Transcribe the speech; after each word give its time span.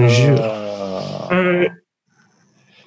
Bonjour. 0.00 0.38
Uh, 0.38 1.28
Uh, 1.30 1.68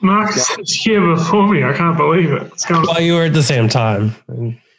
Mark's 0.02 0.48
here 0.72 1.02
before 1.16 1.48
me. 1.48 1.64
I 1.64 1.74
can't 1.74 1.98
believe 1.98 2.32
it. 2.32 2.44
It's 2.54 2.66
going 2.66 2.82
at 2.84 2.88
well, 2.88 3.02
you 3.02 3.16
were 3.16 3.24
at 3.26 3.34
the 3.34 3.42
same 3.44 3.68
time. 3.68 4.16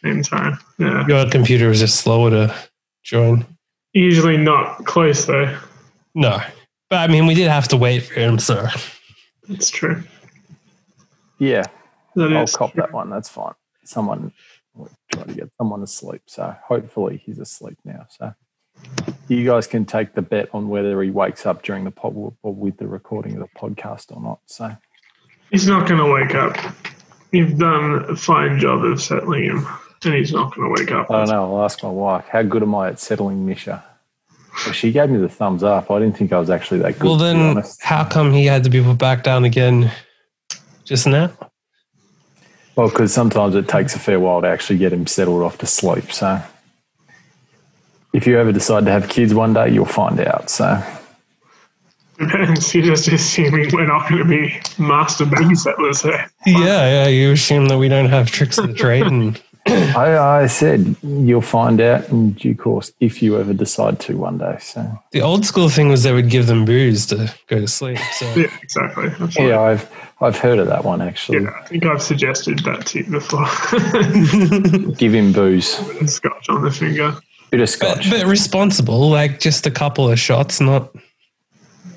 same 0.05 0.23
time. 0.23 0.57
Yeah. 0.79 1.05
Your 1.09 1.29
computer 1.29 1.69
was 1.69 1.81
just 1.81 1.97
slower 2.01 2.31
to 2.31 2.55
join. 3.03 3.45
Usually 3.93 4.37
not 4.37 4.85
close 4.87 5.25
though. 5.27 5.59
No. 6.15 6.41
But 6.89 6.99
I 7.01 7.13
mean, 7.13 7.27
we 7.27 7.35
did 7.35 7.49
have 7.49 7.67
to 7.69 7.77
wait 7.77 8.05
for 8.05 8.15
him, 8.15 8.39
so. 8.39 8.67
That's 9.49 9.69
true. 9.71 10.03
yeah, 11.41 11.65
That 12.15 12.33
I'll 12.33 12.47
cop 12.47 12.73
true. 12.73 12.83
that 12.83 12.93
one. 12.93 13.11
That's 13.11 13.29
fine. 13.29 13.55
Someone 13.85 14.33
we're 14.75 14.87
trying 15.13 15.27
to 15.27 15.35
get 15.35 15.51
someone 15.59 15.83
asleep. 15.83 16.23
So 16.27 16.55
hopefully 16.65 17.21
he's 17.27 17.41
asleep 17.41 17.77
now. 17.85 18.07
So 18.09 18.33
you 19.29 19.45
guys 19.45 19.67
can 19.67 19.85
take 19.85 20.15
the 20.15 20.23
bet 20.23 20.49
on 20.53 20.69
whether 20.69 21.01
he 21.03 21.11
wakes 21.11 21.47
up 21.47 21.63
during 21.63 21.85
the 21.85 21.91
pod 21.91 22.15
or 22.15 22.55
with 22.55 22.77
the 22.79 22.89
recording 22.89 23.35
of 23.35 23.41
the 23.41 23.59
podcast 23.59 24.15
or 24.15 24.21
not. 24.21 24.41
So 24.47 24.77
He's 25.51 25.67
not 25.67 25.89
going 25.89 25.99
to 25.99 26.13
wake 26.13 26.35
up. 26.35 26.57
You've 27.33 27.59
done 27.59 28.05
a 28.09 28.17
fine 28.17 28.59
job 28.59 28.85
of 28.85 29.03
settling 29.03 29.45
him, 29.45 29.67
and 30.05 30.15
he's 30.15 30.33
not 30.33 30.55
going 30.55 30.69
to 30.69 30.81
wake 30.81 30.93
up. 30.93 31.11
I 31.11 31.19
don't 31.19 31.29
know. 31.29 31.57
I'll 31.57 31.65
ask 31.65 31.83
my 31.83 31.91
wife. 31.91 32.27
How 32.29 32.43
good 32.43 32.63
am 32.63 32.75
I 32.75 32.89
at 32.89 33.01
settling 33.01 33.47
Misha? 33.47 33.85
Well, 34.65 34.73
she 34.73 34.93
gave 34.93 35.11
me 35.11 35.19
the 35.19 35.29
thumbs 35.29 35.63
up. 35.63 35.91
I 35.91 35.99
didn't 35.99 36.17
think 36.17 36.33
I 36.33 36.39
was 36.39 36.51
actually 36.51 36.81
that 36.81 36.99
good. 36.99 37.05
Well, 37.07 37.17
then, 37.17 37.63
how 37.81 38.05
come 38.05 38.33
he 38.33 38.47
had 38.47 38.65
to 38.65 38.71
be 38.71 38.83
put 38.83 38.99
back 38.99 39.25
down 39.25 39.45
again 39.45 39.93
just 40.85 41.07
now? 41.07 41.33
Well, 42.77 42.89
because 42.89 43.13
sometimes 43.13 43.55
it 43.55 43.69
takes 43.69 43.95
a 43.97 43.99
fair 43.99 44.21
while 44.21 44.41
to 44.43 44.49
actually 44.49 44.79
get 44.79 44.93
him 44.93 45.07
settled 45.07 45.43
off 45.43 45.59
to 45.59 45.67
sleep. 45.67 46.13
So, 46.13 46.41
if 48.13 48.27
you 48.27 48.39
ever 48.39 48.53
decide 48.53 48.85
to 48.87 48.91
have 48.91 49.09
kids 49.09 49.35
one 49.35 49.53
day, 49.55 49.71
you'll 49.71 49.87
find 49.87 50.21
out. 50.21 50.51
So, 50.51 50.83
Depends. 52.19 52.75
You're 52.75 52.85
just 52.85 53.09
assuming 53.09 53.71
we're 53.73 53.87
not 53.87 54.09
going 54.09 54.23
to 54.23 54.29
be 54.29 54.61
master 54.79 55.25
babysitters 55.25 56.03
here. 56.03 56.31
Yeah, 56.45 57.05
yeah. 57.05 57.07
You 57.07 57.33
assume 57.33 57.67
that 57.67 57.79
we 57.79 57.89
don't 57.89 58.11
have 58.11 58.31
tricks 58.31 58.59
of 58.59 58.69
the 58.69 58.75
trade, 58.75 59.07
and 59.07 59.41
I, 59.67 60.19
I 60.19 60.47
said 60.47 60.97
you'll 61.03 61.41
find 61.41 61.81
out 61.81 62.09
in 62.09 62.33
due 62.33 62.55
course 62.55 62.93
if 63.01 63.23
you 63.23 63.39
ever 63.39 63.53
decide 63.53 64.01
to 64.01 64.17
one 64.17 64.39
day. 64.39 64.57
So, 64.61 64.99
the 65.13 65.21
old 65.21 65.45
school 65.45 65.69
thing 65.69 65.89
was 65.89 66.03
they 66.03 66.13
would 66.13 66.31
give 66.31 66.47
them 66.47 66.65
booze 66.65 67.07
to 67.07 67.33
go 67.47 67.61
to 67.61 67.69
sleep. 67.69 67.99
So 68.13 68.27
Yeah, 68.35 68.55
exactly. 68.63 69.09
That's 69.11 69.39
yeah, 69.39 69.57
right. 69.57 69.73
I've 69.73 69.91
I've 70.21 70.39
heard 70.39 70.59
of 70.59 70.67
that 70.69 70.85
one 70.85 71.03
actually. 71.03 71.43
Yeah, 71.43 71.51
I 71.59 71.67
think 71.67 71.87
I've 71.87 72.03
suggested 72.03 72.61
that 72.61 72.87
to 72.87 72.99
you 72.99 73.11
before. 73.11 73.47
Give 74.95 75.15
him 75.15 75.33
booze, 75.33 75.77
Scotch 76.11 76.49
on 76.49 76.63
the 76.63 76.71
finger. 76.71 77.19
Bit 77.51 77.61
of 77.61 77.69
scotch, 77.69 78.09
but 78.11 78.25
responsible, 78.27 79.09
like 79.11 79.41
just 79.41 79.67
a 79.67 79.71
couple 79.71 80.11
of 80.11 80.19
shots, 80.19 80.61
not 80.61 80.95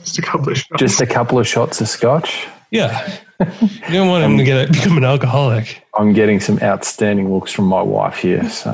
Just 0.04 0.18
a 0.18 0.22
couple 0.22 0.52
of 0.52 0.58
shots. 0.58 0.80
just 0.80 1.02
a 1.02 1.06
couple 1.06 1.40
of 1.40 1.48
shots 1.48 1.80
of 1.82 1.88
scotch. 1.88 2.48
yeah. 2.72 3.18
You 3.40 3.92
don't 3.94 4.08
want 4.08 4.24
him 4.24 4.38
to 4.38 4.44
get 4.44 4.72
become 4.72 4.96
an 4.98 5.04
alcoholic. 5.04 5.84
I'm 5.98 6.14
getting 6.14 6.40
some 6.40 6.60
outstanding 6.60 7.34
looks 7.34 7.52
from 7.52 7.66
my 7.66 7.82
wife 7.82 8.18
here. 8.18 8.48
So, 8.50 8.74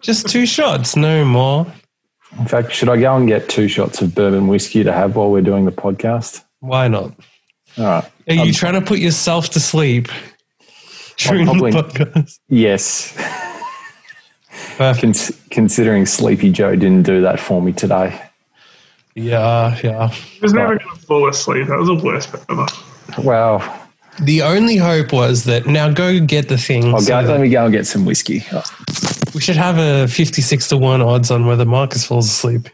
Just 0.00 0.28
two 0.28 0.46
shots, 0.46 0.96
no 0.96 1.24
more. 1.24 1.66
in 2.38 2.46
fact, 2.46 2.72
should 2.72 2.88
I 2.88 2.96
go 2.98 3.16
and 3.16 3.26
get 3.26 3.48
two 3.48 3.66
shots 3.68 4.00
of 4.00 4.14
bourbon 4.14 4.46
whiskey 4.48 4.84
to 4.84 4.92
have 4.92 5.16
while 5.16 5.30
we're 5.30 5.42
doing 5.42 5.64
the 5.64 5.72
podcast? 5.72 6.42
Why 6.60 6.88
not? 6.88 7.12
All 7.78 7.84
right. 7.84 8.04
Are 8.28 8.34
you 8.34 8.42
Um, 8.42 8.52
trying 8.52 8.74
to 8.74 8.80
put 8.80 8.98
yourself 9.00 9.50
to 9.50 9.60
sleep 9.60 10.08
during 11.18 11.46
probably- 11.46 11.72
the 11.72 11.82
podcast? 11.82 12.38
Yes. 12.48 13.12
Perfect. 14.80 15.02
Cons- 15.02 15.42
considering 15.50 16.06
Sleepy 16.06 16.50
Joe 16.50 16.74
didn't 16.74 17.02
do 17.02 17.20
that 17.20 17.38
for 17.38 17.60
me 17.60 17.70
today. 17.70 18.18
Yeah, 19.14 19.78
yeah. 19.84 20.08
I 20.10 20.38
was 20.40 20.54
never 20.54 20.78
going 20.78 20.96
to 20.96 21.02
fall 21.02 21.28
asleep. 21.28 21.66
That 21.66 21.78
was 21.78 21.88
the 21.88 21.96
worst 21.96 22.32
bit 22.32 22.42
ever. 22.48 22.66
Well, 23.22 23.88
The 24.22 24.40
only 24.40 24.76
hope 24.76 25.12
was 25.12 25.44
that 25.44 25.66
now 25.66 25.90
go 25.90 26.18
get 26.18 26.48
the 26.48 26.56
thing. 26.56 26.94
I'll 26.94 27.00
so 27.02 27.20
go, 27.20 27.28
let 27.28 27.40
me 27.42 27.50
go 27.50 27.64
and 27.66 27.74
get 27.74 27.86
some 27.86 28.06
whiskey. 28.06 28.42
we 29.34 29.42
should 29.42 29.56
have 29.56 29.76
a 29.76 30.08
fifty-six 30.08 30.68
to 30.68 30.78
one 30.78 31.02
odds 31.02 31.30
on 31.30 31.44
whether 31.44 31.66
Marcus 31.66 32.06
falls 32.06 32.26
asleep 32.30 32.70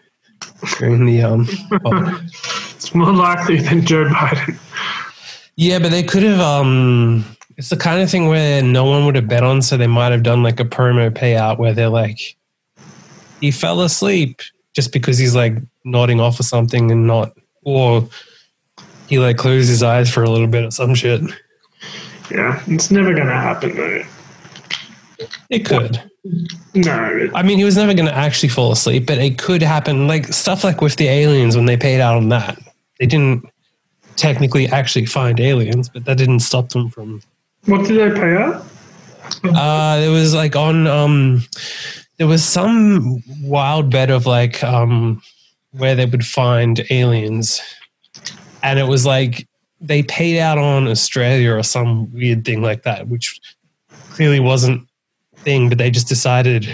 during 0.78 1.06
the 1.06 1.22
um. 1.22 1.48
It's 2.76 2.94
more 2.94 3.12
likely 3.12 3.58
than 3.58 3.84
Joe 3.84 4.04
Biden. 4.04 4.56
Yeah, 5.56 5.80
but 5.80 5.90
they 5.90 6.04
could 6.04 6.22
have. 6.22 6.38
Um, 6.38 7.35
it's 7.56 7.70
the 7.70 7.76
kind 7.76 8.02
of 8.02 8.10
thing 8.10 8.28
where 8.28 8.62
no 8.62 8.84
one 8.84 9.06
would 9.06 9.14
have 9.14 9.28
bet 9.28 9.42
on, 9.42 9.62
so 9.62 9.76
they 9.76 9.86
might 9.86 10.12
have 10.12 10.22
done 10.22 10.42
like 10.42 10.60
a 10.60 10.64
promo 10.64 11.10
payout 11.10 11.58
where 11.58 11.72
they're 11.72 11.88
like, 11.88 12.36
he 13.40 13.50
fell 13.50 13.80
asleep 13.80 14.42
just 14.74 14.92
because 14.92 15.16
he's 15.18 15.34
like 15.34 15.54
nodding 15.84 16.20
off 16.20 16.38
or 16.38 16.42
something 16.42 16.90
and 16.90 17.06
not, 17.06 17.32
or 17.62 18.08
he 19.08 19.18
like 19.18 19.38
closed 19.38 19.68
his 19.68 19.82
eyes 19.82 20.12
for 20.12 20.22
a 20.22 20.30
little 20.30 20.46
bit 20.46 20.64
or 20.64 20.70
some 20.70 20.94
shit. 20.94 21.22
Yeah, 22.30 22.62
it's 22.66 22.90
never 22.90 23.14
going 23.14 23.28
to 23.28 23.34
happen 23.34 23.76
though. 23.76 24.02
It 25.48 25.64
could. 25.64 26.02
No, 26.74 27.30
I 27.34 27.42
mean, 27.42 27.56
he 27.56 27.64
was 27.64 27.76
never 27.76 27.94
going 27.94 28.06
to 28.06 28.14
actually 28.14 28.48
fall 28.48 28.72
asleep, 28.72 29.06
but 29.06 29.18
it 29.18 29.38
could 29.38 29.62
happen. 29.62 30.08
Like 30.08 30.26
stuff 30.26 30.64
like 30.64 30.80
with 30.80 30.96
the 30.96 31.08
aliens 31.08 31.56
when 31.56 31.66
they 31.66 31.76
paid 31.76 32.00
out 32.00 32.16
on 32.16 32.28
that, 32.30 32.58
they 32.98 33.06
didn't 33.06 33.48
technically 34.16 34.66
actually 34.66 35.06
find 35.06 35.38
aliens, 35.38 35.88
but 35.88 36.04
that 36.04 36.18
didn't 36.18 36.40
stop 36.40 36.70
them 36.70 36.90
from 36.90 37.22
what 37.66 37.86
did 37.86 37.98
they 37.98 38.18
pay 38.18 38.36
out? 38.36 38.64
Uh, 39.44 39.98
there 39.98 40.10
was 40.10 40.34
like 40.34 40.56
on 40.56 40.86
um, 40.86 41.42
there 42.16 42.26
was 42.26 42.44
some 42.44 43.22
wild 43.42 43.90
bet 43.90 44.10
of 44.10 44.26
like 44.26 44.62
um, 44.64 45.20
where 45.72 45.94
they 45.94 46.06
would 46.06 46.24
find 46.24 46.84
aliens, 46.90 47.60
and 48.62 48.78
it 48.78 48.84
was 48.84 49.04
like 49.04 49.46
they 49.80 50.02
paid 50.02 50.40
out 50.40 50.58
on 50.58 50.88
Australia 50.88 51.52
or 51.52 51.62
some 51.62 52.12
weird 52.12 52.44
thing 52.44 52.62
like 52.62 52.82
that, 52.84 53.08
which 53.08 53.38
clearly 54.10 54.40
wasn't 54.40 54.86
a 55.36 55.40
thing, 55.40 55.68
but 55.68 55.78
they 55.78 55.90
just 55.90 56.08
decided 56.08 56.68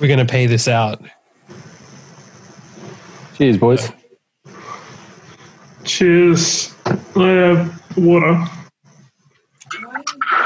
we're 0.00 0.06
going 0.06 0.24
to 0.24 0.30
pay 0.30 0.46
this 0.46 0.68
out. 0.68 1.02
Cheers, 3.36 3.58
boys. 3.58 3.92
Cheers. 5.84 6.74
I 7.16 7.28
have 7.28 7.96
water. 7.96 8.44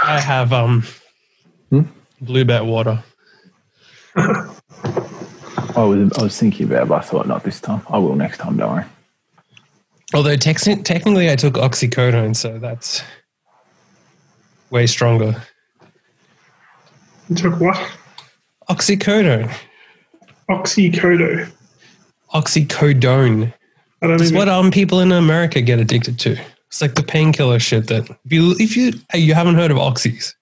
I 0.02 0.20
have 0.20 0.52
um, 0.52 0.84
Hmm? 1.70 1.82
blue 2.20 2.44
bet 2.44 2.64
water. 2.64 3.02
I 4.16 5.84
was, 5.84 6.12
I 6.18 6.22
was 6.22 6.38
thinking 6.38 6.66
about 6.66 6.82
it, 6.82 6.88
but 6.88 6.96
I 6.96 7.00
thought 7.00 7.26
not 7.26 7.44
this 7.44 7.60
time. 7.60 7.82
I 7.88 7.98
will 7.98 8.14
next 8.16 8.38
time, 8.38 8.56
don't 8.56 8.72
worry. 8.74 8.84
Although 10.14 10.36
tex- 10.36 10.64
technically, 10.84 11.30
I 11.30 11.36
took 11.36 11.54
oxycodone, 11.54 12.36
so 12.36 12.58
that's 12.58 13.02
way 14.70 14.86
stronger. 14.86 15.40
You 17.30 17.36
took 17.36 17.58
what? 17.60 17.76
Oxycodone. 18.68 19.50
Oxycodo. 20.50 21.50
Oxycodone. 22.34 23.54
I 24.02 24.06
don't 24.06 24.14
It's 24.20 24.24
even. 24.24 24.36
what 24.36 24.48
um 24.48 24.70
people 24.70 25.00
in 25.00 25.12
America 25.12 25.62
get 25.62 25.78
addicted 25.78 26.18
to. 26.20 26.36
It's 26.72 26.80
like 26.80 26.94
the 26.94 27.02
painkiller 27.02 27.58
shit 27.58 27.88
that 27.88 28.08
if 28.24 28.32
you 28.32 28.54
if 28.58 28.78
you 28.78 28.94
hey, 29.10 29.18
you 29.18 29.34
haven't 29.34 29.56
heard 29.56 29.70
of 29.70 29.76
oxys. 29.76 30.32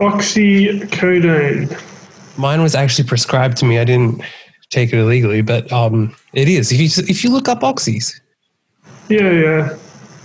Oxycodone. 0.00 1.80
Mine 2.36 2.60
was 2.60 2.74
actually 2.74 3.06
prescribed 3.06 3.56
to 3.58 3.64
me. 3.64 3.78
I 3.78 3.84
didn't 3.84 4.20
take 4.70 4.92
it 4.92 4.98
illegally, 4.98 5.42
but 5.42 5.72
um 5.72 6.12
it 6.32 6.48
is. 6.48 6.72
If 6.72 6.80
you 6.80 6.88
if 7.08 7.22
you 7.22 7.30
look 7.30 7.48
up 7.48 7.60
oxys, 7.60 8.20
Yeah, 9.08 9.30
yeah. 9.30 9.76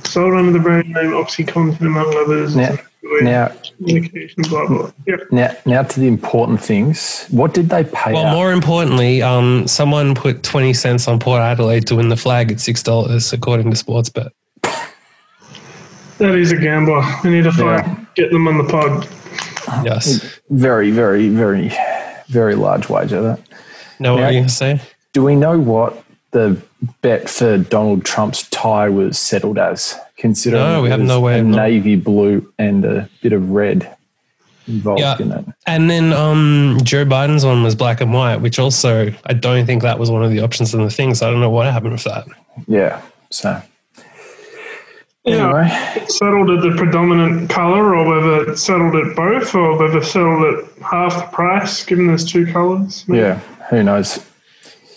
Sold 0.03 0.33
under 0.33 0.51
the 0.51 0.57
brand 0.57 0.89
name 0.89 1.11
OxyContin 1.11 1.81
among 1.81 2.11
others. 2.17 2.55
Now, 2.55 2.75
now, 3.21 3.51
blah, 4.49 4.67
blah. 4.67 4.91
Yep. 5.05 5.31
now, 5.31 5.55
now 5.67 5.83
to 5.83 5.99
the 5.99 6.07
important 6.07 6.59
things. 6.59 7.27
What 7.29 7.53
did 7.53 7.69
they 7.69 7.83
pay 7.83 8.13
well, 8.13 8.25
out? 8.25 8.33
more 8.33 8.51
importantly, 8.51 9.21
um 9.21 9.67
someone 9.67 10.15
put 10.15 10.41
twenty 10.41 10.73
cents 10.73 11.07
on 11.07 11.19
Port 11.19 11.39
Adelaide 11.39 11.85
to 11.85 11.97
win 11.97 12.09
the 12.09 12.17
flag 12.17 12.51
at 12.51 12.59
six 12.59 12.81
dollars, 12.81 13.31
according 13.31 13.69
to 13.69 13.77
Sportsbet. 13.77 14.31
That 16.23 16.35
is 16.35 16.53
a 16.53 16.57
gambler. 16.57 17.03
We 17.23 17.31
need 17.31 17.43
to 17.43 17.51
find, 17.51 17.85
Yeah. 17.85 17.95
get 18.15 18.31
them 18.31 18.47
on 18.47 18.57
the 18.57 18.63
pod. 18.63 19.05
Yes. 19.85 20.39
Very, 20.49 20.89
very, 20.89 21.27
very, 21.27 21.69
very 22.29 22.55
large 22.55 22.87
wager. 22.87 23.21
That. 23.21 23.39
Know 23.99 24.13
what 24.15 24.23
are 24.23 24.31
you 24.31 24.39
gonna 24.39 24.47
say? 24.49 24.79
Do 25.11 25.21
we 25.21 25.35
know 25.35 25.59
what 25.59 26.01
the 26.31 26.57
bet 27.01 27.29
for 27.29 27.57
Donald 27.57 28.05
Trump's 28.05 28.47
tie 28.51 28.87
was 28.87 29.17
settled 29.19 29.57
as? 29.57 29.99
Considering 30.17 30.63
No, 30.63 30.81
we 30.81 30.89
have 30.89 31.01
no 31.01 31.19
way 31.19 31.35
a 31.35 31.39
of 31.41 31.45
knowing. 31.47 31.57
navy 31.73 31.95
blue 31.97 32.47
and 32.57 32.85
a 32.85 33.09
bit 33.21 33.33
of 33.33 33.49
red 33.49 33.89
involved 34.65 35.01
Yeah. 35.01 35.17
in 35.19 35.29
it. 35.33 35.43
And 35.67 35.89
then 35.89 36.13
um, 36.13 36.77
Joe 36.83 37.03
Biden's 37.03 37.45
one 37.45 37.63
was 37.63 37.75
black 37.75 37.99
and 37.99 38.13
white, 38.13 38.37
which 38.37 38.59
also 38.59 39.11
I 39.25 39.33
don't 39.33 39.65
think 39.65 39.81
that 39.81 39.99
was 39.99 40.09
one 40.09 40.23
of 40.23 40.31
the 40.31 40.39
options 40.39 40.73
in 40.73 40.81
the 40.85 40.89
thing. 40.89 41.15
So 41.15 41.27
I 41.27 41.31
don't 41.31 41.41
know 41.41 41.49
what 41.49 41.69
happened 41.69 41.91
with 41.91 42.05
that. 42.05 42.25
Yeah. 42.67 43.01
So 43.29 43.49
Yeah. 43.49 43.61
Anyway, 45.25 45.67
It 45.95 46.11
settled 46.11 46.49
at 46.49 46.61
the 46.61 46.75
predominant 46.77 47.49
colour, 47.49 47.95
or 47.95 48.05
whether 48.07 48.51
it 48.51 48.57
settled 48.57 48.95
at 48.95 49.15
both, 49.15 49.53
or 49.55 49.77
whether 49.77 49.97
it 49.99 50.05
settled 50.05 50.43
at 50.55 50.65
half 50.83 51.15
the 51.15 51.35
price, 51.35 51.83
given 51.85 52.07
there's 52.07 52.25
two 52.25 52.45
colours. 52.51 53.05
yeah. 53.07 53.39
Who 53.69 53.81
knows? 53.83 54.19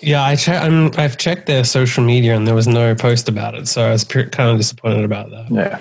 Yeah, 0.03 0.23
I 0.23 0.37
che- 0.37 0.57
I'm, 0.57 0.91
I've 0.99 1.17
checked 1.17 1.47
their 1.47 1.65
social 1.65 2.05
media 2.05 2.37
and 2.37 2.47
there 2.47 2.55
was 2.55 2.69
no 2.69 2.95
post 2.95 3.29
about 3.29 3.55
it, 3.55 3.67
so 3.69 3.87
I 3.87 3.91
was 3.93 4.05
pre- 4.05 4.27
kind 4.27 4.51
of 4.51 4.59
disappointed 4.59 5.05
about 5.05 5.31
that. 5.31 5.51
Yeah. 5.51 5.79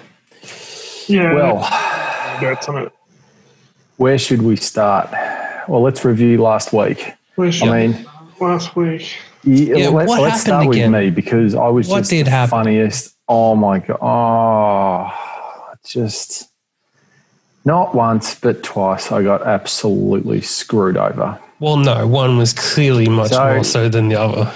Yeah. 1.08 1.34
Well, 1.34 1.58
on 2.68 2.84
it. 2.84 2.92
where 3.98 4.18
should 4.18 4.42
we 4.42 4.56
start? 4.56 5.10
Well, 5.68 5.82
let's 5.82 6.06
review 6.06 6.42
last 6.42 6.72
week. 6.74 7.14
Where 7.36 7.52
should 7.52 7.68
I 7.70 7.88
mean, 7.88 8.06
last 8.40 8.76
week. 8.76 9.16
yeah, 9.44 9.76
Yeah, 9.76 9.88
let, 9.90 10.08
what 10.08 10.22
let's 10.22 10.44
happened 10.46 10.64
start 10.64 10.68
again? 10.76 10.92
with 10.94 11.02
me 11.04 11.10
because 11.10 11.54
I 11.56 11.68
was 11.68 11.88
What 11.90 12.00
just 12.00 12.10
did 12.12 12.28
the 12.28 12.32
happen? 12.32 12.52
funniest. 12.52 13.15
Oh 13.28 13.56
my 13.56 13.80
god! 13.80 13.98
Oh, 14.02 15.74
just 15.86 16.50
not 17.64 17.96
once 17.96 18.36
but 18.40 18.62
twice. 18.64 19.12
I 19.12 19.24
got 19.24 19.42
absolutely 19.48 20.42
screwed 20.42 20.98
over. 20.98 21.40
Well, 21.60 21.78
no, 21.78 22.06
one 22.08 22.38
was 22.38 22.54
clearly 22.54 23.08
much 23.08 23.32
So- 23.32 23.54
more 23.54 23.64
so 23.64 23.90
than 23.90 24.10
the 24.10 24.16
other. 24.20 24.52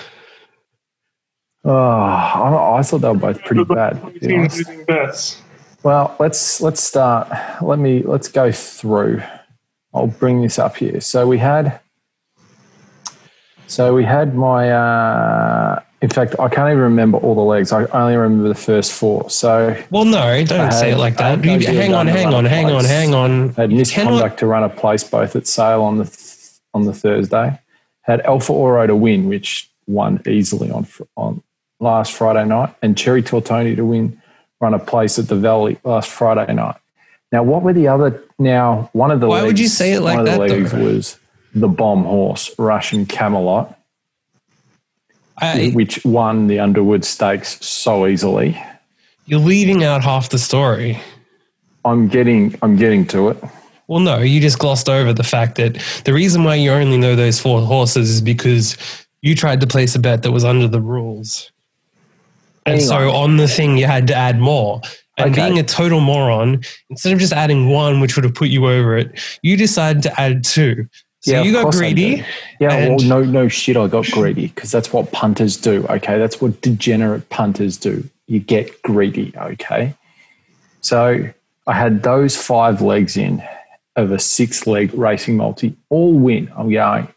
Oh, 1.65 1.73
I, 1.75 2.77
I 2.79 2.83
thought 2.83 2.99
they 2.99 3.07
were 3.09 3.13
both 3.15 3.41
pretty 3.43 3.63
bad. 3.65 4.01
to 4.01 4.11
be 4.11 4.19
Team 4.19 4.39
honest. 4.41 4.57
losing 4.57 4.85
bets. 4.85 5.41
Well, 5.83 6.15
let's 6.19 6.61
let's 6.61 6.81
start. 6.83 7.29
Let 7.61 7.79
me 7.79 8.01
let's 8.03 8.27
go 8.29 8.51
through. 8.51 9.21
I'll 9.93 10.07
bring 10.07 10.41
this 10.41 10.57
up 10.59 10.77
here. 10.77 11.01
So 11.01 11.27
we 11.27 11.37
had. 11.37 11.79
So 13.67 13.93
we 13.93 14.03
had 14.03 14.35
my. 14.35 14.71
Uh, 14.71 15.79
in 16.01 16.09
fact, 16.09 16.35
I 16.39 16.47
can't 16.49 16.69
even 16.69 16.79
remember 16.83 17.17
all 17.17 17.35
the 17.35 17.41
legs. 17.41 17.71
I 17.71 17.85
only 17.85 18.15
remember 18.15 18.47
the 18.47 18.55
first 18.55 18.91
four. 18.93 19.29
So 19.29 19.75
Well, 19.91 20.05
no, 20.05 20.43
don't 20.45 20.71
say 20.71 20.91
it 20.91 20.97
like 20.97 21.17
that. 21.17 21.43
You- 21.43 21.59
hang 21.59 21.93
on, 21.93 22.07
hang 22.07 22.33
on, 22.33 22.45
hang 22.45 22.67
on, 22.71 22.85
hang 22.85 23.13
on. 23.13 23.49
had 23.53 23.71
misconduct 23.71 24.17
cannot- 24.19 24.37
to 24.37 24.45
run 24.47 24.63
a 24.63 24.69
place 24.69 25.03
both 25.03 25.35
at 25.35 25.45
Sale 25.47 25.81
on 25.81 25.97
the 25.97 26.05
th- 26.05 26.35
on 26.73 26.85
the 26.85 26.93
Thursday. 26.93 27.57
Had 28.03 28.21
Alpha 28.21 28.53
Oro 28.53 28.87
to 28.87 28.95
win, 28.95 29.27
which 29.27 29.69
won 29.87 30.21
easily 30.27 30.71
on 30.71 30.83
fr- 30.85 31.03
on 31.17 31.41
last 31.79 32.13
Friday 32.13 32.45
night, 32.45 32.73
and 32.81 32.97
Cherry 32.97 33.23
Tortoni 33.23 33.75
to 33.75 33.85
win, 33.85 34.21
run 34.61 34.73
a 34.73 34.79
place 34.79 35.17
at 35.19 35.27
the 35.27 35.35
Valley 35.35 35.77
last 35.83 36.09
Friday 36.09 36.53
night. 36.53 36.75
Now, 37.31 37.43
what 37.43 37.61
were 37.63 37.73
the 37.73 37.87
other? 37.87 38.21
Now, 38.39 38.89
one 38.93 39.11
of 39.11 39.19
the 39.19 39.27
Why 39.27 39.41
would 39.41 39.49
legs- 39.49 39.61
you 39.61 39.67
say 39.67 39.93
it 39.93 40.01
like 40.01 40.17
one 40.17 40.27
of 40.27 40.33
the 40.33 40.39
legs 40.39 40.73
was 40.73 41.17
the 41.55 41.67
bomb 41.67 42.03
horse 42.03 42.51
Russian 42.57 43.05
Camelot, 43.05 43.77
I, 45.41 45.69
which 45.71 46.03
won 46.05 46.47
the 46.47 46.59
Underwood 46.59 47.05
Stakes 47.05 47.63
so 47.65 48.05
easily. 48.07 48.61
you're 49.25 49.39
leaving 49.39 49.83
out 49.83 50.03
half 50.03 50.29
the 50.29 50.37
story. 50.39 50.99
I'm 51.85 52.07
getting 52.07 52.55
I'm 52.61 52.75
getting 52.75 53.05
to 53.07 53.29
it. 53.29 53.43
Well, 53.87 53.99
no, 54.01 54.19
you 54.19 54.39
just 54.39 54.59
glossed 54.59 54.87
over 54.89 55.13
the 55.13 55.23
fact 55.23 55.55
that 55.55 55.81
the 56.05 56.13
reason 56.13 56.43
why 56.43 56.55
you 56.55 56.71
only 56.71 56.97
know 56.97 57.15
those 57.15 57.39
four 57.39 57.61
horses 57.61 58.09
is 58.09 58.21
because 58.21 58.77
you 59.21 59.33
tried 59.33 59.61
to 59.61 59.67
place 59.67 59.95
a 59.95 59.99
bet 59.99 60.21
that 60.23 60.31
was 60.31 60.43
under 60.45 60.67
the 60.67 60.81
rules. 60.81 61.51
And 62.65 62.77
Hang 62.79 62.87
so 62.87 63.09
on. 63.09 63.31
on 63.31 63.37
the 63.37 63.47
thing, 63.47 63.77
you 63.77 63.85
had 63.87 64.05
to 64.07 64.15
add 64.15 64.39
more. 64.39 64.81
And 65.17 65.31
Okay. 65.31 65.41
being 65.47 65.57
a 65.59 65.63
total 65.63 65.99
moron, 66.01 66.61
instead 66.89 67.13
of 67.13 67.19
just 67.19 67.33
adding 67.33 67.69
one, 67.69 67.99
which 67.99 68.15
would 68.15 68.23
have 68.25 68.35
put 68.35 68.49
you 68.49 68.67
over 68.67 68.95
it, 68.95 69.19
you 69.41 69.57
decided 69.57 70.03
to 70.03 70.21
add 70.21 70.43
two. 70.43 70.87
So 71.21 71.31
Yeah, 71.33 71.41
you 71.43 71.51
got 71.51 71.73
greedy. 71.73 72.23
Yeah, 72.59 72.71
And- 72.73 72.97
well, 72.97 73.07
no, 73.07 73.23
no 73.23 73.47
shit. 73.47 73.75
I 73.75 73.87
got 73.87 74.05
greedy 74.11 74.47
because 74.47 74.71
that's 74.71 74.93
what 74.93 75.11
punters 75.11 75.57
do. 75.57 75.85
Okay, 75.89 76.17
that's 76.17 76.39
what 76.41 76.61
degenerate 76.61 77.29
punters 77.29 77.77
do. 77.77 78.03
You 78.27 78.39
get 78.39 78.81
greedy. 78.83 79.33
Okay, 79.37 79.93
so 80.81 81.29
I 81.67 81.73
had 81.73 82.03
those 82.03 82.37
five 82.37 82.81
legs 82.81 83.17
in 83.17 83.43
of 83.95 84.11
a 84.11 84.19
six-leg 84.19 84.93
racing 84.93 85.35
multi, 85.35 85.75
all 85.89 86.13
win. 86.13 86.49
I'm 86.55 86.71
going, 86.71 87.07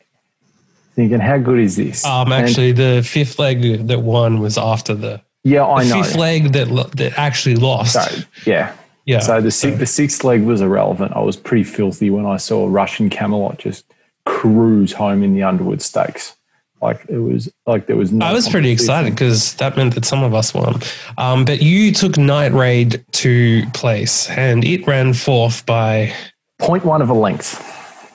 thinking, 0.96 1.20
how 1.20 1.38
good 1.38 1.60
is 1.60 1.76
this? 1.76 2.04
Um, 2.04 2.32
And- 2.32 2.44
actually, 2.44 2.72
the 2.72 3.02
fifth 3.06 3.38
leg 3.38 3.86
that 3.86 4.02
won 4.02 4.40
was 4.40 4.58
after 4.58 4.94
the, 4.94 5.20
yeah, 5.44 5.64
I 5.64 5.84
the 5.84 5.90
know. 5.90 6.02
fifth 6.02 6.16
leg 6.16 6.52
that 6.54 6.68
that 6.96 7.16
actually 7.16 7.54
lost. 7.56 7.92
So, 7.92 8.22
yeah. 8.46 8.72
yeah. 9.06 9.20
So 9.20 9.40
the 9.40 9.50
six, 9.52 9.78
the 9.78 9.86
sixth 9.86 10.24
leg 10.24 10.42
was 10.42 10.60
irrelevant. 10.60 11.12
I 11.14 11.20
was 11.20 11.36
pretty 11.36 11.64
filthy 11.64 12.10
when 12.10 12.26
I 12.26 12.36
saw 12.36 12.66
Russian 12.68 13.10
Camelot 13.10 13.58
just 13.58 13.84
cruise 14.26 14.92
home 14.92 15.22
in 15.22 15.34
the 15.34 15.42
Underwood 15.42 15.82
Stakes. 15.82 16.36
Like 16.80 17.04
it 17.08 17.18
was 17.18 17.48
like 17.66 17.86
there 17.86 17.96
was 17.96 18.10
no. 18.10 18.26
I 18.26 18.32
was 18.32 18.48
pretty 18.48 18.70
excited 18.70 19.14
because 19.14 19.54
that 19.54 19.76
meant 19.76 19.94
that 19.94 20.04
some 20.04 20.24
of 20.24 20.34
us 20.34 20.52
won. 20.52 20.80
Um, 21.16 21.44
but 21.44 21.62
you 21.62 21.92
took 21.92 22.18
Night 22.18 22.52
Raid 22.52 23.04
to 23.12 23.64
place, 23.72 24.28
and 24.30 24.64
it 24.64 24.84
ran 24.86 25.14
fourth 25.14 25.64
by 25.64 26.12
Point 26.58 26.84
one 26.84 27.00
of 27.00 27.08
a 27.08 27.14
length. 27.14 27.62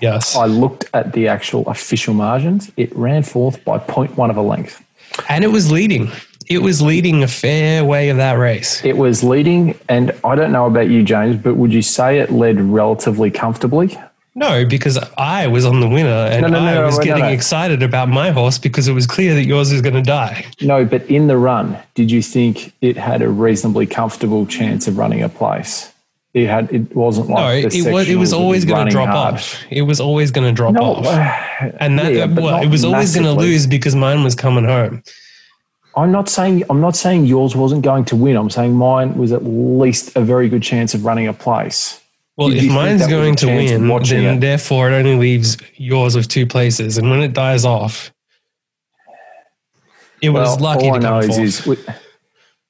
yes, 0.01 0.35
I 0.35 0.47
looked 0.47 0.83
at 0.93 1.13
the 1.13 1.29
actual 1.29 1.65
official 1.69 2.13
margins. 2.13 2.69
It 2.75 2.93
ran 2.95 3.23
fourth 3.23 3.63
by 3.63 3.77
point 3.77 4.17
one 4.17 4.29
of 4.29 4.35
a 4.35 4.41
length. 4.41 4.83
and 5.29 5.45
it 5.45 5.47
was 5.47 5.71
leading. 5.71 6.11
It 6.49 6.61
was 6.61 6.81
leading 6.81 7.23
a 7.23 7.27
fair 7.27 7.83
way 7.85 8.09
of 8.09 8.17
that 8.17 8.33
race. 8.37 8.83
It 8.85 8.97
was 8.97 9.21
leading, 9.23 9.77
and 9.89 10.13
I 10.25 10.35
don't 10.35 10.51
know 10.51 10.65
about 10.65 10.89
you, 10.89 11.03
James, 11.03 11.35
but 11.37 11.55
would 11.55 11.73
you 11.73 11.81
say 11.81 12.19
it 12.19 12.31
led 12.31 12.59
relatively 12.61 13.31
comfortably? 13.31 13.97
No, 14.37 14.63
because 14.65 14.99
I 15.17 15.47
was 15.47 15.65
on 15.65 15.79
the 15.79 15.89
winner, 15.89 16.09
and 16.09 16.43
No, 16.43 16.47
no, 16.49 16.59
no, 16.63 16.83
I 16.83 16.85
was 16.85 16.99
no, 16.99 17.03
getting 17.03 17.23
no. 17.23 17.29
excited 17.29 17.81
about 17.81 18.07
my 18.07 18.29
horse 18.29 18.59
because 18.59 18.87
it 18.87 18.93
was 18.93 19.07
clear 19.07 19.33
that 19.33 19.45
yours 19.45 19.71
was 19.71 19.81
going 19.81 19.95
to 19.95 20.01
die. 20.03 20.45
No, 20.61 20.85
but 20.85 21.01
in 21.09 21.25
the 21.25 21.37
run, 21.37 21.75
did 21.95 22.11
you 22.11 22.21
think 22.21 22.71
it 22.81 22.97
had 22.97 23.23
a 23.23 23.29
reasonably 23.29 23.87
comfortable 23.87 24.45
chance 24.45 24.87
of 24.87 24.95
running 24.99 25.23
a 25.23 25.27
place? 25.27 25.91
It 26.35 26.45
had. 26.45 26.71
It 26.71 26.95
wasn't 26.95 27.29
like 27.29 27.71
the 27.71 27.79
it 27.79 27.91
was. 27.91 28.07
It 28.07 28.17
was 28.17 28.31
always 28.31 28.63
going 28.63 28.85
to 28.85 28.91
drop 28.91 29.09
hard. 29.09 29.33
off. 29.35 29.63
It 29.71 29.81
was 29.81 29.99
always 29.99 30.29
going 30.29 30.45
to 30.45 30.53
drop 30.53 30.75
No, 30.75 30.97
off, 30.97 31.07
uh, 31.07 31.71
and 31.79 31.97
that 31.97 32.13
yeah, 32.13 32.25
well, 32.25 32.61
it 32.61 32.67
was 32.67 32.85
always 32.85 33.15
going 33.15 33.25
to 33.25 33.33
lose 33.33 33.65
because 33.65 33.95
mine 33.95 34.23
was 34.23 34.35
coming 34.35 34.65
home. 34.65 35.01
I'm 35.95 36.11
not 36.11 36.29
saying 36.29 36.63
I'm 36.69 36.79
not 36.79 36.95
saying 36.95 37.25
yours 37.25 37.55
wasn't 37.55 37.81
going 37.81 38.05
to 38.05 38.15
win. 38.15 38.35
I'm 38.35 38.51
saying 38.51 38.75
mine 38.75 39.17
was 39.17 39.31
at 39.31 39.45
least 39.45 40.15
a 40.15 40.21
very 40.21 40.47
good 40.47 40.61
chance 40.61 40.93
of 40.93 41.05
running 41.05 41.27
a 41.27 41.33
place. 41.33 41.99
Well, 42.37 42.51
if 42.51 42.71
mine's 42.71 43.07
going 43.07 43.35
to 43.37 43.47
win, 43.47 43.87
then 43.87 44.37
it? 44.37 44.41
therefore 44.41 44.91
it 44.91 44.95
only 44.95 45.15
leaves 45.15 45.57
yours 45.75 46.15
with 46.15 46.27
two 46.27 46.45
places. 46.45 46.97
And 46.99 47.09
when 47.09 47.21
it 47.21 47.33
dies 47.33 47.65
off, 47.65 48.13
it 50.21 50.29
was 50.29 50.59
lucky 50.61 50.87
all 50.87 50.95
I 50.95 50.99
know 50.99 51.21
come 51.21 51.29
is, 51.31 51.59
is 51.59 51.65
with, 51.65 51.89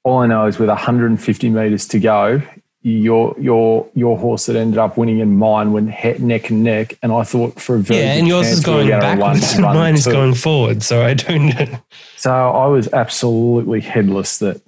all 0.04 0.20
I 0.20 0.26
know 0.26 0.46
is 0.46 0.58
with 0.58 0.68
150 0.68 1.50
meters 1.50 1.86
to 1.88 2.00
go, 2.00 2.42
your 2.82 3.34
your 3.38 3.88
your 3.94 4.16
horse 4.16 4.46
that 4.46 4.56
ended 4.56 4.78
up 4.78 4.96
winning 4.96 5.20
and 5.20 5.36
mine 5.36 5.72
went 5.72 5.88
neck 6.20 6.50
and 6.50 6.62
neck, 6.62 6.96
and 7.02 7.12
I 7.12 7.24
thought 7.24 7.60
for 7.60 7.76
a 7.76 7.78
very 7.78 8.00
yeah, 8.00 8.14
good 8.14 8.18
and 8.20 8.28
yours 8.28 8.46
is 8.48 8.60
going 8.60 8.88
backwards, 8.88 9.54
and 9.54 9.62
mine 9.62 9.94
is 9.94 10.06
going 10.06 10.34
forward. 10.34 10.82
So 10.82 11.04
I 11.04 11.14
don't 11.14 11.48
know. 11.48 11.78
So 12.16 12.32
I 12.32 12.66
was 12.66 12.92
absolutely 12.92 13.80
headless 13.80 14.38
that 14.38 14.62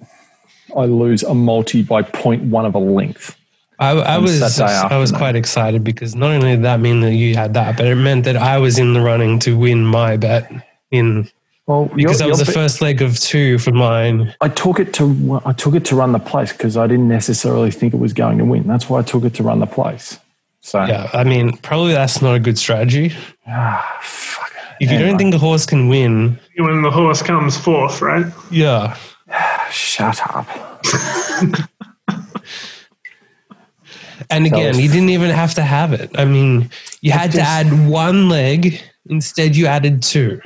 I 0.75 0.85
lose 0.85 1.23
a 1.23 1.33
multi 1.33 1.81
by 1.81 2.03
0.1 2.03 2.65
of 2.65 2.75
a 2.75 2.79
length. 2.79 3.37
I, 3.81 3.89
I 3.91 4.17
was 4.19 4.59
I 4.59 4.97
was 4.97 5.11
quite 5.11 5.35
excited 5.35 5.83
because 5.83 6.15
not 6.15 6.31
only 6.31 6.51
did 6.51 6.63
that 6.63 6.79
mean 6.79 7.01
that 7.01 7.13
you 7.15 7.35
had 7.35 7.53
that, 7.55 7.75
but 7.77 7.87
it 7.87 7.95
meant 7.95 8.23
that 8.25 8.37
I 8.37 8.57
was 8.59 8.77
in 8.77 8.93
the 8.93 9.01
running 9.01 9.39
to 9.39 9.57
win 9.57 9.83
my 9.85 10.17
bet 10.17 10.49
in 10.91 11.27
Well, 11.65 11.85
because 11.95 12.19
that 12.19 12.29
was 12.29 12.39
the 12.39 12.45
first 12.45 12.81
leg 12.81 13.01
of 13.01 13.19
two 13.19 13.57
for 13.57 13.71
mine. 13.71 14.33
I 14.39 14.49
took 14.49 14.79
it 14.79 14.93
to 14.95 15.41
I 15.45 15.53
took 15.53 15.73
it 15.73 15.83
to 15.85 15.95
run 15.95 16.11
the 16.11 16.19
place 16.19 16.51
because 16.53 16.77
I 16.77 16.85
didn't 16.87 17.07
necessarily 17.07 17.71
think 17.71 17.93
it 17.95 17.99
was 17.99 18.13
going 18.13 18.37
to 18.37 18.45
win. 18.45 18.67
That's 18.67 18.87
why 18.89 18.99
I 18.99 19.01
took 19.03 19.23
it 19.25 19.33
to 19.35 19.43
run 19.43 19.59
the 19.59 19.65
place. 19.67 20.19
So 20.61 20.83
Yeah, 20.85 21.09
I 21.11 21.23
mean, 21.23 21.57
probably 21.57 21.93
that's 21.93 22.21
not 22.21 22.35
a 22.35 22.39
good 22.39 22.59
strategy. 22.59 23.13
ah, 23.47 23.97
fuck. 24.03 24.51
If 24.79 24.89
you 24.91 24.95
Anyway. 24.97 25.09
don't 25.09 25.17
think 25.17 25.33
a 25.33 25.39
horse 25.39 25.65
can 25.65 25.87
win, 25.89 26.39
When 26.57 26.83
the 26.83 26.91
horse 26.91 27.23
comes 27.23 27.57
fourth, 27.57 27.99
right? 28.01 28.27
yeah, 28.51 28.95
Shut 29.71 30.19
up. 30.35 30.47
And 34.31 34.45
again, 34.45 34.79
you 34.79 34.87
didn't 34.87 35.09
even 35.09 35.29
have 35.29 35.53
to 35.55 35.61
have 35.61 35.93
it. 35.93 36.09
I 36.17 36.25
mean, 36.25 36.69
you 37.01 37.11
had 37.11 37.31
to 37.33 37.41
add 37.41 37.87
one 37.89 38.29
leg. 38.29 38.81
Instead, 39.09 39.55
you 39.55 39.65
added 39.67 40.01
two. 40.01 40.41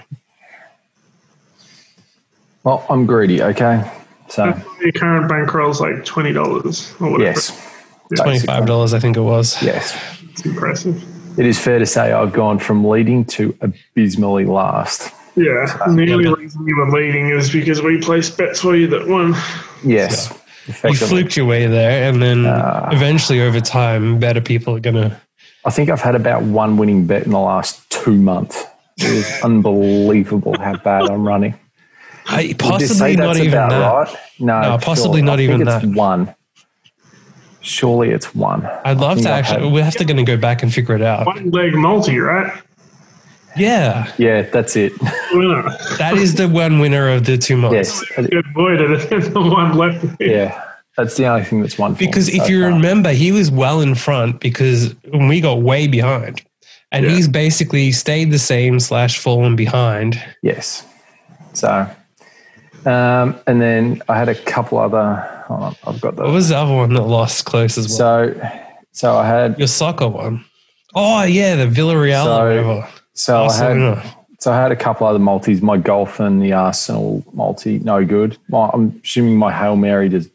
Well, 2.63 2.86
I'm 2.89 3.06
greedy. 3.06 3.42
Okay, 3.44 3.84
so 4.27 4.46
Your 4.82 4.92
current 4.94 5.30
bankroll's 5.30 5.80
like 5.80 6.04
twenty 6.04 6.34
dollars 6.34 6.94
or 7.00 7.12
whatever. 7.12 7.24
yes, 7.32 7.72
Twenty-five 8.15 8.65
dollars, 8.65 8.94
I 8.94 9.00
think 9.00 9.18
it 9.18 9.22
was. 9.22 9.62
yes. 9.62 9.96
It's 10.32 10.46
impressive. 10.46 11.04
It 11.39 11.46
is 11.46 11.60
fair 11.60 11.80
to 11.80 11.86
say 11.86 12.12
I've 12.12 12.34
gone 12.34 12.60
from 12.60 12.84
leading 12.88 13.25
to 13.25 13.56
abysmally 13.62 14.46
last. 14.46 15.13
Yeah, 15.36 15.65
the 15.86 16.12
only 16.13 16.25
but- 16.25 16.39
reason 16.39 16.65
you 16.65 16.75
were 16.77 16.89
leading 16.89 17.30
is 17.30 17.51
because 17.51 17.82
we 17.82 18.00
placed 18.01 18.38
bets 18.38 18.62
for 18.62 18.75
you 18.75 18.88
that 18.88 19.08
won. 19.08 19.36
Yes, 19.84 20.34
You 20.67 20.72
effectively. 20.74 21.07
fluked 21.07 21.38
your 21.38 21.45
way 21.45 21.67
there, 21.67 22.10
and 22.10 22.22
then 22.22 22.45
Ah. 22.48 22.89
eventually, 22.91 23.41
over 23.41 23.60
time, 23.62 24.17
better 24.19 24.41
people 24.41 24.75
are 24.75 24.79
gonna. 24.79 25.19
I 25.63 25.69
think 25.69 25.89
I've 25.89 26.01
had 26.01 26.15
about 26.15 26.43
one 26.43 26.77
winning 26.77 27.05
bet 27.05 27.24
in 27.24 27.31
the 27.31 27.39
last 27.39 27.88
two 27.89 28.13
months. 28.15 28.63
It 28.98 29.05
is 29.05 29.31
unbelievable 29.43 30.55
how 30.60 30.75
bad 30.77 31.03
I'm 31.10 31.27
running. 31.27 31.53
I, 32.27 32.38
Would 32.38 32.48
say 32.48 32.53
possibly 32.55 33.15
not 33.15 33.38
even 33.38 33.50
about 33.53 33.69
that. 33.69 33.93
right? 34.13 34.17
No, 34.39 34.62
No, 34.62 34.77
possibly 34.79 35.19
surely. 35.19 35.22
not 35.22 35.34
I 35.34 35.38
think 35.38 35.50
even 35.50 35.67
it's 35.67 35.81
that. 35.86 35.93
one. 35.95 36.34
Surely 37.62 38.10
it's 38.12 38.34
one. 38.36 38.67
I'd 38.84 38.98
love 38.98 39.19
to 39.22 39.29
I've 39.29 39.45
actually. 39.45 39.63
had- 39.65 39.74
We 39.74 39.81
have 39.81 39.95
to 39.95 40.05
gonna 40.05 40.24
go 40.24 40.38
back 40.38 40.62
and 40.63 40.74
figure 40.74 40.95
it 40.95 41.01
out. 41.01 41.25
One 41.25 41.51
leg 41.51 41.74
multi, 41.75 42.17
right? 42.19 42.51
Yeah, 43.57 44.12
Yeah, 44.17 44.43
that's 44.43 44.75
it. 44.75 44.93
Winner. 45.33 45.63
that 45.97 46.13
is 46.17 46.35
the 46.35 46.47
one 46.47 46.79
winner 46.79 47.09
of 47.09 47.25
the 47.25 47.38
two 47.38 47.57
months. 47.57 47.75
yes. 47.75 48.03
Good 48.29 48.53
boy 48.53 48.75
to 48.77 48.88
the 48.97 49.41
one 49.41 49.77
left. 49.77 50.05
Yeah. 50.19 50.62
That's 50.97 51.17
the 51.17 51.25
only 51.25 51.43
thing 51.43 51.62
that's 51.62 51.77
one. 51.77 51.93
Because 51.93 52.29
if 52.29 52.43
so 52.43 52.47
you 52.47 52.62
far. 52.62 52.69
remember, 52.71 53.12
he 53.12 53.31
was 53.33 53.51
well 53.51 53.81
in 53.81 53.95
front 53.95 54.39
because 54.39 54.95
we 55.13 55.41
got 55.41 55.62
way 55.62 55.88
behind. 55.88 56.41
And 56.91 57.05
Yeah. 57.05 57.12
he's 57.12 57.27
basically 57.27 57.91
stayed 57.91 58.31
the 58.31 58.39
same 58.39 58.79
slash 58.79 59.17
fallen 59.19 59.55
behind. 59.57 60.21
Yes. 60.41 60.85
So, 61.53 61.89
um, 62.85 63.35
and 63.47 63.62
then 63.62 64.01
I 64.07 64.17
had 64.17 64.29
a 64.29 64.35
couple 64.35 64.77
other. 64.77 65.15
Hold 65.47 65.63
on, 65.63 65.75
I've 65.85 66.00
got 66.01 66.15
the. 66.15 66.24
What 66.24 66.31
was 66.33 66.50
the 66.50 66.57
other 66.57 66.74
one 66.74 66.93
that 66.93 67.03
lost 67.03 67.45
close 67.45 67.77
as 67.77 67.88
well? 67.89 67.97
So, 67.97 68.50
so 68.91 69.17
I 69.17 69.27
had. 69.27 69.57
Your 69.59 69.67
soccer 69.67 70.07
one. 70.07 70.45
Oh 70.93 71.24
yeah, 71.24 71.55
the 71.55 71.65
Villarreal 71.67 72.24
So, 72.24 72.88
So 73.15 73.45
I 73.45 73.53
had. 73.53 74.15
So 74.39 74.51
I 74.51 74.62
had 74.62 74.72
a 74.72 74.75
couple 74.75 75.07
other 75.07 75.17
multis. 75.17 75.62
My 75.62 75.77
golf 75.77 76.19
and 76.19 76.41
the 76.41 76.53
Arsenal 76.53 77.24
multi, 77.34 77.79
no 77.79 78.05
good. 78.05 78.38
My, 78.50 78.69
I'm 78.72 79.01
assuming 79.03 79.38
my 79.38 79.51
hail 79.51 79.75
mary 79.75 80.07
just 80.07 80.29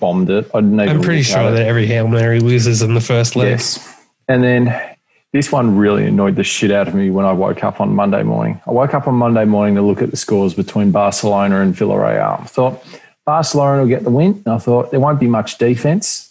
bombed 0.00 0.30
it. 0.30 0.50
I 0.54 0.60
didn't 0.60 0.80
even. 0.80 0.96
I'm 0.96 1.02
pretty 1.02 1.22
sure 1.22 1.50
that 1.50 1.66
every 1.66 1.86
Hail 1.86 2.08
Mary 2.08 2.40
loses 2.40 2.82
in 2.82 2.94
the 2.94 3.00
first 3.00 3.36
leg. 3.36 3.50
Yes. 3.50 4.00
And 4.26 4.42
then 4.42 4.96
this 5.32 5.52
one 5.52 5.76
really 5.76 6.06
annoyed 6.06 6.34
the 6.34 6.42
shit 6.42 6.72
out 6.72 6.88
of 6.88 6.94
me 6.94 7.10
when 7.10 7.26
I 7.26 7.32
woke 7.32 7.62
up 7.62 7.80
on 7.80 7.94
Monday 7.94 8.22
morning. 8.24 8.60
I 8.66 8.72
woke 8.72 8.94
up 8.94 9.06
on 9.06 9.14
Monday 9.14 9.44
morning 9.44 9.76
to 9.76 9.82
look 9.82 10.02
at 10.02 10.10
the 10.10 10.16
scores 10.16 10.54
between 10.54 10.90
Barcelona 10.90 11.60
and 11.60 11.74
Villarreal. 11.74 12.40
I 12.40 12.44
thought 12.44 12.82
Barcelona 13.24 13.82
will 13.82 13.88
get 13.88 14.02
the 14.02 14.10
win. 14.10 14.42
And 14.44 14.54
I 14.54 14.58
thought 14.58 14.90
there 14.90 15.00
won't 15.00 15.20
be 15.20 15.28
much 15.28 15.58
defense. 15.58 16.26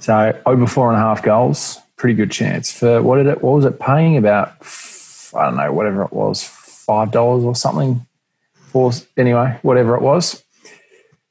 So 0.00 0.40
over 0.46 0.66
four 0.66 0.88
and 0.92 0.96
a 0.96 1.00
half 1.00 1.22
goals, 1.22 1.80
pretty 1.98 2.14
good 2.14 2.30
chance. 2.30 2.72
For 2.72 3.02
what 3.02 3.16
did 3.16 3.26
it 3.26 3.42
what 3.42 3.56
was 3.56 3.64
it 3.66 3.78
paying? 3.78 4.16
About 4.16 4.54
I 5.34 5.44
don't 5.44 5.56
know, 5.56 5.72
whatever 5.72 6.02
it 6.04 6.12
was, 6.12 6.42
five 6.42 7.10
dollars 7.10 7.44
or 7.44 7.54
something. 7.54 8.06
Four 8.54 8.92
anyway, 9.16 9.58
whatever 9.62 9.94
it 9.96 10.02
was. 10.02 10.42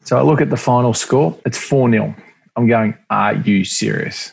So 0.04 0.18
I 0.18 0.22
look 0.22 0.40
at 0.40 0.50
the 0.50 0.58
final 0.58 0.94
score, 0.94 1.38
it's 1.46 1.58
4 1.58 1.92
0. 1.92 2.16
I'm 2.56 2.66
going, 2.66 2.96
are 3.10 3.34
you 3.36 3.66
serious? 3.66 4.32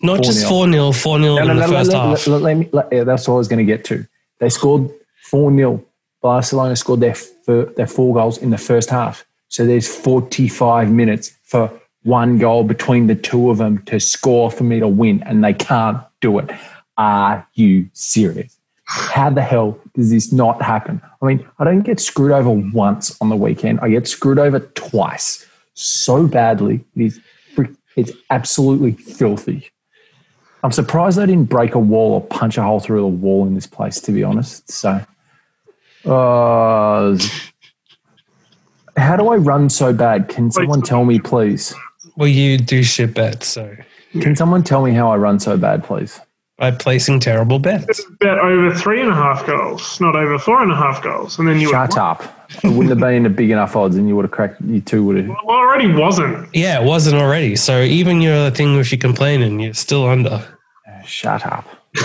Not 0.00 0.22
just 0.22 0.46
4-0. 0.46 0.48
4 0.48 0.72
0, 0.72 0.92
4 0.92 1.18
0 1.20 1.36
in 1.36 1.48
the 1.48 1.54
let, 1.54 1.68
first 1.68 1.92
let- 1.92 2.00
half. 2.00 2.26
let- 2.26 2.42
let 2.42 2.56
me, 2.56 2.70
yeah, 2.90 3.04
that's 3.04 3.28
what 3.28 3.34
I 3.34 3.36
was 3.36 3.46
going 3.48 3.58
to 3.58 3.70
get 3.70 3.84
to. 3.86 4.06
They 4.38 4.48
scored 4.48 4.88
4 5.24 5.54
0. 5.54 5.84
Barcelona 6.22 6.74
scored 6.74 7.00
their, 7.00 7.14
their 7.46 7.86
four 7.86 8.14
goals 8.14 8.38
in 8.38 8.48
the 8.48 8.58
first 8.58 8.88
half. 8.88 9.26
So 9.48 9.66
there's 9.66 9.88
45 9.94 10.90
minutes 10.90 11.32
for 11.44 11.70
one 12.02 12.38
goal 12.38 12.64
between 12.64 13.06
the 13.06 13.14
two 13.14 13.50
of 13.50 13.58
them 13.58 13.82
to 13.84 14.00
score 14.00 14.50
for 14.50 14.64
me 14.64 14.80
to 14.80 14.88
win, 14.88 15.22
and 15.24 15.44
they 15.44 15.52
can't 15.52 15.98
do 16.20 16.38
it. 16.38 16.50
Are 16.96 17.46
you 17.54 17.88
serious? 17.92 18.56
How 18.84 19.30
the 19.30 19.42
hell 19.42 19.78
does 19.94 20.10
this 20.10 20.32
not 20.32 20.60
happen? 20.62 21.00
I 21.22 21.26
mean, 21.26 21.46
I 21.58 21.64
don't 21.64 21.82
get 21.82 22.00
screwed 22.00 22.32
over 22.32 22.50
once 22.50 23.16
on 23.20 23.28
the 23.28 23.36
weekend. 23.36 23.80
I 23.80 23.88
get 23.90 24.08
screwed 24.08 24.38
over 24.38 24.60
twice 24.60 25.46
so 25.74 26.26
badly. 26.26 26.84
It 26.96 27.02
is, 27.02 27.20
it's 27.96 28.12
absolutely 28.30 28.92
filthy. 28.92 29.70
I'm 30.62 30.72
surprised 30.72 31.18
I 31.18 31.26
didn't 31.26 31.48
break 31.48 31.74
a 31.74 31.78
wall 31.78 32.14
or 32.14 32.20
punch 32.20 32.58
a 32.58 32.62
hole 32.62 32.80
through 32.80 33.00
the 33.00 33.06
wall 33.06 33.46
in 33.46 33.54
this 33.54 33.66
place, 33.66 34.00
to 34.02 34.12
be 34.12 34.22
honest. 34.22 34.70
So, 34.70 35.00
uh, 36.04 37.18
how 38.96 39.16
do 39.16 39.28
I 39.28 39.36
run 39.36 39.70
so 39.70 39.92
bad? 39.92 40.28
Can 40.28 40.50
someone 40.50 40.82
tell 40.82 41.04
me, 41.04 41.18
please? 41.18 41.74
Well, 42.20 42.28
you 42.28 42.58
do 42.58 42.82
shit 42.82 43.14
bets, 43.14 43.48
so 43.48 43.74
Can 44.12 44.36
someone 44.36 44.62
tell 44.62 44.82
me 44.84 44.92
how 44.92 45.10
I 45.10 45.16
run 45.16 45.40
so 45.40 45.56
bad, 45.56 45.82
please? 45.82 46.20
by 46.58 46.70
placing 46.70 47.18
terrible 47.18 47.58
bets. 47.58 48.04
Bet 48.20 48.38
over 48.38 48.74
three 48.74 49.00
and 49.00 49.08
a 49.08 49.14
half 49.14 49.46
goals, 49.46 49.98
not 49.98 50.14
over 50.14 50.38
four 50.38 50.62
and 50.62 50.70
a 50.70 50.76
half 50.76 51.02
goals. 51.02 51.38
And 51.38 51.48
then 51.48 51.58
you 51.58 51.70
Shut 51.70 51.96
up. 51.96 52.22
It 52.62 52.68
wouldn't 52.68 52.90
have 52.90 52.98
been 53.00 53.24
a 53.24 53.30
big 53.30 53.50
enough 53.50 53.74
odds, 53.74 53.96
and 53.96 54.06
you 54.06 54.14
would 54.16 54.26
have 54.26 54.30
cracked. 54.30 54.60
You 54.60 54.82
two 54.82 55.02
would 55.06 55.16
have. 55.16 55.28
Well, 55.28 55.38
already 55.48 55.90
wasn't. 55.90 56.54
Yeah, 56.54 56.82
it 56.82 56.84
wasn't 56.84 57.16
already. 57.16 57.56
So 57.56 57.80
even 57.80 58.20
your 58.20 58.50
thing 58.50 58.78
if 58.78 58.92
you're 58.92 58.98
complaining, 58.98 59.58
you're 59.60 59.72
still 59.72 60.06
under. 60.06 60.46
Shut 61.06 61.46
up. 61.46 61.66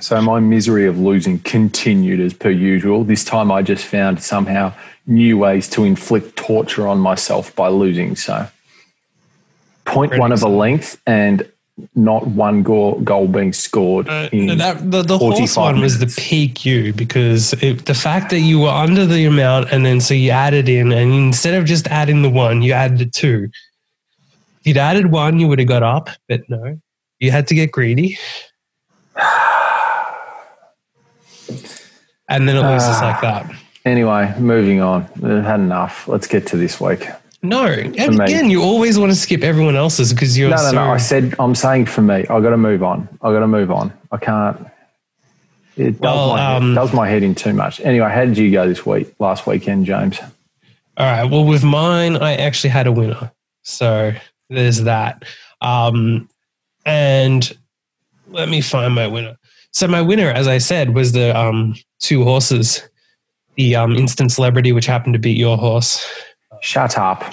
so 0.00 0.20
my 0.20 0.40
misery 0.40 0.86
of 0.86 0.98
losing 0.98 1.38
continued 1.38 2.18
as 2.18 2.34
per 2.34 2.50
usual. 2.50 3.04
This 3.04 3.24
time 3.24 3.52
I 3.52 3.62
just 3.62 3.84
found 3.84 4.20
somehow 4.20 4.74
new 5.08 5.38
ways 5.38 5.68
to 5.70 5.84
inflict 5.84 6.36
torture 6.36 6.86
on 6.86 6.98
myself 7.00 7.54
by 7.56 7.68
losing. 7.68 8.14
So 8.14 8.46
point 9.84 10.18
one 10.18 10.32
of 10.32 10.42
a 10.42 10.48
length 10.48 11.00
and 11.06 11.50
not 11.94 12.26
one 12.26 12.62
goal, 12.62 13.00
goal 13.00 13.28
being 13.28 13.52
scored. 13.52 14.08
Uh, 14.08 14.28
in 14.32 14.58
that, 14.58 14.90
the 14.90 15.02
the 15.02 15.16
horse 15.16 15.38
45 15.38 15.74
one 15.74 15.80
was 15.80 15.98
the 15.98 16.06
minutes. 16.06 16.16
peak 16.18 16.64
you 16.64 16.92
because 16.92 17.54
it, 17.62 17.86
the 17.86 17.94
fact 17.94 18.30
that 18.30 18.40
you 18.40 18.60
were 18.60 18.68
under 18.68 19.06
the 19.06 19.24
amount 19.24 19.70
and 19.72 19.86
then 19.86 20.00
so 20.00 20.14
you 20.14 20.30
added 20.30 20.68
in 20.68 20.92
and 20.92 21.12
instead 21.12 21.54
of 21.54 21.64
just 21.64 21.86
adding 21.88 22.22
the 22.22 22.30
one, 22.30 22.62
you 22.62 22.72
added 22.72 22.98
the 22.98 23.06
two. 23.06 23.48
If 24.60 24.66
you'd 24.66 24.76
added 24.76 25.10
one, 25.10 25.38
you 25.38 25.48
would 25.48 25.58
have 25.58 25.68
got 25.68 25.82
up, 25.82 26.10
but 26.28 26.42
no, 26.48 26.80
you 27.18 27.30
had 27.30 27.46
to 27.48 27.54
get 27.54 27.72
greedy. 27.72 28.18
And 32.30 32.46
then 32.46 32.56
it 32.56 32.60
loses 32.60 32.88
just 32.88 33.02
like 33.02 33.22
that. 33.22 33.50
Anyway, 33.84 34.34
moving 34.38 34.80
on. 34.80 35.08
We've 35.20 35.42
had 35.42 35.60
enough. 35.60 36.08
Let's 36.08 36.26
get 36.26 36.46
to 36.48 36.56
this 36.56 36.80
week. 36.80 37.06
No, 37.40 37.66
and 37.66 38.20
again, 38.20 38.50
you 38.50 38.62
always 38.62 38.98
want 38.98 39.12
to 39.12 39.16
skip 39.16 39.42
everyone 39.44 39.76
else's 39.76 40.12
because 40.12 40.36
you're 40.36 40.50
No, 40.50 40.56
no, 40.56 40.62
so. 40.62 40.72
no. 40.72 40.90
I 40.90 40.96
said 40.96 41.34
I'm 41.38 41.54
saying 41.54 41.86
for 41.86 42.02
me, 42.02 42.26
I 42.28 42.40
got 42.40 42.50
to 42.50 42.56
move 42.56 42.82
on. 42.82 43.08
I 43.22 43.32
got 43.32 43.40
to 43.40 43.46
move 43.46 43.70
on. 43.70 43.92
I 44.10 44.16
can't. 44.16 44.66
It 45.76 45.92
does, 45.92 46.00
Well, 46.00 46.28
my 46.30 46.56
um, 46.56 46.74
does 46.74 46.92
my 46.92 47.08
head 47.08 47.22
in 47.22 47.36
too 47.36 47.52
much. 47.52 47.80
Anyway, 47.80 48.10
how 48.10 48.24
did 48.24 48.36
you 48.36 48.50
go 48.50 48.66
this 48.66 48.84
week? 48.84 49.14
Last 49.20 49.46
weekend, 49.46 49.86
James. 49.86 50.18
All 50.96 51.06
right. 51.06 51.24
Well, 51.30 51.44
with 51.44 51.62
mine, 51.62 52.16
I 52.16 52.34
actually 52.34 52.70
had 52.70 52.88
a 52.88 52.92
winner. 52.92 53.30
So 53.62 54.12
there's 54.50 54.82
that. 54.82 55.24
Um, 55.60 56.28
and 56.84 57.56
let 58.26 58.48
me 58.48 58.60
find 58.60 58.92
my 58.96 59.06
winner. 59.06 59.36
So 59.70 59.86
my 59.86 60.02
winner, 60.02 60.28
as 60.30 60.48
I 60.48 60.58
said, 60.58 60.92
was 60.92 61.12
the 61.12 61.38
um, 61.38 61.76
two 62.00 62.24
horses, 62.24 62.82
the 63.58 63.74
um, 63.74 63.96
instant 63.96 64.32
celebrity, 64.32 64.72
which 64.72 64.86
happened 64.86 65.12
to 65.12 65.18
beat 65.18 65.36
your 65.36 65.58
horse. 65.58 66.06
Shut 66.62 66.96
up. 66.96 67.24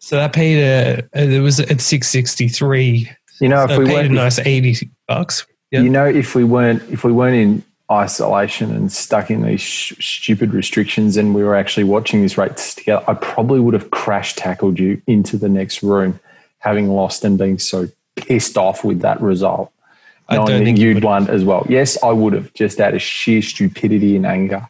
So 0.00 0.16
that 0.16 0.32
paid 0.32 0.58
a, 0.58 1.08
it 1.14 1.40
was 1.40 1.60
at 1.60 1.80
663. 1.80 3.10
You 3.40 3.48
know, 3.48 3.66
So 3.66 3.72
if 3.72 3.78
we 3.78 3.84
paid 3.86 3.92
a 3.92 3.94
weren't, 3.94 4.12
nice 4.12 4.38
80 4.38 4.90
bucks. 5.06 5.46
You 5.70 5.88
know, 5.88 6.06
if 6.06 6.34
we 6.34 6.44
weren't, 6.44 6.82
if 6.90 7.04
we 7.04 7.12
weren't 7.12 7.36
in 7.36 7.62
isolation 7.90 8.74
and 8.74 8.90
stuck 8.90 9.30
in 9.30 9.42
these 9.42 9.60
sh- 9.60 9.94
stupid 10.00 10.52
restrictions, 10.52 11.16
and 11.16 11.34
we 11.34 11.44
were 11.44 11.54
actually 11.54 11.84
watching 11.84 12.22
this 12.22 12.36
race 12.36 12.74
together, 12.74 13.04
I 13.06 13.14
probably 13.14 13.60
would 13.60 13.74
have 13.74 13.90
crash 13.90 14.34
tackled 14.34 14.78
you 14.78 15.00
into 15.06 15.36
the 15.36 15.48
next 15.48 15.82
room, 15.82 16.18
having 16.58 16.88
lost 16.88 17.24
and 17.24 17.38
being 17.38 17.58
so 17.58 17.86
pissed 18.16 18.58
off 18.58 18.82
with 18.82 19.00
that 19.02 19.20
result. 19.20 19.72
I 20.28 20.36
don't 20.36 20.64
think 20.64 20.78
you 20.78 20.88
you'd 20.88 21.04
won 21.04 21.28
as 21.30 21.44
well. 21.44 21.66
Yes, 21.68 22.02
I 22.02 22.10
would 22.10 22.32
have, 22.34 22.52
just 22.54 22.80
out 22.80 22.94
of 22.94 23.00
sheer 23.00 23.40
stupidity 23.42 24.14
and 24.16 24.26
anger. 24.26 24.68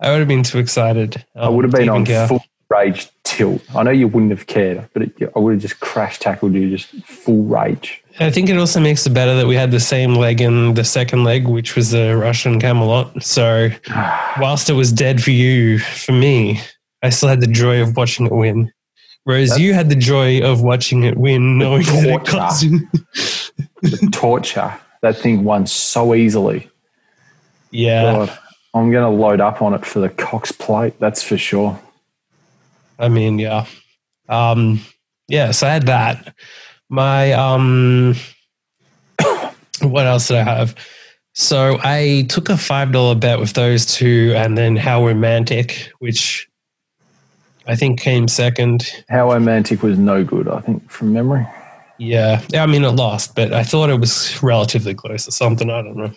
I 0.00 0.10
would 0.10 0.18
have 0.18 0.28
been 0.28 0.42
too 0.42 0.58
excited. 0.58 1.24
I 1.34 1.48
would 1.48 1.64
have 1.64 1.72
been 1.72 1.88
um, 1.88 1.96
on 1.96 2.04
care. 2.04 2.28
full 2.28 2.44
rage 2.68 3.08
tilt. 3.24 3.62
I 3.74 3.82
know 3.82 3.90
you 3.90 4.08
wouldn't 4.08 4.32
have 4.32 4.46
cared, 4.46 4.88
but 4.92 5.02
it, 5.02 5.32
I 5.34 5.38
would 5.38 5.54
have 5.54 5.62
just 5.62 5.80
crash 5.80 6.18
tackled 6.18 6.54
you, 6.54 6.70
just 6.70 6.88
full 7.04 7.44
rage. 7.44 8.02
I 8.18 8.30
think 8.30 8.50
it 8.50 8.56
also 8.56 8.80
makes 8.80 9.06
it 9.06 9.10
better 9.10 9.36
that 9.36 9.46
we 9.46 9.54
had 9.54 9.70
the 9.70 9.80
same 9.80 10.14
leg 10.14 10.40
in 10.40 10.74
the 10.74 10.84
second 10.84 11.24
leg, 11.24 11.46
which 11.46 11.76
was 11.76 11.90
the 11.90 12.16
Russian 12.16 12.60
Camelot. 12.60 13.22
So 13.22 13.70
whilst 14.40 14.68
it 14.68 14.74
was 14.74 14.92
dead 14.92 15.22
for 15.22 15.30
you, 15.30 15.78
for 15.78 16.12
me, 16.12 16.60
I 17.02 17.10
still 17.10 17.28
had 17.28 17.40
the 17.40 17.46
joy 17.46 17.80
of 17.80 17.96
watching 17.96 18.26
it 18.26 18.32
win. 18.32 18.72
Whereas 19.24 19.50
That's- 19.50 19.60
you 19.60 19.74
had 19.74 19.88
the 19.88 19.96
joy 19.96 20.40
of 20.42 20.62
watching 20.62 21.04
it 21.04 21.16
win, 21.16 21.58
knowing 21.58 21.82
that 21.84 22.04
it 22.04 22.10
torture. 22.10 22.32
cost 22.32 22.62
you. 22.64 22.88
The 23.82 24.08
torture. 24.12 24.74
That 25.02 25.16
thing 25.16 25.44
won 25.44 25.66
so 25.66 26.14
easily. 26.14 26.68
Yeah, 27.70 28.02
God, 28.26 28.38
I'm 28.74 28.90
going 28.90 29.04
to 29.04 29.08
load 29.22 29.40
up 29.40 29.62
on 29.62 29.74
it 29.74 29.84
for 29.84 30.00
the 30.00 30.08
Cox 30.08 30.52
plate. 30.52 30.98
That's 31.00 31.22
for 31.22 31.36
sure. 31.38 31.80
I 32.98 33.08
mean, 33.08 33.38
yeah, 33.38 33.66
um, 34.28 34.80
yeah. 35.28 35.50
So 35.52 35.66
I 35.66 35.70
had 35.70 35.86
that. 35.86 36.34
My 36.88 37.32
um, 37.32 38.14
what 39.80 40.06
else 40.06 40.28
did 40.28 40.36
I 40.38 40.42
have? 40.44 40.74
So 41.34 41.78
I 41.82 42.26
took 42.28 42.50
a 42.50 42.56
five 42.58 42.92
dollar 42.92 43.14
bet 43.14 43.40
with 43.40 43.54
those 43.54 43.86
two, 43.86 44.34
and 44.36 44.56
then 44.56 44.76
How 44.76 45.04
Romantic, 45.06 45.90
which 45.98 46.48
I 47.66 47.76
think 47.76 48.00
came 48.00 48.28
second. 48.28 48.84
How 49.08 49.30
romantic 49.32 49.82
was 49.82 49.98
no 49.98 50.24
good, 50.24 50.48
I 50.48 50.60
think, 50.60 50.90
from 50.90 51.12
memory. 51.12 51.46
Yeah, 51.98 52.40
I 52.54 52.66
mean 52.66 52.82
it 52.84 52.90
lost, 52.90 53.36
but 53.36 53.52
I 53.52 53.62
thought 53.62 53.88
it 53.90 54.00
was 54.00 54.42
relatively 54.42 54.94
close 54.94 55.28
or 55.28 55.30
something. 55.30 55.70
I 55.70 55.82
don't 55.82 55.96
know. 55.96 56.10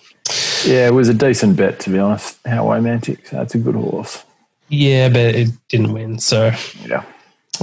Yeah, 0.66 0.88
it 0.88 0.94
was 0.94 1.10
a 1.10 1.14
decent 1.14 1.58
bet, 1.58 1.80
to 1.82 1.92
be 1.92 2.00
honest. 2.00 2.40
How 2.46 2.72
romantic. 2.72 3.28
So 3.28 3.36
that's 3.38 3.54
a 3.54 3.60
good 3.60 3.76
horse. 3.76 4.24
Yeah, 4.70 5.10
but 5.10 5.36
it 5.36 5.50
didn't 5.70 5.94
win. 5.94 6.18
So 6.18 6.52
Yeah. 6.88 7.04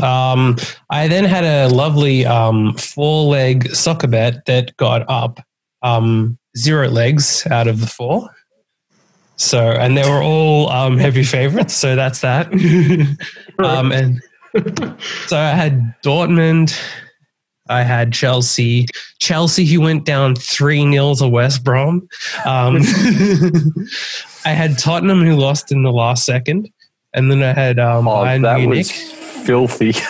um, 0.00 0.56
I 0.88 1.08
then 1.08 1.24
had 1.24 1.42
a 1.44 1.66
lovely 1.74 2.24
um, 2.24 2.74
four 2.76 3.24
leg 3.24 3.74
soccer 3.74 4.06
bet 4.06 4.44
that 4.46 4.76
got 4.76 5.04
up 5.10 5.40
um, 5.82 6.38
zero 6.56 6.88
legs 6.88 7.44
out 7.50 7.66
of 7.66 7.80
the 7.80 7.88
four. 7.88 8.30
So, 9.36 9.70
and 9.70 9.96
they 9.96 10.08
were 10.08 10.22
all 10.22 10.68
um, 10.70 10.98
heavy 10.98 11.24
favorites. 11.24 11.74
So 11.74 11.96
that's 11.96 12.20
that. 12.20 12.46
um, 13.58 13.90
and 13.92 14.20
so 15.26 15.36
I 15.36 15.50
had 15.50 15.94
Dortmund, 16.04 16.78
I 17.68 17.82
had 17.82 18.12
Chelsea. 18.12 18.86
Chelsea, 19.18 19.64
who 19.64 19.80
went 19.80 20.04
down 20.04 20.34
3 20.36 20.92
0 20.92 21.14
to 21.16 21.28
West 21.28 21.64
Brom. 21.64 22.08
Um, 22.44 22.76
I 24.44 24.50
had 24.50 24.78
Tottenham, 24.78 25.22
who 25.22 25.36
lost 25.36 25.72
in 25.72 25.82
the 25.82 25.92
last 25.92 26.24
second. 26.24 26.68
And 27.14 27.30
then 27.30 27.42
I 27.42 27.52
had 27.52 27.78
um, 27.78 28.08
Oh, 28.08 28.16
Bayern 28.24 28.42
that 28.42 28.58
Munich. 28.58 28.86
was 28.86 28.90
filthy. 29.46 29.94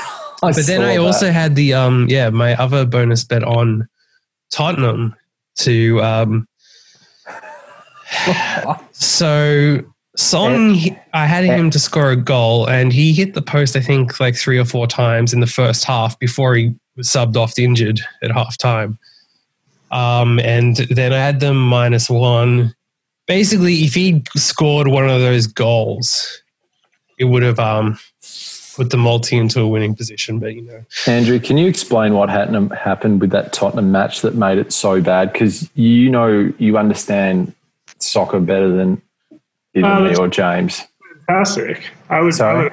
But 0.42 0.56
then 0.66 0.82
I 0.82 0.94
that. 0.94 1.00
also 1.00 1.30
had 1.30 1.54
the 1.54 1.72
um 1.74 2.08
yeah 2.08 2.28
my 2.28 2.56
other 2.56 2.84
bonus 2.84 3.22
bet 3.22 3.44
on 3.44 3.86
Tottenham 4.50 5.14
to 5.58 6.02
um 6.02 6.48
so 8.92 9.80
Son 10.16 10.76
I 11.14 11.26
had 11.26 11.44
him 11.44 11.70
to 11.70 11.78
score 11.78 12.10
a 12.10 12.16
goal 12.16 12.68
and 12.68 12.92
he 12.92 13.12
hit 13.12 13.34
the 13.34 13.42
post 13.42 13.76
I 13.76 13.80
think 13.80 14.20
like 14.20 14.36
three 14.36 14.58
or 14.58 14.64
four 14.64 14.86
times 14.86 15.32
in 15.32 15.40
the 15.40 15.46
first 15.46 15.84
half 15.84 16.18
before 16.18 16.54
he 16.54 16.74
was 16.96 17.08
subbed 17.08 17.36
off 17.36 17.58
injured 17.58 18.00
at 18.22 18.30
half 18.30 18.58
time. 18.58 18.98
Um 19.90 20.38
and 20.40 20.76
then 20.76 21.12
I 21.12 21.18
had 21.18 21.40
them 21.40 21.56
minus 21.56 22.10
one. 22.10 22.74
Basically 23.26 23.74
if 23.84 23.94
he 23.94 24.22
scored 24.36 24.88
one 24.88 25.08
of 25.08 25.20
those 25.20 25.46
goals 25.46 26.42
it 27.18 27.24
would 27.24 27.42
have 27.42 27.58
um 27.58 27.98
put 28.74 28.90
the 28.90 28.96
multi 28.96 29.36
into 29.36 29.60
a 29.60 29.68
winning 29.68 29.94
position 29.94 30.38
but 30.38 30.54
you 30.54 30.62
know 30.62 30.84
Andrew, 31.06 31.38
can 31.38 31.56
you 31.56 31.68
explain 31.68 32.12
what 32.12 32.28
happened 32.28 32.72
happened 32.74 33.22
with 33.22 33.30
that 33.30 33.54
Tottenham 33.54 33.92
match 33.92 34.20
that 34.20 34.34
made 34.34 34.58
it 34.58 34.74
so 34.74 35.00
bad? 35.00 35.32
Because 35.32 35.70
you 35.74 36.10
know 36.10 36.52
you 36.58 36.76
understand 36.76 37.54
soccer 38.02 38.40
better 38.40 38.68
than 38.70 39.00
either 39.74 39.86
Uh, 39.86 40.00
me 40.00 40.16
or 40.16 40.28
James. 40.28 40.82
fantastic. 41.26 41.82
I 42.10 42.20
would, 42.20 42.38
I 42.40 42.54
would, 42.54 42.72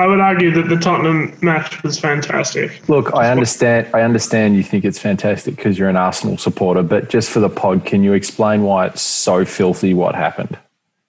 I 0.00 0.06
would 0.06 0.20
argue 0.20 0.50
that 0.52 0.68
the 0.68 0.76
Tottenham 0.76 1.36
match 1.42 1.82
was 1.82 1.98
fantastic. 1.98 2.88
Look, 2.88 3.14
I 3.14 3.30
understand. 3.30 3.88
I 3.94 4.02
understand 4.02 4.56
you 4.56 4.62
think 4.62 4.84
it's 4.84 4.98
fantastic 4.98 5.56
because 5.56 5.78
you're 5.78 5.88
an 5.88 5.96
Arsenal 5.96 6.36
supporter, 6.38 6.82
but 6.82 7.08
just 7.08 7.30
for 7.30 7.40
the 7.40 7.48
pod, 7.48 7.84
can 7.84 8.02
you 8.04 8.12
explain 8.12 8.62
why 8.62 8.86
it's 8.86 9.02
so 9.02 9.44
filthy? 9.44 9.94
What 9.94 10.14
happened? 10.14 10.56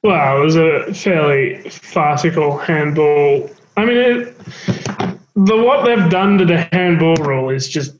Well, 0.01 0.41
it 0.41 0.43
was 0.45 0.55
a 0.55 0.93
fairly 0.93 1.69
farcical 1.69 2.57
handball. 2.57 3.49
I 3.75 3.85
mean, 3.85 3.97
it, 3.97 4.37
the 5.35 5.55
what 5.57 5.85
they've 5.85 6.09
done 6.09 6.37
to 6.37 6.45
the 6.45 6.67
handball 6.71 7.15
rule 7.17 7.49
is 7.49 7.67
just 7.67 7.98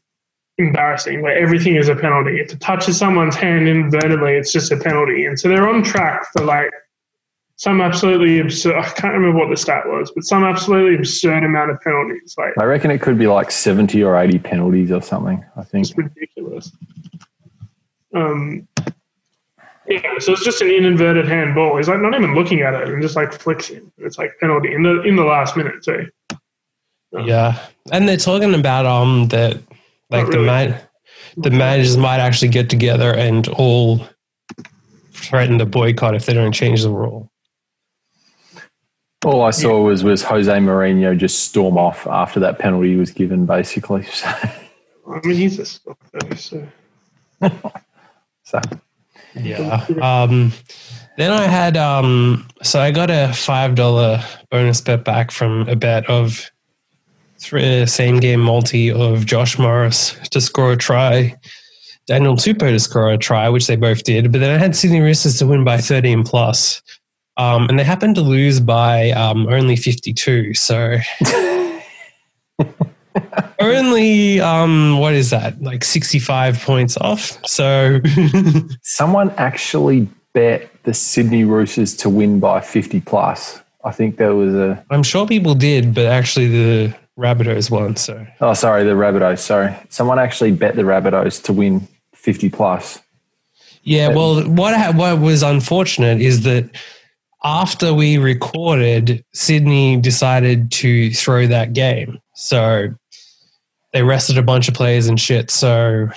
embarrassing. 0.60 1.22
Where 1.22 1.38
everything 1.38 1.76
is 1.76 1.90
a 1.90 1.96
penalty. 1.96 2.40
If 2.40 2.54
it 2.54 2.60
touches 2.60 2.98
someone's 2.98 3.36
hand 3.36 3.68
inadvertently, 3.68 4.34
it's 4.34 4.52
just 4.52 4.72
a 4.72 4.78
penalty. 4.78 5.26
And 5.26 5.40
so 5.40 5.50
they're 5.50 5.68
on 5.68 5.84
track 5.84 6.26
for 6.34 6.44
like 6.44 6.72
some 7.56 7.82
absolutely 7.82 8.40
absurd. 8.40 8.76
I 8.78 8.88
can't 8.90 9.14
remember 9.14 9.40
what 9.40 9.50
the 9.50 9.58
stat 9.58 9.86
was, 9.86 10.12
but 10.12 10.24
some 10.24 10.44
absolutely 10.44 10.96
absurd 10.96 11.44
amount 11.44 11.72
of 11.72 11.82
penalties. 11.82 12.36
Like 12.38 12.54
I 12.60 12.66
reckon 12.66 12.92
it 12.92 13.02
could 13.02 13.18
be 13.18 13.28
like 13.28 13.52
seventy 13.52 14.04
or 14.04 14.16
eighty 14.18 14.38
penalties 14.38 14.92
or 14.92 15.02
something. 15.02 15.44
I 15.58 15.64
think. 15.64 15.88
It's 15.88 15.98
ridiculous. 15.98 16.72
Um, 18.14 18.68
yeah, 19.88 20.20
so 20.20 20.34
it's 20.34 20.44
just 20.44 20.62
an 20.62 20.70
inverted 20.70 21.28
handball. 21.28 21.78
He's 21.78 21.90
like 21.90 22.00
not 22.00 22.14
even 22.14 22.36
looking 22.36 22.62
at 22.62 22.76
it 22.76 22.88
and 22.88 23.02
just 23.02 23.16
like 23.16 23.34
flicks 23.34 23.70
it. 23.70 23.84
It's 23.98 24.18
like 24.18 24.38
penalty 24.40 24.74
in 24.74 24.84
the 24.84 25.02
in 25.02 25.16
the 25.16 25.24
last 25.24 25.58
minute 25.58 25.84
too. 25.84 26.08
Yeah, 27.26 27.60
and 27.92 28.08
they're 28.08 28.18
talking 28.18 28.54
about 28.54 28.86
um 28.86 29.28
that 29.30 29.60
like 30.10 30.24
Not 30.24 30.32
the 30.32 30.38
really. 30.38 30.46
man 30.46 30.82
the 31.38 31.52
managers 31.52 31.98
might 31.98 32.20
actually 32.20 32.50
get 32.50 32.70
together 32.70 33.14
and 33.14 33.48
all 33.50 34.06
threaten 35.12 35.58
to 35.60 35.66
boycott 35.66 36.16
if 36.16 36.26
they 36.26 36.34
don't 36.34 36.52
change 36.52 36.82
the 36.82 36.90
rule. 36.90 37.32
All 39.26 39.44
I 39.44 39.52
saw 39.52 39.82
was 39.82 40.04
was 40.04 40.24
Jose 40.24 40.52
Mourinho 40.52 41.18
just 41.18 41.44
storm 41.44 41.78
off 41.78 42.08
after 42.08 42.40
that 42.40 42.58
penalty 42.58 42.96
was 42.96 43.12
given, 43.12 43.46
basically. 43.46 44.06
So, 44.14 45.16
I 45.16 45.26
mean, 45.26 45.38
he's 45.38 45.58
a 45.58 45.66
stopper, 45.66 46.36
so 46.36 46.68
so 48.44 48.60
Yeah. 49.34 49.84
Um, 50.02 50.52
then 51.18 51.32
I 51.32 51.48
had 51.48 51.76
um, 51.76 52.48
so 52.62 52.80
I 52.80 52.92
got 52.92 53.10
a 53.10 53.34
five 53.34 53.74
dollar 53.74 54.24
bonus 54.52 54.82
bet 54.82 55.04
back 55.04 55.32
from 55.32 55.68
a 55.68 55.76
bet 55.76 56.08
of 56.08 56.52
three, 57.40 57.86
same 57.86 58.20
game 58.20 58.42
multi 58.42 58.92
of 58.92 59.26
Josh 59.26 59.58
Morris 59.58 60.16
to 60.32 60.42
score 60.42 60.74
a 60.74 60.78
try, 60.78 61.36
Daniel 62.08 62.36
Tupou 62.36 62.72
to 62.72 62.80
score 62.80 63.12
a 63.12 63.18
try, 63.18 63.50
which 63.50 63.68
they 63.68 63.76
both 63.76 64.04
did. 64.04 64.32
But 64.32 64.40
then 64.42 64.54
I 64.54 64.58
had 64.58 64.76
Sydney 64.76 65.02
Roosters 65.02 65.38
to 65.40 65.48
win 65.48 65.64
by 65.64 65.78
thirteen 65.78 66.24
plus, 66.24 66.82
um, 67.38 67.70
and 67.70 67.80
they 67.80 67.84
happened 67.84 68.16
to 68.16 68.22
lose 68.22 68.60
by 68.60 69.12
um, 69.12 69.48
only 69.48 69.76
fifty 69.76 70.14
two. 70.14 70.54
So. 70.54 70.98
Only 73.60 74.40
um 74.40 75.00
what 75.00 75.14
is 75.14 75.32
that? 75.32 75.62
Like 75.62 75.84
65 75.84 76.62
points 76.62 76.96
off. 76.98 77.38
So 77.46 78.00
someone 78.84 79.32
actually 79.32 80.08
bet 80.34 80.70
the 80.84 80.94
Sydney 80.94 81.44
Roosters 81.44 81.96
to 81.98 82.10
win 82.10 82.40
by 82.40 82.62
fifty 82.62 83.02
plus. 83.02 83.62
I 83.84 83.92
think 83.92 84.18
there 84.18 84.36
was 84.36 84.54
a. 84.54 84.84
I'm 84.90 85.04
sure 85.04 85.26
people 85.26 85.56
did, 85.56 85.94
but 85.94 86.06
actually 86.06 86.48
the 86.48 86.96
Rabbitohs 87.20 87.70
won. 87.70 87.96
So 87.98 88.26
Oh, 88.42 88.54
sorry, 88.54 88.84
the 88.84 88.92
Rabbitohs. 88.92 89.40
Sorry, 89.40 89.76
someone 89.90 90.20
actually 90.20 90.52
bet 90.52 90.76
the 90.76 90.84
Rabbitohs 90.84 91.44
to 91.44 91.54
win 91.54 91.88
fifty 92.16 92.50
plus. 92.50 93.00
yeah, 93.84 94.08
well, 94.10 94.42
what 94.50 94.76
ha- 94.76 94.94
what 94.96 95.20
was 95.20 95.44
unfortunate 95.44 96.22
is 96.22 96.44
that 96.44 96.70
after 97.44 97.94
we 97.94 98.18
recorded, 98.18 99.24
Sydney 99.34 99.98
decided 99.98 100.72
to 100.74 101.12
throw 101.12 101.48
that 101.48 101.74
game. 101.74 102.20
So 102.36 102.90
they 103.94 104.04
rested 104.04 104.38
a 104.38 104.44
bunch 104.44 104.68
of 104.68 104.74
players 104.74 105.08
and 105.08 105.20
shit. 105.20 105.50
So 105.52 106.10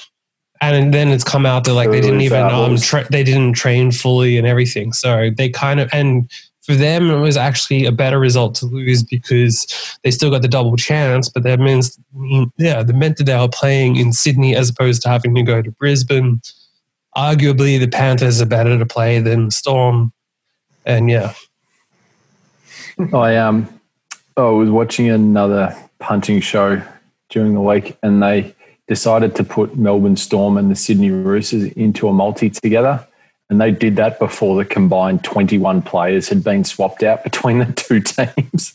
and 0.60 0.94
then 0.94 1.08
it's 1.08 1.24
come 1.24 1.44
out 1.46 1.64
that 1.64 1.74
like 1.74 1.90
they 1.90 2.00
didn't 2.00 2.20
even 2.20 2.42
um 2.42 2.76
tra- 2.76 3.06
they 3.10 3.24
didn't 3.24 3.54
train 3.54 3.90
fully 3.92 4.36
and 4.38 4.46
everything. 4.46 4.92
So 4.92 5.30
they 5.36 5.48
kind 5.48 5.80
of 5.80 5.88
and 5.92 6.30
for 6.62 6.74
them 6.74 7.10
it 7.10 7.18
was 7.18 7.36
actually 7.36 7.84
a 7.84 7.92
better 7.92 8.18
result 8.18 8.54
to 8.56 8.66
lose 8.66 9.02
because 9.02 9.66
they 10.04 10.10
still 10.10 10.30
got 10.30 10.42
the 10.42 10.48
double 10.48 10.76
chance, 10.76 11.28
but 11.28 11.42
that 11.42 11.60
means 11.60 11.98
yeah, 12.56 12.82
that 12.82 12.94
meant 12.94 13.16
that 13.16 13.24
they 13.24 13.36
were 13.36 13.48
playing 13.48 13.96
in 13.96 14.12
Sydney 14.12 14.54
as 14.54 14.70
opposed 14.70 15.02
to 15.02 15.08
having 15.08 15.34
to 15.34 15.42
go 15.42 15.60
to 15.60 15.70
Brisbane. 15.72 16.40
Arguably, 17.16 17.78
the 17.78 17.88
Panthers 17.88 18.40
are 18.40 18.46
better 18.46 18.78
to 18.78 18.86
play 18.86 19.18
than 19.18 19.50
Storm, 19.50 20.12
and 20.86 21.10
yeah, 21.10 21.34
I 23.12 23.36
um, 23.36 23.68
I 24.36 24.42
was 24.42 24.70
watching 24.70 25.10
another 25.10 25.76
punting 25.98 26.40
show 26.40 26.80
during 27.28 27.54
the 27.54 27.60
week, 27.60 27.98
and 28.02 28.22
they 28.22 28.54
decided 28.88 29.34
to 29.36 29.44
put 29.44 29.76
Melbourne 29.76 30.16
Storm 30.16 30.56
and 30.56 30.70
the 30.70 30.76
Sydney 30.76 31.10
Roosters 31.10 31.64
into 31.72 32.08
a 32.08 32.12
multi 32.12 32.50
together. 32.50 33.06
And 33.52 33.60
they 33.60 33.70
did 33.70 33.96
that 33.96 34.18
before 34.18 34.56
the 34.56 34.64
combined 34.64 35.24
21 35.24 35.82
players 35.82 36.26
had 36.26 36.42
been 36.42 36.64
swapped 36.64 37.02
out 37.02 37.22
between 37.22 37.58
the 37.58 37.66
two 37.66 38.00
teams, 38.00 38.72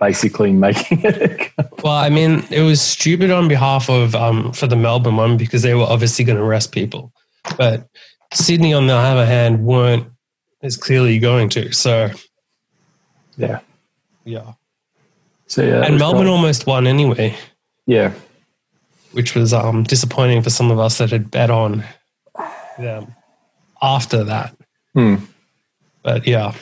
basically 0.00 0.50
making 0.50 1.02
it. 1.04 1.52
A, 1.56 1.68
Well, 1.84 1.92
I 1.92 2.08
mean, 2.08 2.44
it 2.50 2.62
was 2.62 2.80
stupid 2.80 3.30
on 3.30 3.46
behalf 3.46 3.88
of 3.88 4.16
um, 4.16 4.52
for 4.52 4.66
the 4.66 4.74
Melbourne 4.74 5.16
one 5.16 5.36
because 5.36 5.62
they 5.62 5.72
were 5.74 5.84
obviously 5.84 6.24
going 6.24 6.36
to 6.36 6.42
arrest 6.42 6.72
people, 6.72 7.12
but 7.56 7.88
Sydney, 8.34 8.74
on 8.74 8.88
the 8.88 8.94
other 8.94 9.24
hand, 9.24 9.64
weren't 9.64 10.08
as 10.62 10.76
clearly 10.76 11.20
going 11.20 11.48
to. 11.50 11.70
So 11.70 12.10
yeah. 13.36 13.60
yeah, 14.24 14.54
So 15.46 15.62
yeah, 15.62 15.86
and 15.86 15.96
Melbourne 15.96 16.24
cool. 16.24 16.34
almost 16.34 16.66
won 16.66 16.88
anyway, 16.88 17.36
yeah, 17.86 18.12
which 19.12 19.36
was 19.36 19.54
um, 19.54 19.84
disappointing 19.84 20.42
for 20.42 20.50
some 20.50 20.72
of 20.72 20.80
us 20.80 20.98
that 20.98 21.10
had 21.10 21.30
bet 21.30 21.50
on 21.50 21.84
them 22.80 23.14
after 23.82 24.24
that. 24.24 24.56
Hmm. 24.94 25.16
But 26.02 26.26
yeah, 26.26 26.54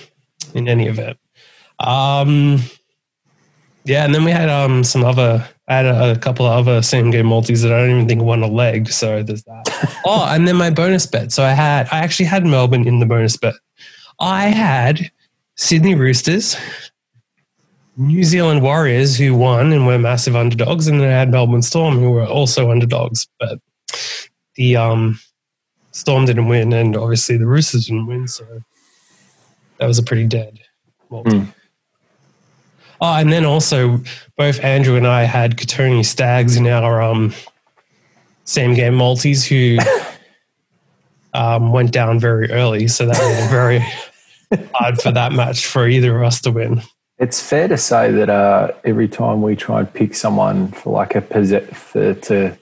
in 0.54 0.68
any 0.68 0.86
event, 0.86 1.18
um, 1.78 2.60
yeah, 3.84 4.04
and 4.04 4.14
then 4.14 4.24
we 4.24 4.30
had 4.30 4.48
um 4.48 4.82
some 4.84 5.04
other. 5.04 5.48
I 5.68 5.76
had 5.76 5.86
a, 5.86 6.12
a 6.12 6.18
couple 6.18 6.46
of 6.46 6.52
other 6.52 6.80
same 6.80 7.10
game 7.10 7.26
multis 7.26 7.62
that 7.62 7.72
I 7.72 7.78
don't 7.78 7.90
even 7.90 8.08
think 8.08 8.22
won 8.22 8.42
a 8.42 8.46
leg. 8.46 8.88
So 8.88 9.22
there's 9.22 9.42
that. 9.44 10.00
oh, 10.06 10.26
and 10.28 10.46
then 10.46 10.56
my 10.56 10.70
bonus 10.70 11.06
bet. 11.06 11.32
So 11.32 11.44
I 11.44 11.50
had 11.50 11.88
I 11.92 11.98
actually 11.98 12.26
had 12.26 12.44
Melbourne 12.44 12.86
in 12.86 13.00
the 13.00 13.06
bonus 13.06 13.36
bet. 13.36 13.54
I 14.20 14.46
had 14.46 15.10
Sydney 15.56 15.94
Roosters, 15.94 16.56
New 17.96 18.24
Zealand 18.24 18.62
Warriors 18.62 19.16
who 19.16 19.34
won 19.34 19.72
and 19.72 19.86
were 19.86 19.98
massive 19.98 20.36
underdogs, 20.36 20.86
and 20.88 21.00
then 21.00 21.08
I 21.08 21.18
had 21.18 21.30
Melbourne 21.30 21.62
Storm 21.62 21.98
who 21.98 22.10
were 22.10 22.26
also 22.26 22.70
underdogs, 22.70 23.26
but 23.38 23.58
the 24.56 24.76
um 24.76 25.18
Storm 25.96 26.26
didn't 26.26 26.48
win, 26.48 26.74
and 26.74 26.94
obviously 26.94 27.38
the 27.38 27.46
Roosters 27.46 27.86
didn't 27.86 28.06
win, 28.06 28.28
so 28.28 28.44
that 29.78 29.86
was 29.86 29.98
a 29.98 30.02
pretty 30.02 30.26
dead 30.26 30.60
multi. 31.08 31.38
Hmm. 31.38 31.44
Oh, 33.00 33.14
and 33.14 33.32
then 33.32 33.46
also 33.46 34.00
both 34.36 34.62
Andrew 34.62 34.96
and 34.96 35.06
I 35.06 35.22
had 35.22 35.56
Katoni 35.56 36.04
Stags 36.04 36.58
in 36.58 36.66
our 36.66 37.00
um 37.00 37.32
same 38.44 38.74
game 38.74 38.94
multis 38.94 39.46
who 39.46 39.78
um, 41.34 41.72
went 41.72 41.92
down 41.92 42.20
very 42.20 42.50
early, 42.50 42.88
so 42.88 43.06
that 43.06 43.18
was 43.18 43.50
very 43.50 43.82
hard 44.74 45.00
for 45.00 45.12
that 45.12 45.32
match 45.32 45.64
for 45.64 45.88
either 45.88 46.14
of 46.14 46.26
us 46.26 46.42
to 46.42 46.50
win. 46.50 46.82
It's 47.18 47.40
fair 47.40 47.68
to 47.68 47.78
say 47.78 48.12
that 48.12 48.28
uh, 48.28 48.72
every 48.84 49.08
time 49.08 49.40
we 49.40 49.56
try 49.56 49.80
and 49.80 49.92
pick 49.94 50.14
someone 50.14 50.72
for 50.72 50.92
like 50.92 51.14
a 51.14 51.22
possess 51.22 51.64
for, 51.72 52.12
to 52.12 52.58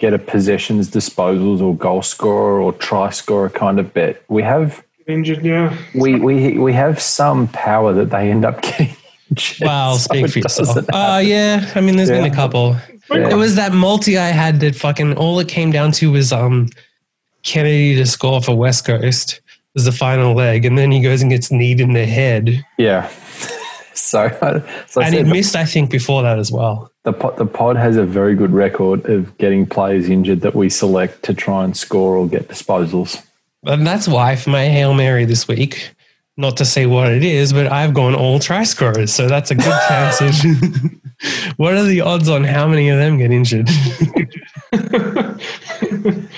get 0.00 0.12
a 0.12 0.18
possessions, 0.18 0.90
disposals, 0.90 1.60
or 1.60 1.76
goal 1.76 2.02
scorer 2.02 2.60
or 2.60 2.72
try 2.72 3.10
scorer 3.10 3.50
kind 3.50 3.78
of 3.78 3.94
bet, 3.94 4.22
we 4.28 4.42
have 4.42 4.82
Injured, 5.06 5.44
yeah. 5.44 5.76
we 5.94 6.20
we 6.20 6.56
we 6.58 6.72
have 6.72 7.00
some 7.00 7.48
power 7.48 7.92
that 7.92 8.10
they 8.10 8.30
end 8.30 8.44
up 8.44 8.62
getting. 8.62 8.94
injured. 9.30 9.66
Wow, 9.66 9.94
So 9.94 9.98
speak 9.98 10.24
it 10.24 10.30
for 10.32 10.38
yourself. 10.40 10.68
doesn't 10.68 10.94
Uh, 10.94 11.20
yeah, 11.22 11.70
I 11.74 11.80
mean, 11.80 11.96
there's 11.96 12.10
been 12.10 12.24
a 12.24 12.34
couple. 12.34 12.76
Yeah. 13.10 13.30
It 13.30 13.34
was 13.34 13.56
that 13.56 13.72
multi 13.72 14.18
I 14.18 14.28
had 14.28 14.60
that 14.60 14.76
fucking 14.76 15.16
all 15.16 15.40
it 15.40 15.48
came 15.48 15.72
down 15.72 15.92
to 15.92 16.12
was 16.12 16.32
um 16.32 16.68
Kennedy 17.42 17.96
to 17.96 18.06
score 18.06 18.40
for 18.40 18.54
West 18.56 18.84
Coast 18.84 19.40
was 19.74 19.84
the 19.84 19.92
final 19.92 20.34
leg, 20.34 20.64
and 20.64 20.76
then 20.78 20.90
he 20.90 21.00
goes 21.00 21.22
and 21.22 21.30
gets 21.30 21.50
kneed 21.50 21.80
in 21.80 21.92
the 21.92 22.06
head, 22.06 22.64
Yeah. 22.78 23.10
So, 23.92 24.28
so 24.86 25.02
and 25.02 25.14
he 25.14 25.20
said, 25.20 25.26
missed 25.26 25.56
I 25.56 25.64
think 25.66 25.90
before 25.90 26.22
that 26.22 26.38
as 26.38 26.50
well. 26.50 26.90
The 27.04 27.12
pod, 27.12 27.36
the 27.36 27.46
pod 27.46 27.76
has 27.76 27.96
a 27.96 28.04
very 28.04 28.34
good 28.34 28.52
record 28.52 29.08
of 29.08 29.36
getting 29.38 29.66
players 29.66 30.08
injured 30.08 30.42
that 30.42 30.54
we 30.54 30.68
select 30.68 31.22
to 31.24 31.34
try 31.34 31.64
and 31.64 31.76
score 31.76 32.16
or 32.16 32.28
get 32.28 32.48
disposals. 32.48 33.24
And 33.64 33.86
that's 33.86 34.08
why 34.08 34.36
for 34.36 34.50
my 34.50 34.66
hail 34.66 34.94
mary 34.94 35.24
this 35.24 35.48
week, 35.48 35.94
not 36.36 36.56
to 36.58 36.64
say 36.64 36.86
what 36.86 37.10
it 37.12 37.24
is, 37.24 37.52
but 37.52 37.70
I've 37.70 37.94
gone 37.94 38.14
all 38.14 38.38
try 38.38 38.64
scorers, 38.64 39.12
so 39.12 39.28
that's 39.28 39.50
a 39.50 39.54
good 39.54 39.64
chance 39.88 40.20
of. 40.20 40.34
what 41.56 41.74
are 41.74 41.84
the 41.84 42.00
odds 42.00 42.28
on 42.28 42.44
how 42.44 42.66
many 42.66 42.88
of 42.88 42.98
them 42.98 43.18
get 43.18 43.30
injured? 43.30 43.68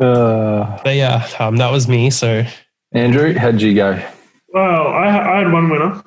Uh, 0.00 0.80
but 0.82 0.96
yeah, 0.96 1.28
um, 1.38 1.58
that 1.58 1.70
was 1.70 1.86
me. 1.86 2.10
So 2.10 2.44
Andrew, 2.92 3.34
how'd 3.34 3.62
you 3.62 3.74
go? 3.74 4.02
Well, 4.48 4.88
I, 4.88 5.06
I 5.06 5.38
had 5.38 5.52
one 5.52 5.70
winner. 5.70 6.02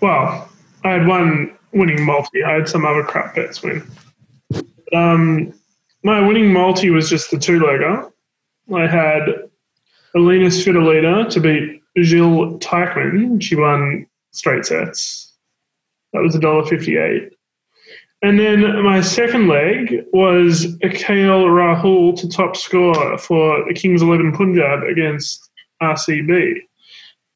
Well, 0.00 0.48
I 0.82 0.90
had 0.90 1.06
one 1.06 1.56
winning 1.72 2.04
multi. 2.04 2.44
I 2.44 2.52
had 2.52 2.68
some 2.68 2.84
other 2.84 3.02
crap 3.02 3.34
bets 3.34 3.62
win. 3.62 3.88
Um, 4.92 5.52
my 6.02 6.26
winning 6.26 6.52
multi 6.52 6.90
was 6.90 7.10
just 7.10 7.30
the 7.30 7.38
two 7.38 7.60
legger. 7.60 8.10
I 8.74 8.86
had 8.86 9.48
Alina 10.14 10.46
Svitolina 10.46 11.30
to 11.30 11.40
beat 11.40 11.82
Jill 12.02 12.58
Teichmann. 12.58 13.42
She 13.42 13.56
won 13.56 14.06
straight 14.32 14.64
sets. 14.64 15.32
That 16.12 16.22
was 16.22 16.36
$1.58. 16.36 17.30
And 18.22 18.38
then 18.38 18.82
my 18.82 19.00
second 19.00 19.46
leg 19.46 20.04
was 20.12 20.76
KL 20.82 21.46
Rahul 21.46 22.18
to 22.18 22.28
top 22.28 22.56
score 22.56 23.16
for 23.18 23.64
the 23.68 23.74
Kings 23.74 24.02
11 24.02 24.32
Punjab 24.32 24.82
against 24.82 25.50
RCB 25.80 26.62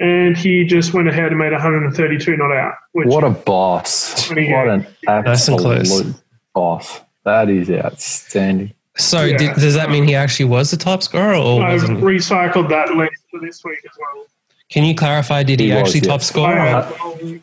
and 0.01 0.37
he 0.37 0.65
just 0.65 0.93
went 0.95 1.09
ahead 1.09 1.27
and 1.27 1.39
made 1.39 1.53
132 1.53 2.37
not 2.37 2.53
out. 2.53 2.75
Which 2.93 3.07
What 3.09 3.25
a 3.25 3.31
boss. 3.31 4.29
What 4.29 4.39
an 4.39 4.87
Nice 5.07 5.47
close. 5.49 5.49
absolute 5.49 6.15
boss. 6.55 7.01
That 7.25 7.49
is 7.49 7.71
outstanding. 7.71 8.73
So 8.97 9.23
Yeah. 9.25 9.37
did, 9.39 9.55
does 9.55 9.75
that 9.75 9.91
mean 9.91 10.05
he 10.05 10.15
actually 10.15 10.47
was 10.47 10.71
the 10.71 10.77
top 10.77 11.03
scorer, 11.03 11.35
or 11.35 11.63
I've 11.63 11.81
wasn't? 11.83 12.01
recycled 12.01 12.69
that 12.71 12.91
link 12.95 13.13
for 13.31 13.41
this 13.41 13.65
week 13.65 13.79
as 13.85 13.97
well. 13.99 14.27
Can 14.71 14.85
you 14.85 14.95
clarify? 14.95 15.43
Did 15.43 15.61
he, 15.61 15.67
He 15.67 15.73
was, 15.73 15.83
actually 15.83 16.01
yes. 16.01 16.07
top 16.09 16.23
score? 16.23 16.49
I 16.49 16.53
or 16.53 16.67
have 16.67 17.01
a 17.01 17.41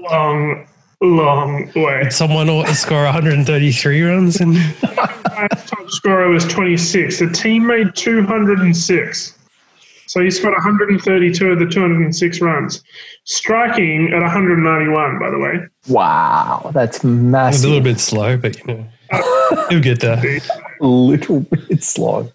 long, 0.00 0.66
long 1.00 1.72
way. 1.76 2.02
Did 2.04 2.12
someone 2.12 2.48
ought 2.48 2.66
to 2.66 2.74
score 2.74 3.04
133 3.04 4.02
runs? 4.02 4.40
And 4.40 4.54
My 4.54 5.48
top 5.66 5.90
scorer 5.90 6.28
was 6.28 6.44
26. 6.46 7.18
The 7.18 7.28
team 7.30 7.66
made 7.66 7.94
206. 7.94 9.38
So 10.12 10.22
he 10.22 10.30
scored 10.30 10.52
132 10.52 11.52
of 11.52 11.58
the 11.58 11.64
206 11.64 12.40
runs. 12.42 12.84
Striking 13.24 14.12
at 14.12 14.20
191, 14.20 15.18
by 15.18 15.30
the 15.30 15.38
way. 15.38 15.54
Wow. 15.88 16.70
That's 16.74 17.02
massive. 17.02 17.64
a 17.64 17.68
little 17.68 17.82
bit 17.82 17.98
slow, 17.98 18.36
but 18.36 18.58
you 18.58 18.64
know, 18.66 18.86
he'll 19.70 19.80
get 19.80 20.00
there. 20.00 20.22
A 20.82 20.86
little 20.86 21.40
bit 21.40 21.82
slow. 21.82 22.30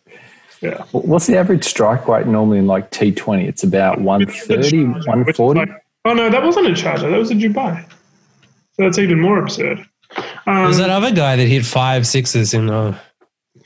Yeah. 0.60 0.86
What's 0.92 1.28
the 1.28 1.38
average 1.38 1.66
strike 1.66 2.08
rate 2.08 2.26
normally 2.26 2.58
in 2.58 2.66
like 2.66 2.90
T20? 2.90 3.48
It's 3.48 3.62
about 3.63 4.02
130, 4.02 4.86
140. 4.86 5.60
like- 5.60 5.70
oh, 6.06 6.13
no, 6.13 6.32
that 6.32 6.44
wasn't 6.44 6.66
a 6.66 6.72
Sharjah. 6.72 7.12
That 7.12 7.20
was 7.20 7.30
a 7.30 7.36
Dubai. 7.36 7.88
So 7.92 8.86
that's 8.86 8.98
even 8.98 9.20
more 9.20 9.38
absurd. 9.38 9.86
Um, 10.48 10.63
There's 10.63 10.78
that 10.78 10.90
other 10.90 11.12
guy 11.12 11.36
that 11.36 11.46
hit 11.48 11.63
five 11.63 12.08
sixes 12.08 12.56
in 12.56 12.72
uh, 12.72 12.98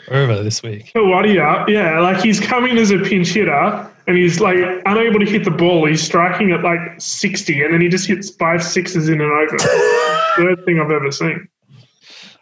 over 0.10 0.44
this 0.44 0.62
week. 0.64 0.92
Tewatia, 0.94 1.66
yeah, 1.70 2.00
like 2.02 2.22
he's 2.22 2.42
coming 2.42 2.78
as 2.78 2.92
a 2.92 3.00
pinch 3.00 3.30
hitter 3.30 3.88
and 4.08 4.18
he's 4.18 4.40
like 4.40 4.58
unable 4.86 5.20
to 5.20 5.26
hit 5.26 5.44
the 5.44 5.52
ball. 5.52 5.86
He's 5.86 6.02
striking 6.02 6.52
at 6.52 6.64
like 6.64 6.80
60 7.00 7.64
and 7.64 7.74
then 7.74 7.82
he 7.82 7.90
just 7.90 8.08
hits 8.08 8.30
five 8.32 8.64
sixes 8.64 9.10
in 9.10 9.22
an 9.22 9.30
over. 9.30 9.58
Third 10.38 10.66
thing 10.66 10.80
I've 10.80 10.92
ever 10.92 11.12
seen. 11.12 11.48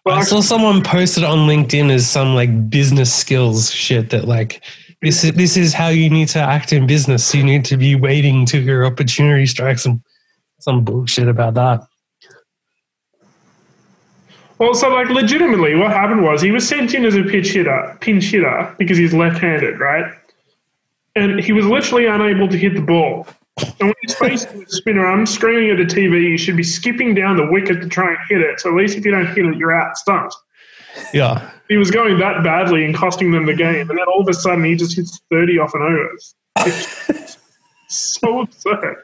Well, 0.05 0.17
I 0.17 0.23
saw 0.23 0.41
someone 0.41 0.81
posted 0.81 1.23
on 1.23 1.39
LinkedIn 1.39 1.91
as 1.91 2.09
some 2.09 2.33
like 2.33 2.69
business 2.69 3.13
skills 3.13 3.71
shit 3.71 4.09
that 4.11 4.27
like 4.27 4.63
this 5.01 5.23
is 5.23 5.33
this 5.33 5.57
is 5.57 5.73
how 5.73 5.89
you 5.89 6.09
need 6.09 6.29
to 6.29 6.39
act 6.39 6.73
in 6.73 6.87
business. 6.87 7.33
You 7.33 7.43
need 7.43 7.65
to 7.65 7.77
be 7.77 7.95
waiting 7.95 8.45
till 8.45 8.63
your 8.63 8.85
opportunity 8.85 9.45
strikes 9.45 9.85
and 9.85 10.01
some 10.59 10.83
bullshit 10.83 11.27
about 11.27 11.53
that. 11.55 11.81
Well, 14.57 14.73
so 14.73 14.89
like 14.89 15.09
legitimately, 15.09 15.75
what 15.75 15.91
happened 15.91 16.23
was 16.23 16.41
he 16.41 16.51
was 16.51 16.67
sent 16.67 16.93
in 16.93 17.05
as 17.05 17.15
a 17.15 17.23
pitch 17.23 17.51
hitter, 17.51 17.97
pinch 18.01 18.25
hitter, 18.25 18.75
because 18.77 18.97
he's 18.97 19.13
left-handed, 19.13 19.79
right? 19.79 20.11
And 21.15 21.39
he 21.39 21.51
was 21.51 21.65
literally 21.65 22.05
unable 22.05 22.47
to 22.47 22.57
hit 22.57 22.73
the 22.73 22.81
ball. 22.81 23.27
And 23.57 23.89
when 23.89 23.93
he's 24.01 24.15
facing 24.15 24.59
the 24.61 24.65
spinner, 24.67 25.05
I'm 25.05 25.25
screaming 25.25 25.69
at 25.69 25.77
the 25.77 25.93
TV, 25.93 26.29
you 26.29 26.37
should 26.37 26.55
be 26.55 26.63
skipping 26.63 27.13
down 27.13 27.37
the 27.37 27.45
wicket 27.45 27.81
to 27.81 27.89
try 27.89 28.09
and 28.09 28.17
hit 28.29 28.41
it. 28.41 28.59
So 28.59 28.69
at 28.69 28.75
least 28.75 28.97
if 28.97 29.05
you 29.05 29.11
don't 29.11 29.27
hit 29.27 29.45
it, 29.45 29.57
you're 29.57 29.75
out 29.75 29.97
stumped. 29.97 30.35
Yeah. 31.13 31.49
He 31.67 31.77
was 31.77 31.91
going 31.91 32.17
that 32.19 32.43
badly 32.43 32.85
and 32.85 32.95
costing 32.95 33.31
them 33.31 33.45
the 33.45 33.53
game, 33.53 33.89
and 33.89 33.99
then 33.99 34.05
all 34.07 34.21
of 34.21 34.27
a 34.27 34.33
sudden 34.33 34.63
he 34.63 34.75
just 34.75 34.95
hits 34.95 35.19
30 35.29 35.59
off 35.59 35.73
an 35.73 35.81
over. 35.81 36.71
so 37.87 38.41
absurd. 38.41 39.03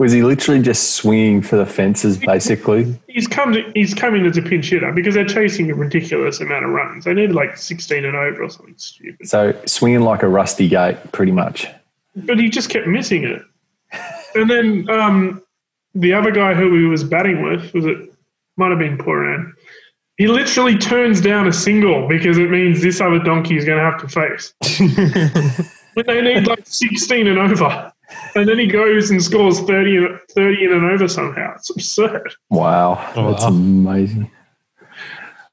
Was 0.00 0.12
he 0.12 0.22
literally 0.22 0.62
just 0.62 0.92
swinging 0.92 1.42
for 1.42 1.56
the 1.56 1.66
fences, 1.66 2.16
basically? 2.16 2.98
He's 3.06 3.28
come 3.28 3.52
to, 3.52 3.70
he's 3.74 3.92
coming 3.92 4.24
as 4.24 4.38
a 4.38 4.40
pinch 4.40 4.70
hitter 4.70 4.90
because 4.92 5.14
they're 5.14 5.26
chasing 5.26 5.70
a 5.70 5.74
ridiculous 5.74 6.40
amount 6.40 6.64
of 6.64 6.70
runs. 6.70 7.04
They 7.04 7.12
need 7.12 7.32
like 7.32 7.58
16 7.58 8.06
and 8.06 8.16
over 8.16 8.44
or 8.44 8.48
something 8.48 8.78
stupid. 8.78 9.28
So 9.28 9.54
swinging 9.66 10.00
like 10.00 10.22
a 10.22 10.28
rusty 10.28 10.68
gate, 10.68 10.96
pretty 11.12 11.32
much. 11.32 11.66
But 12.16 12.38
he 12.38 12.48
just 12.48 12.70
kept 12.70 12.86
missing 12.86 13.24
it. 13.24 13.42
And 14.34 14.48
then 14.48 14.88
um, 14.88 15.42
the 15.94 16.14
other 16.14 16.30
guy 16.30 16.54
who 16.54 16.74
he 16.78 16.84
was 16.84 17.04
batting 17.04 17.42
with 17.42 17.74
was 17.74 17.84
it 17.84 17.98
might 18.56 18.70
have 18.70 18.78
been 18.78 18.96
Pooran. 18.96 19.52
He 20.16 20.28
literally 20.28 20.78
turns 20.78 21.20
down 21.20 21.46
a 21.46 21.52
single 21.52 22.08
because 22.08 22.38
it 22.38 22.48
means 22.48 22.80
this 22.80 23.02
other 23.02 23.18
donkey 23.18 23.58
is 23.58 23.66
going 23.66 23.76
to 23.76 23.84
have 23.84 24.00
to 24.00 24.08
face. 24.08 24.54
when 25.92 26.06
they 26.06 26.22
need 26.22 26.46
like 26.46 26.66
16 26.66 27.26
and 27.26 27.38
over. 27.38 27.92
And 28.34 28.48
then 28.48 28.58
he 28.58 28.66
goes 28.66 29.10
and 29.10 29.22
scores 29.22 29.60
30 29.60 29.96
and, 29.96 30.18
30 30.34 30.64
in 30.64 30.72
an 30.72 30.84
over 30.84 31.08
somehow. 31.08 31.54
It's 31.56 31.70
absurd. 31.70 32.32
Wow. 32.50 33.12
Oh, 33.16 33.30
That's 33.30 33.42
wow. 33.42 33.48
amazing. 33.48 34.30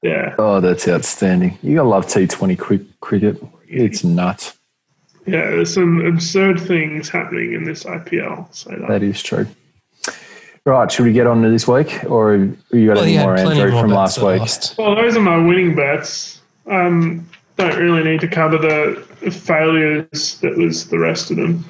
Yeah. 0.02 0.34
Oh, 0.38 0.60
that's 0.60 0.86
outstanding. 0.86 1.58
You 1.62 1.74
gotta 1.76 1.88
love 1.88 2.06
T20 2.06 2.56
quick 2.58 2.82
cricket. 3.00 3.42
It's 3.66 4.04
nuts. 4.04 4.56
Yeah, 5.26 5.50
there's 5.50 5.74
some 5.74 6.04
absurd 6.06 6.60
things 6.60 7.08
happening 7.08 7.52
in 7.54 7.64
this 7.64 7.82
IPL. 7.84 8.54
So 8.54 8.70
that, 8.70 8.88
That 8.88 9.02
is 9.02 9.20
true. 9.22 9.46
Right, 10.64 10.90
should 10.92 11.04
we 11.04 11.12
get 11.12 11.26
on 11.26 11.42
to 11.42 11.50
this 11.50 11.66
week, 11.66 12.04
or 12.08 12.32
have 12.36 12.56
you 12.72 12.86
got 12.86 12.96
Well, 12.96 13.04
any 13.04 13.12
he 13.16 13.18
more, 13.18 13.34
plenty 13.36 13.60
Andrew, 13.60 13.72
more 13.72 13.82
from 13.82 13.90
last 13.90 14.18
week? 14.18 14.40
lost. 14.40 14.76
well, 14.78 14.94
those 14.94 15.16
are 15.16 15.20
my 15.20 15.36
winning 15.38 15.74
bets. 15.74 16.40
Um, 16.70 17.28
don't 17.56 17.76
really 17.76 18.04
need 18.04 18.20
to 18.20 18.28
cover 18.28 18.58
the 18.58 19.02
failures 19.30 20.38
that 20.42 20.56
was 20.56 20.88
the 20.88 20.98
rest 20.98 21.30
of 21.30 21.38
them. 21.38 21.64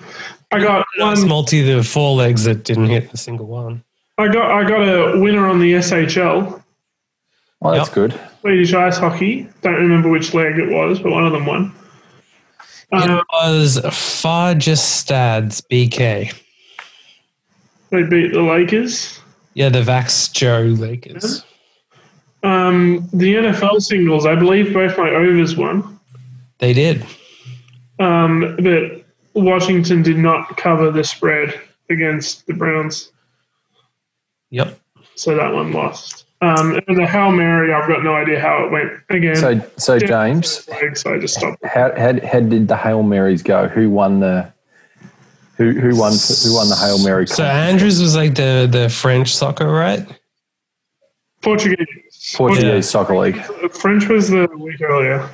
I 0.50 0.58
got 0.60 0.86
one. 0.98 1.28
multi, 1.28 1.62
the 1.62 1.82
four 1.82 2.16
legs 2.16 2.44
that 2.44 2.64
didn't 2.64 2.86
hit 2.86 3.12
a 3.12 3.16
single 3.16 3.46
one. 3.46 3.82
I 4.16 4.28
got 4.28 4.50
I 4.50 4.66
got 4.68 4.80
a 4.82 5.20
winner 5.20 5.46
on 5.46 5.58
the 5.60 5.74
SHL 5.74 6.62
Oh, 7.60 7.72
that's 7.72 7.88
Yep. 7.88 7.94
good. 7.94 8.20
Swedish 8.40 8.72
ice 8.72 8.98
hockey. 8.98 9.48
Don't 9.62 9.74
remember 9.74 10.08
which 10.08 10.32
leg 10.32 10.58
it 10.58 10.70
was, 10.70 11.00
but 11.00 11.10
one 11.10 11.26
of 11.26 11.32
them 11.32 11.44
won. 11.44 11.72
It 12.92 13.10
Uh, 13.10 13.22
was 13.32 13.78
Färjestads 13.78 15.60
BK. 15.70 16.32
they 17.90 18.02
beat 18.04 18.32
the 18.32 18.42
Lakers. 18.42 19.20
Yeah, 19.54 19.70
the 19.70 19.82
Växjö 19.82 20.78
Lakers. 20.78 21.44
Um, 22.44 23.08
the 23.12 23.34
NFL 23.34 23.80
singles. 23.82 24.24
I 24.24 24.36
believe 24.36 24.72
both 24.72 24.96
my 24.96 25.10
overs 25.10 25.56
won. 25.56 25.98
They 26.58 26.72
did. 26.72 27.04
Um, 27.98 28.56
but 28.60 28.97
Washington 29.42 30.02
did 30.02 30.18
not 30.18 30.56
cover 30.56 30.90
the 30.90 31.04
spread 31.04 31.58
against 31.90 32.46
the 32.46 32.54
Browns, 32.54 33.12
Yep. 34.50 34.78
so 35.14 35.34
that 35.36 35.52
one 35.52 35.72
lost. 35.72 36.24
Um, 36.40 36.76
it 36.76 36.84
was 36.86 36.98
a 36.98 37.06
Hail 37.06 37.32
Mary. 37.32 37.72
I've 37.72 37.88
got 37.88 38.04
no 38.04 38.14
idea 38.14 38.40
how 38.40 38.64
it 38.64 38.70
went. 38.70 38.92
Again, 39.10 39.34
So, 39.36 39.60
so 39.76 39.94
Yeah. 39.94 40.06
James, 40.06 40.68
legs, 40.68 41.00
so 41.00 41.14
I 41.14 41.18
just 41.18 41.34
stopped. 41.34 41.64
how, 41.64 41.90
how, 41.96 42.12
how 42.26 42.40
did 42.40 42.68
the 42.68 42.76
Hail 42.76 43.02
Marys 43.02 43.42
go? 43.42 43.66
Who 43.68 43.90
won 43.90 44.20
the 44.20 44.52
who 45.56 45.72
who 45.72 45.96
won 45.96 46.12
who 46.12 46.54
won 46.54 46.68
the 46.68 46.76
Hail 46.76 47.02
Mary? 47.04 47.26
So 47.26 47.42
comp? 47.42 47.48
Andrews 47.48 48.00
was 48.00 48.14
like 48.14 48.36
the 48.36 48.68
the 48.70 48.88
French 48.88 49.34
soccer, 49.34 49.66
right? 49.68 50.06
Portuguese. 51.42 51.86
Portuguese 52.36 52.88
soccer 52.88 53.16
league. 53.16 53.42
French 53.72 54.06
was 54.08 54.28
the 54.30 54.46
week 54.58 54.80
earlier. 54.80 55.28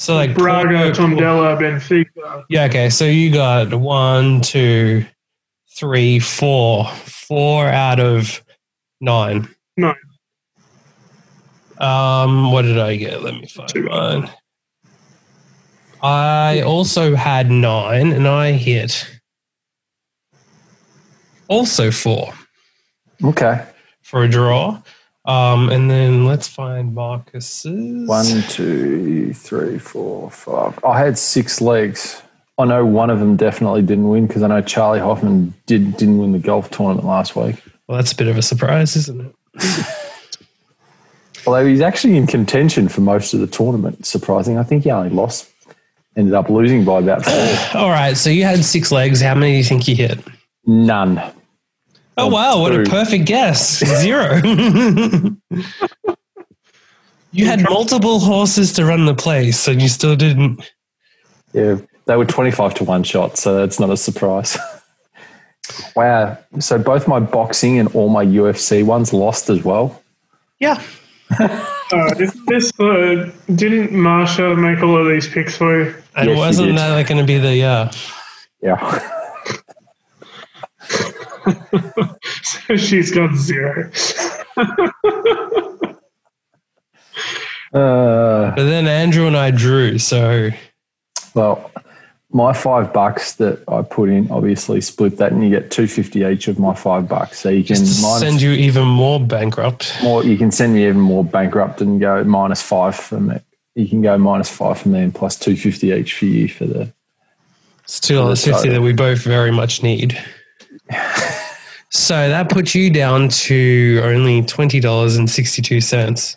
So 0.00 0.14
like 0.14 0.34
Braga, 0.34 0.94
Porto- 0.94 1.02
Tondela, 1.02 1.58
Benfica. 1.60 2.44
Yeah, 2.48 2.64
okay. 2.64 2.88
So 2.88 3.04
you 3.04 3.30
got 3.30 3.74
one, 3.74 4.40
two, 4.40 5.04
three, 5.76 6.18
four, 6.18 6.86
four 6.86 7.66
out 7.66 8.00
of 8.00 8.42
nine. 9.02 9.46
Nine. 9.76 9.94
Um, 11.76 12.50
what 12.50 12.62
did 12.62 12.78
I 12.78 12.96
get? 12.96 13.22
Let 13.22 13.34
me 13.34 13.46
find 13.46 13.68
Two. 13.68 13.82
mine. 13.82 14.30
I 16.02 16.62
also 16.62 17.14
had 17.14 17.50
nine, 17.50 18.10
and 18.12 18.26
I 18.26 18.52
hit 18.52 19.06
also 21.46 21.90
four 21.90 22.32
Okay, 23.22 23.66
for 24.00 24.24
a 24.24 24.28
draw. 24.30 24.80
Um, 25.30 25.68
and 25.70 25.88
then 25.88 26.26
let's 26.26 26.48
find 26.48 26.92
Marcus's. 26.92 28.08
one, 28.08 28.42
two, 28.48 29.32
three, 29.32 29.78
four, 29.78 30.28
five. 30.30 30.82
I 30.84 30.98
had 30.98 31.16
six 31.16 31.60
legs. 31.60 32.20
I 32.58 32.64
know 32.64 32.84
one 32.84 33.10
of 33.10 33.20
them 33.20 33.36
definitely 33.36 33.82
didn't 33.82 34.08
win 34.08 34.26
because 34.26 34.42
I 34.42 34.48
know 34.48 34.60
Charley 34.60 34.98
Hoffman 34.98 35.54
did 35.66 35.96
didn't 35.96 36.18
win 36.18 36.32
the 36.32 36.40
golf 36.40 36.70
tournament 36.70 37.06
last 37.06 37.36
week. 37.36 37.62
Well, 37.86 37.96
that's 37.96 38.10
a 38.10 38.16
bit 38.16 38.26
of 38.26 38.36
a 38.38 38.42
surprise, 38.42 38.96
isn't 38.96 39.20
it? 39.20 39.86
Although 41.46 41.64
he's 41.64 41.80
actually 41.80 42.16
in 42.16 42.26
contention 42.26 42.88
for 42.88 43.00
most 43.00 43.32
of 43.32 43.38
the 43.38 43.46
tournament. 43.46 44.04
Surprising, 44.06 44.58
I 44.58 44.64
think 44.64 44.82
he 44.82 44.90
only 44.90 45.10
lost, 45.10 45.48
ended 46.16 46.34
up 46.34 46.50
losing 46.50 46.84
by 46.84 46.98
about 46.98 47.24
four. 47.24 47.80
All 47.80 47.90
right. 47.90 48.16
So 48.16 48.30
you 48.30 48.44
had 48.44 48.64
six 48.64 48.90
legs. 48.90 49.20
How 49.20 49.36
many 49.36 49.52
do 49.52 49.58
you 49.58 49.64
think 49.64 49.86
you 49.86 49.94
hit? 49.94 50.18
None. 50.66 51.22
Oh 52.20 52.28
wow! 52.28 52.60
What 52.60 52.74
a 52.74 52.84
perfect 52.84 53.24
guess. 53.24 53.78
Zero. 54.00 54.36
you 57.32 57.46
had 57.46 57.62
multiple 57.62 58.18
horses 58.18 58.72
to 58.74 58.84
run 58.84 59.06
the 59.06 59.14
place, 59.14 59.66
and 59.66 59.80
you 59.80 59.88
still 59.88 60.16
didn't. 60.16 60.70
Yeah, 61.52 61.78
they 62.06 62.16
were 62.16 62.26
25 62.26 62.74
to 62.74 62.84
one 62.84 63.02
shot, 63.02 63.38
so 63.38 63.54
that's 63.54 63.80
not 63.80 63.90
a 63.90 63.96
surprise. 63.96 64.58
wow. 65.96 66.38
So 66.58 66.78
both 66.78 67.08
my 67.08 67.20
boxing 67.20 67.78
and 67.78 67.88
all 67.94 68.08
my 68.08 68.24
UFC 68.24 68.84
ones 68.84 69.12
lost 69.12 69.48
as 69.50 69.64
well. 69.64 70.02
Yeah. 70.58 70.82
Uh, 71.92 72.14
this, 72.14 72.38
this 72.46 72.70
uh, 72.78 73.28
didn't 73.56 73.88
Marsha 73.90 74.56
make 74.56 74.80
all 74.80 74.96
of 74.96 75.08
these 75.08 75.26
picks 75.26 75.56
for 75.56 75.82
you? 75.82 75.94
And 76.14 76.28
Yes, 76.28 76.38
wasn't 76.38 76.76
that 76.76 76.90
like 76.90 77.08
going 77.08 77.18
to 77.18 77.26
be 77.26 77.36
the 77.36 77.56
yeah? 77.56 77.90
Yeah. 78.62 79.19
So 82.42 82.76
she's 82.76 83.10
got 83.10 83.34
zero. 83.36 83.90
Uh, 87.72 88.50
But 88.54 88.64
then 88.64 88.86
Andrew 88.88 89.26
and 89.26 89.36
I 89.36 89.50
drew, 89.50 89.98
so 89.98 90.50
well, 91.34 91.70
my 92.32 92.52
five 92.52 92.92
bucks 92.92 93.34
that 93.34 93.62
I 93.68 93.82
put 93.82 94.08
in 94.08 94.30
obviously 94.30 94.80
split 94.80 95.18
that, 95.18 95.32
and 95.32 95.42
you 95.42 95.50
get 95.50 95.70
250 95.70 96.24
each 96.24 96.48
of 96.48 96.58
my 96.58 96.74
five 96.74 97.08
bucks. 97.08 97.40
So 97.40 97.48
you 97.48 97.62
can 97.64 97.76
just 97.76 97.96
to 97.96 98.02
minus 98.02 98.20
send 98.20 98.42
you 98.42 98.50
even 98.52 98.86
more 98.86 99.20
bankrupt. 99.20 99.96
more. 100.02 100.24
You 100.24 100.36
can 100.36 100.50
send 100.50 100.74
me 100.74 100.84
even 100.84 101.00
more 101.00 101.24
bankrupt 101.24 101.80
and 101.80 102.00
go 102.00 102.24
minus 102.24 102.62
five 102.62 102.96
for 102.96 103.20
me. 103.20 103.36
You 103.76 103.88
can 103.88 104.02
go 104.02 104.18
minus 104.18 104.50
five 104.50 104.80
for 104.80 104.88
me 104.88 105.00
and 105.00 105.14
plus 105.14 105.38
250 105.38 105.92
each 105.92 106.14
for 106.14 106.24
you 106.26 106.48
for 106.48 106.66
the 106.66 106.92
It's 107.84 108.00
two 108.00 108.16
dollars 108.16 108.44
fifty 108.44 108.68
that 108.68 108.82
we 108.82 108.92
both 108.92 109.22
very 109.22 109.52
much 109.52 109.82
need. 109.82 110.18
So 111.92 112.28
that 112.28 112.48
puts 112.48 112.72
you 112.76 112.88
down 112.88 113.28
to 113.30 114.00
only 114.04 114.42
twenty 114.42 114.78
dollars 114.78 115.16
and 115.16 115.28
sixty 115.28 115.60
two 115.60 115.80
cents. 115.80 116.36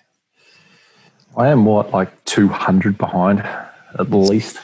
I 1.37 1.49
am 1.49 1.65
what 1.65 1.91
like 1.91 2.11
200 2.25 2.97
behind 2.97 3.39
at 3.99 4.11
least. 4.11 4.57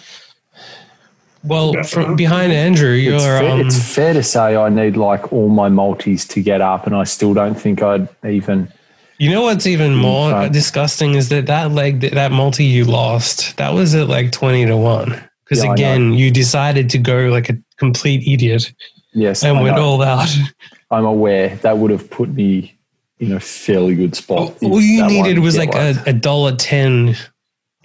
Well, 1.43 1.84
from 1.84 2.15
behind 2.15 2.52
Andrew, 2.52 2.91
you're 2.91 3.15
It's 3.15 3.23
fair, 3.23 3.52
um, 3.52 3.62
it's 3.62 3.93
fair 3.95 4.13
to 4.13 4.21
say 4.23 4.56
I 4.56 4.69
need 4.69 4.97
like 4.97 5.32
all 5.32 5.49
my 5.49 5.69
multis 5.69 6.25
to 6.30 6.41
get 6.41 6.60
up, 6.60 6.86
and 6.86 6.95
I 6.95 7.06
still 7.06 7.34
don't 7.34 7.56
think 7.56 7.82
I'd 7.82 8.10
even. 8.28 8.71
You 9.19 9.30
know 9.32 9.43
what's 9.43 9.67
even 9.67 9.95
more 9.95 10.32
Right. 10.32 10.52
disgusting 10.52 11.15
is 11.15 11.30
that 11.30 11.45
that 11.45 11.71
leg, 11.71 12.02
that 12.02 12.32
multi 12.32 12.65
you 12.65 12.86
lost, 12.86 13.58
that 13.58 13.73
was 13.73 13.93
at 13.93 14.08
like 14.08 14.32
20 14.32 14.65
to 14.67 14.78
1. 14.78 15.21
Because 15.43 15.63
Yeah, 15.63 15.73
again, 15.73 16.13
you 16.13 16.32
decided 16.32 16.89
to 16.91 16.97
go 16.97 17.28
like 17.30 17.49
a 17.49 17.58
complete 17.78 18.25
idiot 18.28 18.71
Yes, 19.13 19.43
and 19.43 19.58
I 19.58 19.62
went 19.62 19.76
know. 19.76 19.84
all 19.84 20.02
out. 20.02 20.30
I'm 20.91 21.06
aware 21.06 21.56
that 21.58 21.78
would 21.78 21.91
have 21.91 22.10
put 22.10 22.30
me 22.30 22.80
in 23.19 23.34
a 23.34 23.39
fairly 23.39 23.95
good 23.95 24.15
spot. 24.15 24.56
All 24.63 24.82
you 24.82 25.06
needed 25.06 25.39
was 25.39 25.58
like 25.58 25.76
a, 25.76 25.95
a 26.08 26.13
dollar 26.13 26.56
10. 26.56 27.15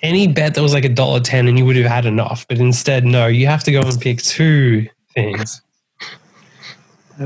Any 0.01 0.29
bet 0.29 0.55
that 0.55 0.63
was 0.63 0.73
like 0.73 0.85
a 0.85 0.89
dollar 0.89 1.21
10 1.21 1.49
and 1.49 1.59
you 1.59 1.67
would 1.67 1.77
have 1.77 1.87
had 1.87 2.07
enough. 2.07 2.47
But 2.49 2.59
instead, 2.59 3.05
no, 3.05 3.27
you 3.27 3.47
have 3.47 3.65
to 3.65 3.73
go 3.73 3.81
and 3.81 4.01
pick 4.01 4.23
two 4.23 4.89
things. 5.13 5.61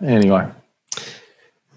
anyway, 0.00 0.48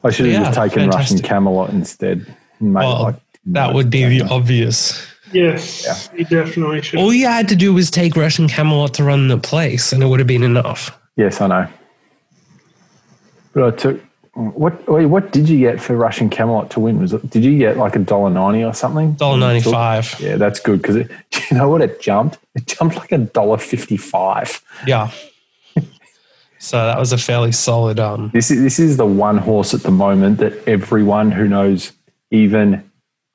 I 0.04 0.10
should 0.12 0.26
have 0.26 0.34
Yeah, 0.34 0.44
just 0.44 0.58
taken 0.58 0.90
Russian. 0.90 1.20
Camelot 1.20 1.70
instead. 1.72 2.36
made 2.60 2.84
Well, 2.84 3.04
like 3.04 3.16
That 3.48 3.74
would 3.74 3.90
be 3.90 4.06
the 4.06 4.22
obvious. 4.24 5.08
Yes, 5.34 6.10
you 6.16 6.26
definitely 6.26 6.82
should. 6.82 7.00
All 7.00 7.14
you 7.14 7.28
had 7.28 7.48
to 7.50 7.56
do 7.56 7.74
was 7.74 7.92
take 7.92 8.16
Russian 8.16 8.48
Camelot 8.48 8.94
to 8.96 9.04
run 9.04 9.28
the 9.28 9.38
place 9.38 9.92
and 9.92 10.02
it 10.02 10.08
would 10.08 10.20
have 10.20 10.28
been 10.28 10.44
enough. 10.44 10.98
Yes, 11.16 11.42
I 11.42 11.48
know. 11.48 11.68
But 13.54 13.74
I 13.74 13.76
took 13.76 14.02
what? 14.38 14.88
What 14.88 15.32
did 15.32 15.50
you 15.50 15.58
get 15.58 15.82
for 15.82 15.96
Russian 15.96 16.30
Camelot 16.30 16.70
to 16.72 16.80
win? 16.80 17.00
Was 17.00 17.14
it? 17.14 17.28
Did 17.30 17.44
you 17.44 17.58
get 17.58 17.78
like 17.78 17.96
a 17.96 18.00
dollar 18.00 18.30
ninety 18.30 18.64
or 18.64 18.74
something? 18.74 19.14
Dollar 19.14 19.40
ninety 19.40 19.70
five. 19.70 20.16
Yeah, 20.20 20.36
that's 20.36 20.60
good 20.60 20.82
because 20.82 20.96
you 21.52 21.58
know 21.58 21.70
what? 21.70 21.82
It 21.82 22.00
jumped. 22.00 22.38
It 22.54 22.68
jumped 22.68 22.98
like 22.98 23.12
a 23.12 23.18
dollar 23.18 23.58
fifty-five. 23.58 24.62
Yeah. 24.86 25.10
so 26.60 26.78
that 26.78 27.00
was 27.00 27.12
a 27.14 27.18
fairly 27.18 27.52
solid 27.52 28.00
um 28.00 28.30
This 28.34 28.52
is 28.52 28.62
this 28.62 28.80
is 28.80 28.98
the 28.98 29.06
one 29.06 29.40
horse 29.40 29.74
at 29.74 29.82
the 29.82 29.92
moment 29.92 30.38
that 30.38 30.54
everyone 30.68 31.32
who 31.32 31.48
knows 31.48 31.92
even 32.30 32.84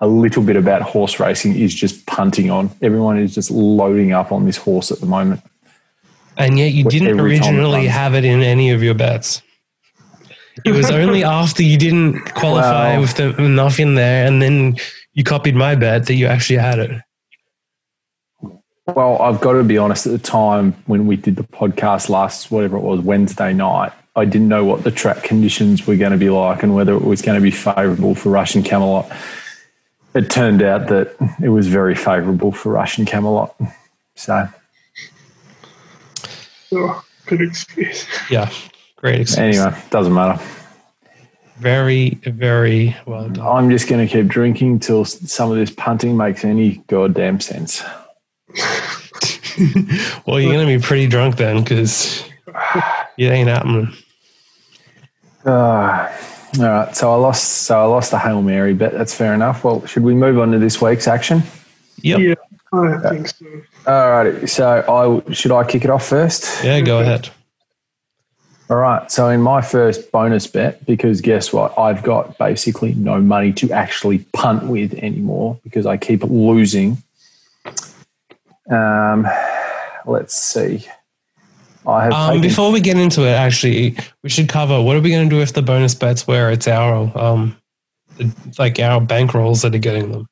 a 0.03 0.07
little 0.07 0.43
bit 0.43 0.57
about 0.57 0.83
horse 0.83 1.21
racing 1.21 1.57
is 1.57 1.73
just 1.73 2.05
punting 2.07 2.51
on. 2.51 2.69
Everyone 2.83 3.17
is 3.17 3.35
just 3.35 3.53
loading 3.53 4.13
up 4.13 4.33
on 4.33 4.45
this 4.45 4.57
horse 4.57 4.91
at 4.91 4.99
the 4.99 5.07
moment. 5.07 5.41
and 6.37 6.59
yet 6.59 6.73
you 6.73 6.85
didn't 6.85 7.09
every 7.09 7.39
time 7.39 7.55
it 7.55 7.59
originally 7.59 7.87
have 7.87 8.15
it 8.15 8.25
in 8.25 8.43
any 8.43 8.71
of 8.71 8.83
your 8.83 8.95
bets. 8.95 9.43
It 10.67 10.73
was 10.73 10.91
only 10.91 11.23
after 11.41 11.63
you 11.63 11.79
didn't 11.79 12.35
qualify 12.35 12.99
with 12.99 13.15
the, 13.15 13.35
enough 13.41 13.79
in 13.79 13.95
there 13.95 14.27
and 14.27 14.43
then 14.43 14.77
you 15.13 15.23
copied 15.23 15.55
my 15.55 15.77
bet 15.77 16.07
that 16.07 16.15
you 16.15 16.27
actually 16.27 16.59
had 16.59 16.81
it. 16.81 17.01
Well, 18.89 19.23
I've 19.23 19.41
got 19.41 19.53
to 19.53 19.63
be 19.63 19.79
honest. 19.79 20.07
At 20.07 20.13
the 20.13 20.19
time 20.19 20.73
when 20.87 21.07
we 21.07 21.15
did 21.15 21.37
the 21.37 21.45
podcast 21.45 22.09
last, 22.09 22.51
whatever 22.51 22.77
it 22.77 22.83
was, 22.83 22.99
Wednesday 23.01 23.53
night, 23.53 23.93
I 24.17 24.25
didn't 24.25 24.49
know 24.49 24.65
what 24.65 24.83
the 24.83 24.91
track 24.91 25.23
conditions 25.23 25.87
were 25.87 25.97
going 25.97 26.11
to 26.11 26.19
be 26.19 26.29
like 26.29 26.65
and 26.65 26.75
whether 26.75 26.93
it 26.93 27.05
was 27.05 27.23
going 27.23 27.37
to 27.37 27.41
be 27.41 27.53
favourable 27.53 28.17
for 28.17 28.31
Russian 28.31 28.65
Camelot. 28.65 29.09
It 30.15 30.29
turned 30.31 30.63
out 30.63 30.89
that 30.89 31.17
it 31.43 31.49
was 31.49 31.69
very 31.69 31.95
favourable 31.95 32.53
for 32.53 32.73
Russian 32.73 33.05
Camelot. 33.07 33.55
So 34.15 34.47
Oh, 36.75 37.05
good 37.27 37.43
excuse. 37.43 38.07
Yeah. 38.31 38.51
Great 38.97 39.21
excuse. 39.21 39.59
anyway, 39.59 39.77
doesn't 39.91 40.15
matter. 40.15 40.43
Very, 41.59 42.21
very 42.25 42.97
well 43.07 43.29
done. 43.29 43.47
I'm 43.47 43.71
just 43.71 43.89
going 43.89 44.07
to 44.07 44.13
keep 44.13 44.27
drinking 44.27 44.81
till 44.81 45.05
some 45.05 45.51
of 45.51 45.57
this 45.57 45.71
punting 45.71 46.17
makes 46.17 46.45
any 46.45 46.83
goddamn 46.89 47.41
sense. 47.41 47.83
well, 50.27 50.41
you're 50.41 50.53
going 50.53 50.67
to 50.67 50.79
be 50.79 50.81
pretty 50.83 51.07
drunk 51.07 51.37
then 51.37 51.63
because 51.63 52.25
it 53.19 53.27
ain't 53.27 53.49
happening. 53.49 53.93
Uh, 55.45 56.11
all 56.59 56.65
right, 56.65 56.97
so 56.97 57.11
I 57.11 57.17
lost. 57.17 57.63
So 57.63 57.81
I 57.81 57.85
lost 57.85 58.11
the 58.11 58.19
hail 58.19 58.43
mary 58.43 58.75
bet. 58.75 58.93
That's 58.93 59.15
fair 59.15 59.33
enough. 59.33 59.65
Well, 59.65 59.87
should 59.87 60.03
we 60.03 60.15
move 60.15 60.39
on 60.39 60.53
to 60.53 60.59
this 60.59 60.83
week's 60.83 61.09
action? 61.09 61.43
Yep. 62.03 62.21
Yeah, 62.21 62.35
I 62.73 63.09
think 63.11 63.29
so. 63.29 63.47
All 63.87 64.11
righty. 64.11 64.47
So 64.47 65.23
I 65.29 65.33
should 65.33 65.53
I 65.53 65.65
kick 65.65 65.85
it 65.85 65.91
off 65.91 66.07
first? 66.07 66.63
Yeah, 66.65 66.81
go 66.81 67.01
ahead. 67.01 67.31
All 68.69 68.77
right. 68.77 69.11
So 69.11 69.29
in 69.29 69.43
my 69.43 69.61
first 69.61 70.11
bonus 70.13 70.47
bet, 70.47 70.85
because 70.87 71.21
guess 71.21 71.53
what? 71.53 71.79
I've 71.79 72.03
got 72.03 72.39
basically 72.39 72.95
no 72.95 73.21
money 73.21 73.53
to 73.55 73.71
actually 73.71 74.21
punt 74.33 74.65
with 74.65 74.95
anymore 74.95 75.61
because 75.63 75.85
I 75.85 75.97
keep 75.97 76.23
losing. 76.25 77.03
Um, 78.71 79.27
let's 80.07 80.35
see. 80.35 80.87
I 81.87 82.05
have 82.05 82.13
Um, 82.13 82.41
before 82.41 82.71
we 82.71 82.81
get 82.81 82.97
into 82.97 83.23
it, 83.27 83.33
actually, 83.33 83.97
we 84.23 84.29
should 84.31 84.49
cover 84.49 84.81
what 84.81 84.97
are 84.97 85.01
we 85.01 85.11
going 85.11 85.29
to 85.29 85.35
do 85.35 85.41
if 85.43 85.53
the 85.53 85.63
bonus 85.63 85.95
bets 85.95 86.27
where 86.27 86.51
it's 86.51 86.69
our 86.69 87.11
um, 87.19 87.57
like 88.59 88.79
our 88.79 89.01
bankrolls 89.01 89.63
that 89.63 89.75
are 89.75 89.79
getting 89.79 90.13
them. 90.13 90.27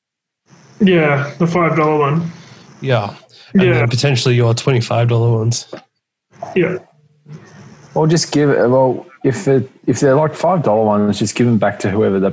Yeah, 0.80 1.32
the 1.38 1.46
five 1.46 1.76
dollar 1.76 1.98
one. 1.98 2.30
Yeah, 2.80 3.14
and 3.52 3.62
Yeah. 3.62 3.72
then 3.74 3.88
potentially 3.88 4.34
your 4.36 4.54
twenty 4.54 4.80
five 4.80 5.08
dollar 5.08 5.32
ones. 5.38 5.66
Yeah. 6.54 6.78
Well, 7.94 8.06
just 8.06 8.30
give 8.32 8.50
it. 8.50 8.68
Well, 8.70 9.04
if 9.24 9.48
it, 9.48 9.68
if 9.86 9.98
they're 10.00 10.14
like 10.14 10.34
five 10.34 10.62
dollar 10.62 10.84
ones, 10.84 11.18
just 11.18 11.34
give 11.34 11.46
them 11.46 11.58
back 11.58 11.78
to 11.80 11.90
whoever 11.90 12.20
the 12.20 12.32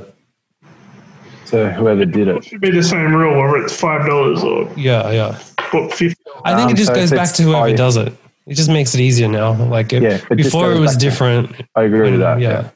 to 1.46 1.72
whoever 1.72 2.04
did 2.04 2.28
It 2.28 2.36
it. 2.36 2.44
should 2.44 2.60
be 2.60 2.70
the 2.70 2.82
same 2.82 3.14
rule, 3.14 3.40
whether 3.42 3.56
it's 3.64 3.74
five 3.78 4.06
dollars 4.06 4.44
or 4.44 4.70
Yeah, 4.76 5.10
yeah. 5.10 5.38
what 5.72 5.92
fifty. 5.92 6.16
I 6.44 6.54
think 6.54 6.66
Um, 6.66 6.70
it 6.72 6.76
just 6.76 6.88
so 6.88 6.94
goes 6.94 7.10
back 7.10 7.32
to 7.34 7.42
whoever 7.42 7.68
five- 7.68 7.76
does 7.76 7.96
it. 7.96 8.12
It 8.48 8.54
just 8.54 8.70
makes 8.70 8.94
it 8.94 9.00
easier 9.00 9.28
now. 9.28 9.52
Like 9.52 9.92
it, 9.92 10.02
Yeah, 10.02 10.20
it 10.30 10.36
before 10.36 10.72
it 10.72 10.78
was 10.80 10.96
different. 10.96 11.54
I 11.74 11.82
agree 11.82 12.10
with 12.12 12.20
that. 12.20 12.40
Yeah. 12.40 12.70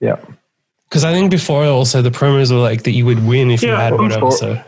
Yeah. 0.00 0.16
Yeah. 0.18 0.34
Because 0.88 1.04
I 1.04 1.12
think 1.12 1.30
before 1.30 1.64
also 1.64 2.02
the 2.02 2.10
promos 2.10 2.50
were 2.50 2.58
like 2.58 2.82
that 2.84 2.92
you 2.92 3.04
would 3.06 3.26
win 3.26 3.50
if 3.50 3.62
you 3.62 3.70
had 3.70 3.92
well, 3.92 4.02
whatever. 4.02 4.26
or- 4.26 4.32
So. 4.32 4.62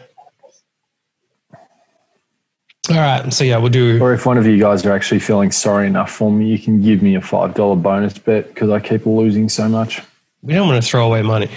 All 2.89 2.97
right, 2.97 3.33
so 3.33 3.45
yeah, 3.45 3.59
we'll 3.59 3.69
do. 3.69 4.03
Or 4.03 4.15
if 4.15 4.27
one 4.27 4.37
of 4.37 4.47
you 4.47 4.59
guys 4.59 4.85
are 4.85 4.93
actually 4.93 5.21
feeling 5.21 5.53
sorry 5.53 5.87
enough 5.87 6.11
for 6.11 6.33
me, 6.33 6.49
you 6.49 6.59
can 6.59 6.81
give 6.83 7.03
me 7.03 7.15
a 7.15 7.21
five 7.21 7.55
dollar 7.55 7.77
bonus 7.77 8.19
bet 8.19 8.49
because 8.49 8.69
I 8.71 8.81
keep 8.81 9.07
losing 9.07 9.49
so 9.49 9.69
much. 9.69 10.03
We 10.43 10.55
don't 10.55 10.67
want 10.67 10.83
to 10.83 10.89
throw 10.89 11.07
away 11.07 11.23
money. 11.23 11.51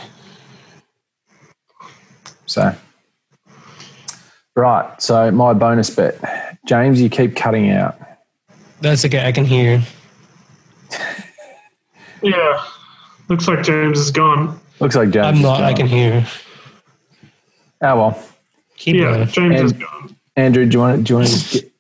So, 2.45 2.75
right. 4.55 5.01
So 5.01 5.31
my 5.31 5.53
bonus 5.53 5.89
bet, 5.89 6.19
James, 6.67 7.01
you 7.01 7.09
keep 7.09 7.35
cutting 7.35 7.71
out. 7.71 7.97
That's 8.83 9.05
okay. 9.05 9.25
I 9.25 9.31
can 9.31 9.45
hear. 9.45 9.81
Yeah. 12.21 12.63
Looks 13.27 13.49
like 13.49 13.63
James 13.63 13.99
is 13.99 14.09
gone. 14.09 14.57
Looks 14.79 14.95
like 14.95 15.09
James. 15.09 15.25
I'm 15.25 15.35
is 15.35 15.41
not. 15.41 15.61
I 15.61 15.73
can 15.73 15.87
hear. 15.87 16.19
you. 16.21 16.25
Oh 17.81 17.97
well, 17.97 18.23
Keep 18.77 18.95
Yeah, 18.95 19.01
going. 19.01 19.27
James 19.27 19.61
is 19.61 19.73
gone. 19.73 20.15
Andrew, 20.37 20.65
do 20.65 20.71
you 20.71 20.79
want 20.79 20.97
to? 20.99 21.03
Do 21.03 21.13
you 21.13 21.17
want 21.19 21.29
to? 21.29 21.59
Get, 21.59 21.71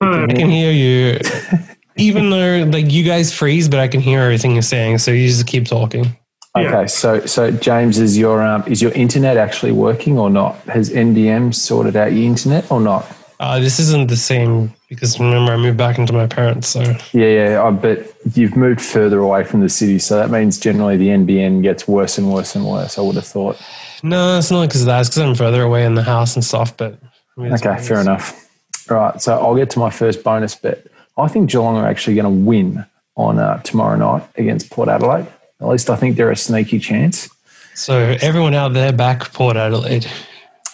I 0.00 0.26
can 0.34 0.48
hear 0.48 0.72
you, 0.72 1.18
even 1.96 2.30
though 2.30 2.64
like 2.72 2.90
you 2.90 3.04
guys 3.04 3.34
freeze, 3.34 3.68
but 3.68 3.80
I 3.80 3.88
can 3.88 4.00
hear 4.00 4.20
everything 4.20 4.52
you're 4.52 4.62
saying. 4.62 4.96
So 4.98 5.10
you 5.10 5.28
just 5.28 5.46
keep 5.46 5.66
talking. 5.66 6.16
Yeah. 6.56 6.62
okay, 6.74 6.86
so 6.86 7.26
so 7.26 7.50
James, 7.50 7.98
is 7.98 8.16
your 8.16 8.42
um, 8.42 8.64
is 8.66 8.80
your 8.80 8.92
internet 8.92 9.36
actually 9.36 9.72
working 9.72 10.18
or 10.18 10.30
not? 10.30 10.56
Has 10.68 10.88
NBN 10.88 11.54
sorted 11.54 11.96
out 11.96 12.14
your 12.14 12.24
internet 12.24 12.70
or 12.70 12.80
not? 12.80 13.06
Uh, 13.38 13.58
this 13.60 13.78
isn't 13.78 14.08
the 14.08 14.16
same 14.16 14.72
because 14.88 15.20
remember 15.20 15.52
I 15.52 15.56
moved 15.56 15.76
back 15.76 15.98
into 15.98 16.12
my 16.12 16.26
parents. 16.26 16.68
So 16.68 16.80
Yeah, 17.12 17.26
yeah, 17.26 17.62
I 17.62 17.70
bet 17.70 18.06
you've 18.34 18.56
moved 18.56 18.80
further 18.80 19.18
away 19.18 19.44
from 19.44 19.60
the 19.60 19.68
city, 19.68 19.98
so 19.98 20.16
that 20.16 20.30
means 20.30 20.58
generally 20.58 20.96
the 20.96 21.08
NBN 21.08 21.62
gets 21.62 21.86
worse 21.86 22.16
and 22.18 22.32
worse 22.32 22.54
and 22.54 22.66
worse. 22.66 22.98
I 22.98 23.02
would 23.02 23.16
have 23.16 23.26
thought. 23.26 23.60
no, 24.02 24.38
it's 24.38 24.50
not 24.50 24.66
because 24.66 24.82
of 24.82 24.86
that. 24.86 25.00
It's 25.00 25.10
because 25.10 25.22
I'm 25.22 25.34
further 25.34 25.62
away 25.62 25.84
in 25.84 25.94
the 25.94 26.02
house 26.02 26.34
and 26.34 26.44
stuff. 26.44 26.76
But 26.76 26.98
I 27.36 27.40
mean, 27.42 27.52
Okay, 27.52 27.76
fair 27.82 28.00
enough. 28.00 28.48
Right, 28.88 29.20
so 29.20 29.38
I'll 29.38 29.56
get 29.56 29.68
to 29.70 29.78
my 29.80 29.90
first 29.90 30.22
bonus 30.22 30.54
bet. 30.54 30.86
I 31.18 31.28
think 31.28 31.50
Geelong 31.50 31.76
are 31.76 31.86
actually 31.88 32.14
going 32.14 32.24
to 32.24 32.44
win 32.46 32.84
on 33.16 33.38
uh, 33.38 33.60
tomorrow 33.62 33.96
night 33.96 34.28
against 34.36 34.70
Port 34.70 34.88
Adelaide. 34.88 35.26
At 35.60 35.68
least 35.68 35.90
I 35.90 35.96
think 35.96 36.16
they're 36.16 36.30
a 36.30 36.36
sneaky 36.36 36.78
chance. 36.78 37.28
So 37.74 38.16
everyone 38.20 38.54
out 38.54 38.74
there, 38.74 38.92
back 38.92 39.32
Port 39.32 39.56
Adelaide. 39.56 40.06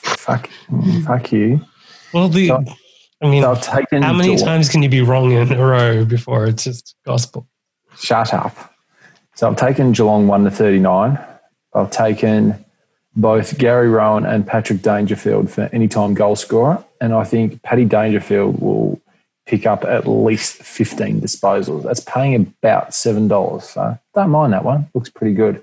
Fuck, 0.03 0.49
fuck 1.05 1.33
you. 1.33 1.61
Well, 2.13 2.29
the 2.29 2.49
So- 2.49 2.65
I 3.23 3.29
mean, 3.29 3.43
So 3.43 3.53
I've 3.53 3.63
taken. 3.63 4.03
how 4.03 4.13
many 4.13 4.31
Geelong- 4.35 4.47
times 4.47 4.69
can 4.69 4.83
you 4.83 4.89
be 4.89 5.01
wrong 5.01 5.31
in 5.31 5.53
a 5.53 5.65
row 5.65 6.05
before 6.05 6.47
it's 6.47 6.65
just 6.65 6.97
gospel? 7.07 7.47
Shut 7.97 8.35
up. 8.35 8.57
So 9.35 9.49
I've 9.49 9.57
taken 9.57 9.93
Geelong 9.93 10.27
1 10.27 10.45
to 10.45 10.51
39. 10.51 11.19
I've 11.75 11.91
taken 11.91 12.65
both 13.15 13.59
Gary 13.59 13.89
Rohan 13.89 14.27
and 14.27 14.47
Patrick 14.47 14.83
Dangerfield 14.83 15.51
for 15.51 15.69
anytime 15.73 16.15
goal 16.15 16.35
scorer. 16.35 16.85
And 17.01 17.15
I 17.15 17.25
think 17.25 17.63
Paddy 17.63 17.85
Dangerfield 17.85 18.61
will 18.61 19.01
pick 19.47 19.67
up 19.67 19.85
at 19.85 20.07
least 20.09 20.55
15 20.63 21.21
disposals. 21.21 21.83
That's 21.85 22.01
paying 22.01 22.35
about 22.63 22.91
$7. 22.93 23.65
So 23.65 23.99
don't 24.15 24.31
mind 24.31 24.53
that 24.53 24.65
one. 24.65 24.89
Looks 24.95 25.11
pretty 25.11 25.35
good. 25.35 25.63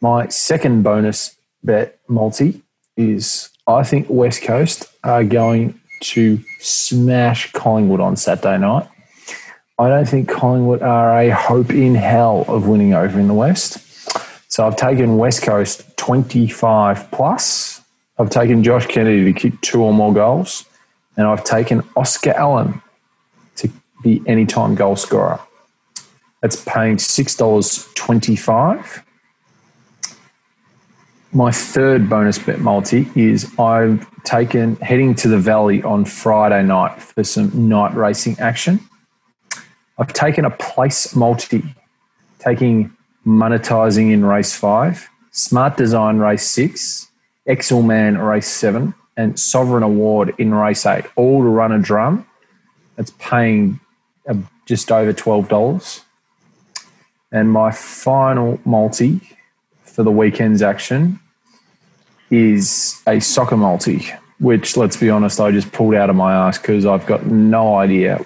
My 0.00 0.28
second 0.28 0.82
bonus 0.82 1.36
bet 1.62 1.98
multi 2.08 2.62
is 2.96 3.50
I 3.66 3.82
think 3.82 4.06
West 4.08 4.42
Coast 4.42 4.86
are 5.02 5.24
going 5.24 5.80
to 6.00 6.38
smash 6.60 7.50
Collingwood 7.52 8.00
on 8.00 8.16
Saturday 8.16 8.58
night. 8.58 8.88
I 9.78 9.88
don't 9.88 10.08
think 10.08 10.28
Collingwood 10.28 10.82
are 10.82 11.18
a 11.18 11.30
hope 11.30 11.70
in 11.70 11.94
hell 11.94 12.44
of 12.48 12.68
winning 12.68 12.92
over 12.94 13.18
in 13.18 13.28
the 13.28 13.34
West. 13.34 13.78
So 14.50 14.66
I've 14.66 14.76
taken 14.76 15.18
West 15.18 15.42
Coast 15.42 15.96
25 15.96 17.10
plus. 17.10 17.82
I've 18.18 18.30
taken 18.30 18.62
Josh 18.62 18.86
Kennedy 18.86 19.24
to 19.24 19.32
kick 19.38 19.60
two 19.60 19.82
or 19.82 19.92
more 19.92 20.14
goals. 20.14 20.64
And 21.16 21.26
I've 21.26 21.44
taken 21.44 21.82
Oscar 21.96 22.30
Allen 22.30 22.80
to 23.56 23.68
be 24.02 24.22
anytime 24.26 24.76
goal 24.76 24.96
scorer. 24.96 25.38
That's 26.40 26.56
paying 26.64 26.96
$6.25. 26.96 29.02
My 31.36 31.50
third 31.50 32.08
bonus 32.08 32.38
bet 32.38 32.60
multi 32.60 33.10
is 33.14 33.52
I've 33.58 34.06
taken 34.22 34.76
heading 34.76 35.14
to 35.16 35.28
the 35.28 35.36
Valley 35.36 35.82
on 35.82 36.06
Friday 36.06 36.62
night 36.62 36.98
for 37.02 37.22
some 37.24 37.68
night 37.68 37.94
racing 37.94 38.38
action. 38.38 38.80
I've 39.98 40.14
taken 40.14 40.46
a 40.46 40.50
place 40.50 41.14
multi, 41.14 41.62
taking 42.38 42.90
monetizing 43.26 44.10
in 44.12 44.24
race 44.24 44.56
five, 44.56 45.10
smart 45.30 45.76
design 45.76 46.20
race 46.20 46.42
six, 46.42 47.06
Excel 47.44 47.82
Man 47.82 48.16
race 48.16 48.48
seven, 48.48 48.94
and 49.18 49.38
Sovereign 49.38 49.82
Award 49.82 50.34
in 50.38 50.54
race 50.54 50.86
eight, 50.86 51.04
all 51.16 51.42
to 51.42 51.48
run 51.48 51.70
a 51.70 51.78
drum. 51.78 52.26
That's 52.94 53.12
paying 53.18 53.78
uh, 54.26 54.36
just 54.64 54.90
over 54.90 55.12
$12. 55.12 56.00
And 57.30 57.52
my 57.52 57.72
final 57.72 58.58
multi 58.64 59.20
for 59.84 60.02
the 60.02 60.10
weekend's 60.10 60.62
action 60.62 61.20
is 62.30 63.00
a 63.06 63.20
soccer 63.20 63.56
multi, 63.56 64.06
which, 64.38 64.76
let's 64.76 64.96
be 64.96 65.10
honest, 65.10 65.40
I 65.40 65.50
just 65.50 65.72
pulled 65.72 65.94
out 65.94 66.10
of 66.10 66.16
my 66.16 66.34
ass 66.34 66.58
because 66.58 66.84
I've 66.86 67.06
got 67.06 67.26
no 67.26 67.76
idea 67.76 68.24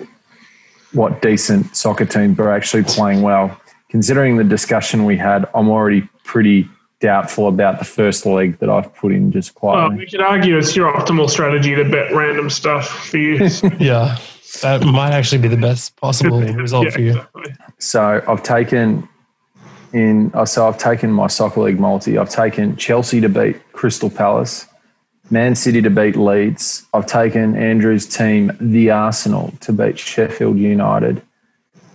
what 0.92 1.22
decent 1.22 1.76
soccer 1.76 2.04
teams 2.04 2.38
are 2.38 2.50
actually 2.52 2.82
playing 2.84 3.22
well. 3.22 3.58
Considering 3.88 4.36
the 4.36 4.44
discussion 4.44 5.04
we 5.04 5.16
had, 5.16 5.46
I'm 5.54 5.68
already 5.68 6.08
pretty 6.24 6.68
doubtful 7.00 7.48
about 7.48 7.78
the 7.78 7.84
first 7.84 8.26
leg 8.26 8.58
that 8.58 8.68
I've 8.68 8.94
put 8.94 9.12
in 9.12 9.32
just 9.32 9.52
oh, 9.56 9.60
quite 9.60 9.74
well, 9.88 9.96
we 9.96 10.06
could 10.06 10.20
argue 10.20 10.58
it's 10.58 10.76
your 10.76 10.92
optimal 10.92 11.30
strategy 11.30 11.74
to 11.74 11.84
bet 11.88 12.12
random 12.12 12.50
stuff 12.50 12.88
for 13.08 13.16
you. 13.18 13.48
Yeah, 13.80 14.18
that 14.62 14.84
might 14.84 15.12
actually 15.12 15.40
be 15.40 15.48
the 15.48 15.56
best 15.56 15.96
possible 15.96 16.40
result 16.54 16.86
Yeah, 16.86 16.90
for 16.90 17.00
you. 17.00 17.10
exactly. 17.12 17.54
So 17.78 18.22
I've 18.28 18.42
taken 18.42 19.08
in 19.92 20.32
so 20.46 20.66
I've 20.66 20.78
taken 20.78 21.12
my 21.12 21.26
soccer 21.26 21.62
league 21.62 21.80
multi. 21.80 22.18
I've 22.18 22.30
taken 22.30 22.76
Chelsea 22.76 23.20
to 23.20 23.28
beat 23.28 23.72
Crystal 23.72 24.10
Palace, 24.10 24.66
Man 25.30 25.54
City 25.54 25.82
to 25.82 25.90
beat 25.90 26.16
Leeds. 26.16 26.86
I've 26.94 27.06
taken 27.06 27.56
Andrew's 27.56 28.06
team, 28.06 28.52
the 28.60 28.90
Arsenal, 28.90 29.52
to 29.60 29.72
beat 29.72 29.98
Sheffield 29.98 30.58
United. 30.58 31.22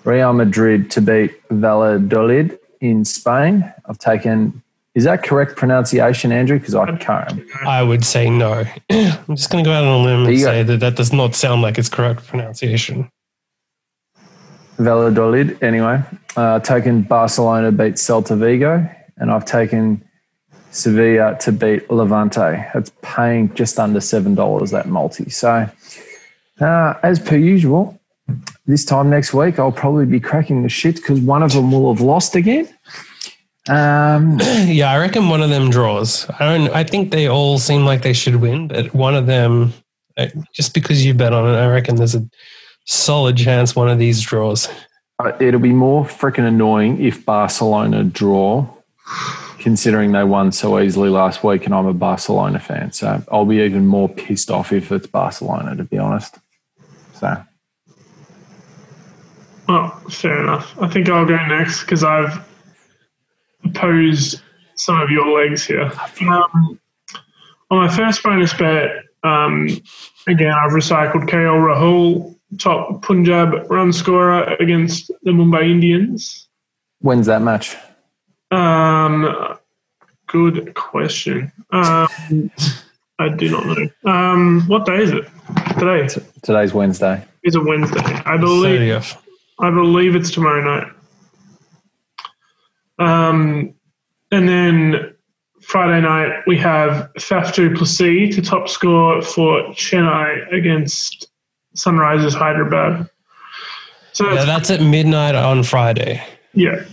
Real 0.03 0.33
Madrid 0.33 0.91
to 0.91 1.01
beat 1.01 1.33
Valladolid 1.49 2.59
in 2.79 3.05
Spain. 3.05 3.73
I've 3.87 3.97
taken 3.97 4.61
is 4.95 5.03
that 5.03 5.23
correct 5.23 5.57
pronunciation, 5.57 6.31
Andrew? 6.31 6.57
Because 6.57 6.73
I 6.73 6.95
can't. 6.95 7.41
I 7.65 7.83
would 7.83 8.05
say 8.05 8.29
no. 8.29 8.63
I'm 8.89 9.35
just 9.35 9.49
going 9.49 9.61
to 9.61 9.69
go 9.69 9.73
out 9.73 9.83
on 9.83 10.01
a 10.01 10.03
limb 10.03 10.25
and 10.25 10.39
say 10.39 10.63
that 10.63 10.79
that 10.79 10.95
does 10.95 11.11
not 11.11 11.35
sound 11.35 11.61
like 11.61 11.77
its 11.77 11.89
correct 11.89 12.25
pronunciation. 12.25 13.11
Valladolid, 14.77 15.61
anyway. 15.63 16.01
Uh, 16.35 16.59
taken 16.59 17.01
Barcelona 17.01 17.71
beat 17.71 17.95
Celta 17.95 18.37
Vigo, 18.37 18.87
and 19.17 19.31
I've 19.31 19.45
taken 19.45 20.03
Sevilla 20.71 21.37
to 21.39 21.51
beat 21.51 21.89
Levante. 21.89 22.69
It's 22.75 22.91
paying 23.01 23.53
just 23.53 23.79
under 23.79 23.99
$7 23.99 24.71
that 24.71 24.87
multi. 24.87 25.29
So, 25.29 25.69
uh, 26.59 26.93
as 27.03 27.19
per 27.19 27.37
usual, 27.37 27.99
this 28.65 28.83
time 28.83 29.09
next 29.09 29.33
week, 29.33 29.59
I'll 29.59 29.71
probably 29.71 30.05
be 30.05 30.19
cracking 30.19 30.63
the 30.63 30.69
shit 30.69 30.95
because 30.95 31.19
one 31.21 31.43
of 31.43 31.53
them 31.53 31.71
will 31.71 31.93
have 31.93 32.01
lost 32.01 32.35
again. 32.35 32.67
Um, 33.69 34.39
Yeah, 34.65 34.91
I 34.91 34.97
reckon 34.99 35.29
one 35.29 35.41
of 35.41 35.49
them 35.49 35.69
draws. 35.69 36.29
I 36.39 36.57
don't. 36.57 36.69
I 36.71 36.83
think 36.83 37.11
they 37.11 37.27
all 37.27 37.57
seem 37.57 37.85
like 37.85 38.01
they 38.01 38.13
should 38.13 38.37
win, 38.37 38.67
but 38.67 38.93
one 38.93 39.15
of 39.15 39.25
them, 39.27 39.73
uh, 40.17 40.27
just 40.53 40.73
because 40.73 41.05
you 41.05 41.13
bet 41.13 41.33
on 41.33 41.47
it, 41.47 41.57
I 41.57 41.67
reckon 41.67 41.95
there's 41.95 42.15
a 42.15 42.27
solid 42.85 43.37
chance 43.37 43.75
one 43.75 43.89
of 43.89 43.99
these 43.99 44.21
draws. 44.21 44.69
Uh, 45.19 45.31
it'll 45.39 45.59
be 45.59 45.73
more 45.73 46.05
freaking 46.05 46.47
annoying 46.47 47.01
if 47.01 47.25
Barcelona 47.25 48.03
draw, 48.03 48.67
considering 49.59 50.11
they 50.11 50.23
won 50.23 50.51
so 50.51 50.79
easily 50.79 51.09
last 51.09 51.43
week, 51.43 51.65
and 51.65 51.73
I'm 51.73 51.85
a 51.85 51.93
Barcelona 51.93 52.59
fan. 52.59 52.91
So 52.91 53.23
I'll 53.31 53.45
be 53.45 53.57
even 53.57 53.85
more 53.85 54.09
pissed 54.09 54.51
off 54.51 54.71
if 54.71 54.91
it's 54.91 55.07
Barcelona, 55.07 55.75
to 55.75 55.83
be 55.83 55.97
honest. 55.97 56.37
So 57.13 57.43
Oh, 59.67 59.89
fair 60.09 60.43
enough. 60.43 60.77
I 60.79 60.87
think 60.87 61.09
I'll 61.09 61.25
go 61.25 61.37
next 61.47 61.81
because 61.81 62.03
I've 62.03 62.45
opposed 63.63 64.41
some 64.75 64.99
of 65.01 65.09
your 65.09 65.27
legs 65.39 65.65
here. 65.65 65.91
Um, 66.21 66.79
on 67.71 67.77
my 67.77 67.87
first 67.87 68.21
bonus 68.21 68.53
bet, 68.53 68.91
um, 69.23 69.67
again, 70.27 70.51
I've 70.51 70.71
recycled 70.71 71.27
KL 71.27 71.59
Rahul, 71.59 72.34
top 72.57 73.01
Punjab 73.01 73.69
run 73.69 73.91
scorer 73.93 74.43
against 74.59 75.11
the 75.23 75.31
Mumbai 75.31 75.69
Indians. 75.69 76.47
When's 76.99 77.25
that 77.27 77.41
match? 77.41 77.75
Um, 78.51 79.57
good 80.27 80.73
question. 80.75 81.51
Um, 81.71 82.51
I 83.19 83.29
do 83.29 83.49
not 83.49 83.65
know. 83.65 84.11
Um, 84.11 84.63
what 84.67 84.85
day 84.85 84.97
is 84.97 85.11
it? 85.11 85.25
Today 85.79 86.07
T- 86.07 86.21
Today's 86.41 86.73
Wednesday. 86.73 87.23
is 87.43 87.55
a 87.55 87.61
Wednesday. 87.61 88.01
I 88.25 88.37
believe. 88.37 88.79
30th. 88.79 89.17
I 89.59 89.69
believe 89.69 90.15
it's 90.15 90.31
tomorrow 90.31 90.61
night. 90.61 90.91
Um, 92.99 93.73
and 94.31 94.47
then 94.47 95.15
Friday 95.61 96.01
night 96.01 96.41
we 96.47 96.57
have 96.57 97.09
Faf 97.17 97.53
du 97.53 97.73
Plessis 97.75 98.35
to 98.35 98.41
top 98.41 98.67
score 98.69 99.21
for 99.21 99.61
Chennai 99.73 100.51
against 100.53 101.29
Sunrisers 101.75 102.33
Hyderabad. 102.33 103.09
So 104.13 104.27
Yeah, 104.29 104.45
that's, 104.45 104.69
that's 104.69 104.69
at 104.71 104.81
midnight 104.81 105.35
on 105.35 105.63
Friday. 105.63 106.23
yeah, 106.53 106.85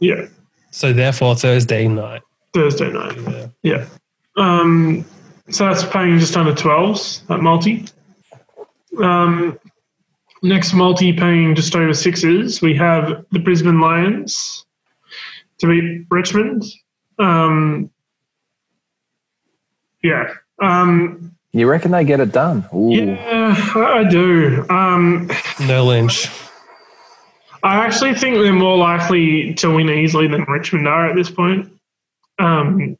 yeah, 0.00 0.26
So 0.70 0.92
therefore 0.92 1.34
Thursday 1.36 1.86
night. 1.88 2.22
Thursday 2.52 2.90
night. 2.92 3.16
Yeah. 3.20 3.46
Yeah. 3.62 3.86
Um, 4.36 5.04
so 5.50 5.66
that's 5.66 5.84
paying 5.84 6.18
just 6.18 6.36
under 6.36 6.52
12s 6.52 7.28
at 7.30 7.40
multi. 7.40 7.86
Um, 9.02 9.58
next 10.42 10.72
multi 10.74 11.12
paying 11.12 11.54
just 11.54 11.74
over 11.74 11.92
sixes. 11.94 12.60
We 12.60 12.74
have 12.76 13.24
the 13.32 13.38
Brisbane 13.38 13.80
Lions 13.80 14.64
to 15.58 15.66
beat 15.68 16.06
Richmond. 16.10 16.64
Um, 17.18 17.90
yeah. 20.02 20.32
Um, 20.62 21.36
You 21.52 21.66
reckon 21.68 21.90
they 21.92 22.04
get 22.04 22.20
it 22.20 22.32
done? 22.32 22.64
Ooh. 22.74 22.92
yeah, 22.94 23.54
I 23.74 24.00
I 24.00 24.04
do. 24.04 24.66
Um, 24.68 25.30
No 25.66 25.84
Lynch. 25.84 26.28
I 27.62 27.76
actually 27.84 28.14
think 28.14 28.36
they're 28.36 28.52
more 28.52 28.76
likely 28.76 29.54
to 29.54 29.74
win 29.74 29.88
easily 29.90 30.28
than 30.28 30.42
Richmond 30.42 30.86
are 30.86 31.08
at 31.10 31.16
this 31.16 31.30
point. 31.30 31.70
Um, 32.38 32.96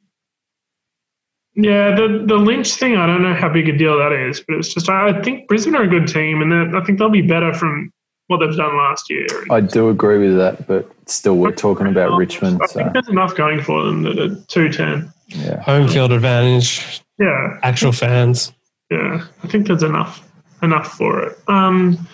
yeah, 1.55 1.95
the 1.95 2.25
the 2.27 2.37
Lynch 2.37 2.75
thing, 2.75 2.97
I 2.97 3.07
don't 3.07 3.23
know 3.23 3.35
how 3.35 3.49
big 3.49 3.69
a 3.69 3.77
deal 3.77 3.99
that 3.99 4.13
is, 4.13 4.41
but 4.47 4.57
it's 4.57 4.73
just 4.73 4.89
I 4.89 5.21
think 5.23 5.47
Brisbane 5.49 5.77
are 5.77 5.83
a 5.83 5.89
good 5.89 6.09
team, 6.09 6.41
and 6.43 6.77
I 6.77 6.81
think 6.85 6.99
they'll 6.99 7.11
be 7.11 7.23
better 7.23 7.53
from 7.53 7.93
what 8.29 8.39
they've 8.39 8.57
done 8.57 8.77
last 8.77 9.09
year. 9.11 9.27
I 9.51 9.61
do 9.61 9.89
agree 9.91 10.19
with 10.19 10.37
that, 10.37 10.67
but 10.67 10.91
still, 11.07 11.37
we're 11.37 11.53
talking 11.53 11.87
about 11.87 12.17
Richmond. 12.17 12.61
I 12.63 12.67
So, 12.67 12.81
think 12.81 12.93
there's 12.93 13.09
enough 13.09 13.35
going 13.37 13.63
for 13.63 13.85
them 13.85 14.07
at 14.07 14.19
a 14.19 14.35
two 14.49 14.71
ten. 14.71 15.13
yeah. 15.29 15.61
Home 15.63 15.87
field 15.89 16.13
advantage. 16.13 17.01
Yeah, 17.19 17.59
Actual 17.63 17.93
fans. 17.93 18.53
yeah, 18.91 19.27
I 19.43 19.47
think 19.49 19.67
there's 19.67 19.83
enough 19.83 20.23
enough 20.63 20.93
for 20.93 21.21
it. 21.23 21.39
Um, 21.49 22.07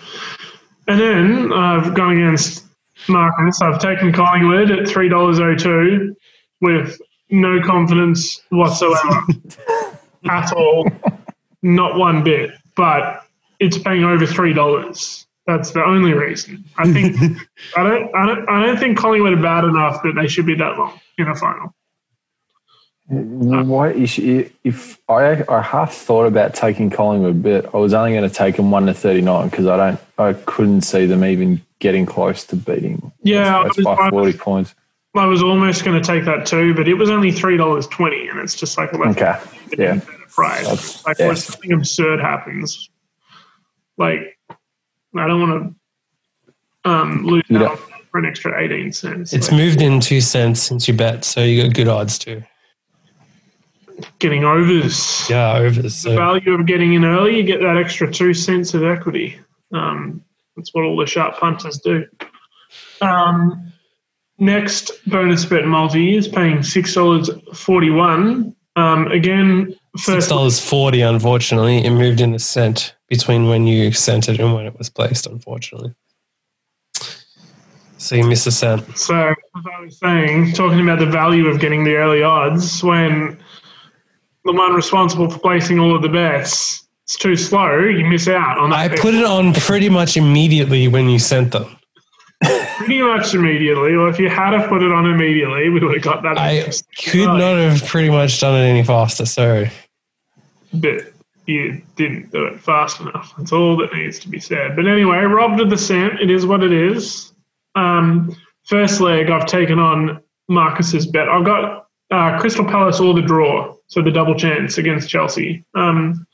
and 0.87 0.99
then 0.99 1.53
I've 1.53 1.93
gone 1.93 2.11
against 2.17 2.63
Marcus. 3.07 3.61
I've 3.61 3.79
taken 3.79 4.11
Collingwood 4.13 4.71
at 4.71 4.87
three 4.87 5.09
dollars 5.09 5.39
oh 5.39 5.55
two 5.55 6.15
with 6.61 6.99
no 7.29 7.61
confidence 7.61 8.41
whatsoever 8.49 9.21
at 10.29 10.53
all, 10.53 10.87
not 11.61 11.97
one 11.97 12.23
bit. 12.23 12.51
But 12.75 13.23
it's 13.59 13.77
paying 13.77 14.03
over 14.03 14.25
three 14.25 14.53
dollars. 14.53 15.25
That's 15.47 15.71
the 15.71 15.83
only 15.83 16.13
reason. 16.13 16.63
I 16.77 16.91
think 16.91 17.15
I 17.77 17.83
don't 17.83 18.15
I 18.15 18.25
don't 18.25 18.49
I 18.49 18.65
don't 18.65 18.77
think 18.77 18.97
Collingwood 18.97 19.33
are 19.33 19.41
bad 19.41 19.63
enough 19.65 20.01
that 20.03 20.13
they 20.15 20.27
should 20.27 20.45
be 20.47 20.55
that 20.55 20.77
long 20.77 20.99
in 21.19 21.27
a 21.27 21.35
final. 21.35 21.73
Why 23.07 23.91
is 23.91 24.17
if 24.17 24.99
I 25.07 25.43
I 25.47 25.61
half 25.61 25.93
thought 25.93 26.25
about 26.25 26.55
taking 26.55 26.89
Collingwood, 26.89 27.43
but 27.43 27.73
I 27.73 27.77
was 27.77 27.93
only 27.93 28.13
going 28.13 28.27
to 28.27 28.33
take 28.35 28.55
them 28.55 28.71
one 28.71 28.87
to 28.87 28.93
thirty 28.95 29.21
nine 29.21 29.49
because 29.49 29.67
I 29.67 29.77
don't 29.77 29.99
I 30.17 30.33
couldn't 30.33 30.81
see 30.81 31.05
them 31.05 31.23
even 31.23 31.61
getting 31.79 32.07
close 32.07 32.43
to 32.45 32.55
beating 32.55 33.11
Yeah, 33.21 33.59
I 33.59 33.63
was- 33.65 33.77
by 33.77 34.09
forty 34.09 34.33
points. 34.37 34.73
I 35.13 35.25
was 35.27 35.41
almost 35.41 35.85
going 35.85 36.01
to 36.01 36.05
take 36.05 36.25
that 36.25 36.45
too, 36.45 36.73
but 36.73 36.89
it 36.89 36.95
was 36.95 37.09
only 37.09 37.31
three 37.31 37.55
dollars 37.57 37.87
twenty, 37.87 38.27
and 38.27 38.39
it's 38.39 38.55
just 38.55 38.77
like 38.77 38.91
a 38.91 38.97
left 38.97 39.21
Okay, 39.21 39.39
yeah, 39.77 39.99
price. 40.29 40.63
That's- 40.67 41.05
Like 41.05 41.19
yeah. 41.19 41.27
when 41.27 41.35
something 41.37 41.71
absurd 41.73 42.19
happens, 42.19 42.89
like 43.97 44.37
I 44.49 45.27
don't 45.27 45.39
want 45.49 45.75
to 46.83 46.89
um, 46.89 47.23
lose 47.25 47.43
You 47.49 47.65
out 47.65 47.79
for 48.11 48.17
an 48.17 48.25
extra 48.25 48.59
eighteen 48.59 48.91
cents. 48.91 49.31
It's 49.31 49.51
Like, 49.51 49.57
moved 49.57 49.81
in 49.81 49.99
two 50.01 50.19
cents 50.21 50.61
since 50.61 50.87
you 50.87 50.93
bet, 50.95 51.23
so 51.23 51.41
you 51.43 51.63
got 51.63 51.73
good 51.75 51.87
odds 51.87 52.17
too. 52.19 52.43
Getting 54.19 54.43
overs. 54.43 55.29
Yeah, 55.29 55.57
overs. 55.57 55.83
The 55.83 55.89
So 55.89 56.15
value 56.15 56.53
of 56.53 56.65
getting 56.65 56.93
in 56.93 57.05
early, 57.05 57.37
you 57.37 57.43
get 57.43 57.61
that 57.61 57.77
extra 57.77 58.11
two 58.11 58.33
cents 58.33 58.73
of 58.73 58.83
equity. 58.83 59.39
Um, 59.73 60.23
that's 60.55 60.73
what 60.73 60.83
all 60.83 60.97
the 60.97 61.05
sharp 61.05 61.37
punters 61.37 61.79
do. 61.79 62.05
Um, 63.01 63.73
next 64.37 64.91
bonus 65.07 65.45
bet 65.45 65.65
multi 65.65 66.15
is 66.15 66.27
paying 66.27 66.63
six 66.63 66.93
dollars 66.93 67.29
forty 67.53 67.89
one. 67.89 68.55
Um, 68.75 69.07
again, 69.07 69.75
six 69.97 70.27
dollars 70.27 70.59
forty. 70.59 71.01
Unfortunately, 71.01 71.83
it 71.83 71.91
moved 71.91 72.21
in 72.21 72.33
a 72.33 72.39
cent 72.39 72.95
between 73.07 73.47
when 73.47 73.67
you 73.67 73.91
sent 73.91 74.29
it 74.29 74.39
and 74.39 74.53
when 74.53 74.65
it 74.65 74.77
was 74.77 74.89
placed. 74.89 75.27
Unfortunately, 75.27 75.93
so 77.97 78.15
you 78.15 78.25
miss 78.25 78.45
a 78.45 78.51
cent. 78.51 78.97
So, 78.97 79.29
as 79.29 79.63
I 79.73 79.81
was 79.81 79.97
saying, 79.97 80.53
talking 80.53 80.81
about 80.81 80.99
the 80.99 81.05
value 81.05 81.47
of 81.47 81.59
getting 81.59 81.83
the 81.83 81.95
early 81.95 82.23
odds, 82.23 82.83
when 82.83 83.37
the 84.45 84.53
one 84.53 84.73
responsible 84.73 85.29
for 85.29 85.39
placing 85.39 85.79
all 85.79 85.95
of 85.95 86.01
the 86.01 86.09
bets, 86.09 86.87
it's 87.03 87.17
too 87.17 87.35
slow, 87.35 87.79
you 87.79 88.05
miss 88.05 88.27
out 88.27 88.57
on 88.57 88.69
that. 88.69 88.79
I 88.79 88.87
bet 88.87 88.99
put 88.99 89.13
it 89.13 89.25
on 89.25 89.53
pretty 89.53 89.89
much 89.89 90.15
immediately 90.17 90.87
when 90.87 91.09
you 91.09 91.19
sent 91.19 91.51
them. 91.51 91.75
pretty 92.77 93.01
much 93.01 93.33
immediately. 93.33 93.95
Well, 93.95 94.07
if 94.07 94.19
you 94.19 94.29
had 94.29 94.53
have 94.53 94.69
put 94.69 94.83
it 94.83 94.91
on 94.91 95.05
immediately, 95.05 95.69
we 95.69 95.79
would 95.79 95.93
have 95.93 96.01
got 96.01 96.23
that. 96.23 96.37
I 96.37 96.71
could 97.03 97.27
not 97.27 97.57
have 97.57 97.83
pretty 97.87 98.09
much 98.09 98.39
done 98.39 98.59
it 98.59 98.65
any 98.67 98.83
faster. 98.83 99.25
So, 99.25 99.65
But 100.73 101.13
you 101.47 101.81
didn't 101.95 102.31
do 102.31 102.45
it 102.45 102.59
fast 102.59 103.01
enough. 103.01 103.33
That's 103.37 103.51
all 103.51 103.77
that 103.77 103.93
needs 103.93 104.19
to 104.19 104.29
be 104.29 104.39
said. 104.39 104.75
But 104.75 104.87
anyway, 104.87 105.17
robbed 105.17 105.59
of 105.59 105.69
the 105.69 105.77
cent. 105.77 106.19
It 106.19 106.29
is 106.29 106.45
what 106.45 106.63
it 106.63 106.71
is. 106.71 107.33
Um, 107.75 108.35
first 108.63 108.99
leg, 109.01 109.29
I've 109.29 109.45
taken 109.45 109.79
on 109.79 110.21
Marcus's 110.49 111.05
bet. 111.05 111.29
I've 111.29 111.45
got 111.45 111.87
uh, 112.11 112.39
Crystal 112.39 112.65
Palace 112.65 112.99
or 112.99 113.13
the 113.13 113.21
draw, 113.21 113.74
so 113.87 114.01
the 114.01 114.11
double 114.11 114.35
chance 114.35 114.77
against 114.77 115.09
Chelsea. 115.09 115.63
Um, 115.75 116.25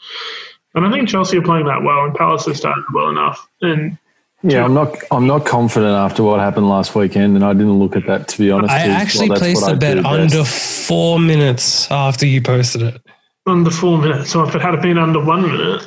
and 0.76 0.86
I 0.86 0.92
think 0.92 1.10
Chelsea 1.10 1.38
are 1.38 1.42
playing 1.42 1.66
that 1.66 1.84
well, 1.84 2.06
and 2.06 2.16
Palace 2.16 2.46
have 2.46 2.58
started 2.58 2.84
well 2.94 3.10
enough. 3.10 3.46
And 3.62 3.98
yeah. 4.42 4.64
I'm 4.64 4.74
not 4.74 4.96
I'm 5.12 5.28
not 5.28 5.46
confident 5.46 5.92
after 5.94 6.24
what 6.24 6.40
happened 6.40 6.70
last 6.70 6.96
weekend, 6.96 7.36
and 7.36 7.44
I 7.46 7.54
didn't 7.54 7.78
look 7.80 7.96
at 7.96 8.08
that 8.08 8.28
to 8.30 8.38
be 8.38 8.52
honest. 8.52 8.74
I 8.74 8.88
'cause, 8.88 8.90
actually 8.90 9.30
well, 9.30 9.40
placed 9.40 9.62
what 9.62 9.72
a 9.72 9.76
I 9.76 9.78
bet 9.78 10.06
under 10.06 10.38
best. 10.40 10.88
four 10.88 11.20
minutes 11.20 11.92
after 11.92 12.26
you 12.26 12.42
posted 12.42 12.82
it. 12.84 13.02
under 13.46 13.70
four 13.70 13.98
minutes, 13.98 14.32
so 14.32 14.44
if 14.44 14.56
it 14.56 14.62
had 14.62 14.82
been 14.82 14.98
under 14.98 15.20
one 15.24 15.42
minute, 15.44 15.86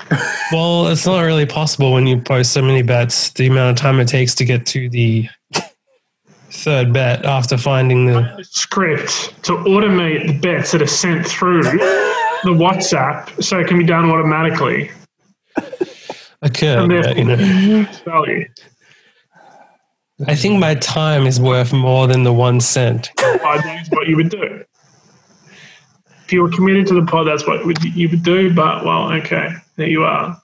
Well, 0.52 0.88
it's 0.88 1.06
not 1.06 1.20
really 1.22 1.46
possible 1.46 1.92
when 1.92 2.06
you 2.06 2.20
post 2.20 2.52
so 2.52 2.60
many 2.60 2.82
bets. 2.82 3.30
The 3.30 3.46
amount 3.46 3.70
of 3.78 3.82
time 3.82 3.98
it 4.00 4.06
takes 4.08 4.34
to 4.36 4.44
get 4.44 4.66
to 4.66 4.88
the 4.90 5.28
third 6.64 6.94
bet 6.94 7.26
after 7.26 7.58
finding 7.58 8.06
the. 8.06 8.42
script 8.42 9.42
to 9.44 9.52
automate 9.52 10.26
the 10.26 10.38
bets 10.38 10.72
that 10.72 10.80
are 10.80 10.86
sent 10.86 11.26
through 11.26 11.62
the 11.62 12.50
WhatsApp 12.50 13.42
so 13.42 13.58
it 13.58 13.68
can 13.68 13.78
be 13.78 13.84
done 13.84 14.10
automatically. 14.10 14.90
I 16.42 16.48
could, 16.48 16.78
And 16.78 16.88
but, 16.88 17.16
you 17.16 17.24
know. 17.24 17.86
value. 18.04 18.48
I 20.26 20.34
think 20.34 20.58
my 20.58 20.74
time 20.76 21.26
is 21.26 21.38
worth 21.38 21.72
more 21.72 22.06
than 22.06 22.22
the 22.24 22.32
one 22.32 22.60
cent. 22.60 23.10
Days, 23.16 23.88
what 23.90 24.06
you 24.06 24.16
would 24.16 24.30
do. 24.30 24.64
If 26.24 26.32
you 26.32 26.42
were 26.42 26.50
committed 26.50 26.86
to 26.86 26.94
the 26.94 27.04
pod, 27.04 27.26
that's 27.26 27.46
what 27.46 27.60
you 27.84 28.08
would 28.08 28.22
do. 28.22 28.54
But 28.54 28.84
well, 28.84 29.12
okay, 29.12 29.50
there 29.76 29.88
you 29.88 30.04
are. 30.04 30.40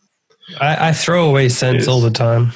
I, 0.60 0.88
I 0.88 0.92
throw 0.92 1.28
away 1.28 1.48
cents 1.48 1.88
all 1.88 2.00
the 2.00 2.10
time. 2.10 2.52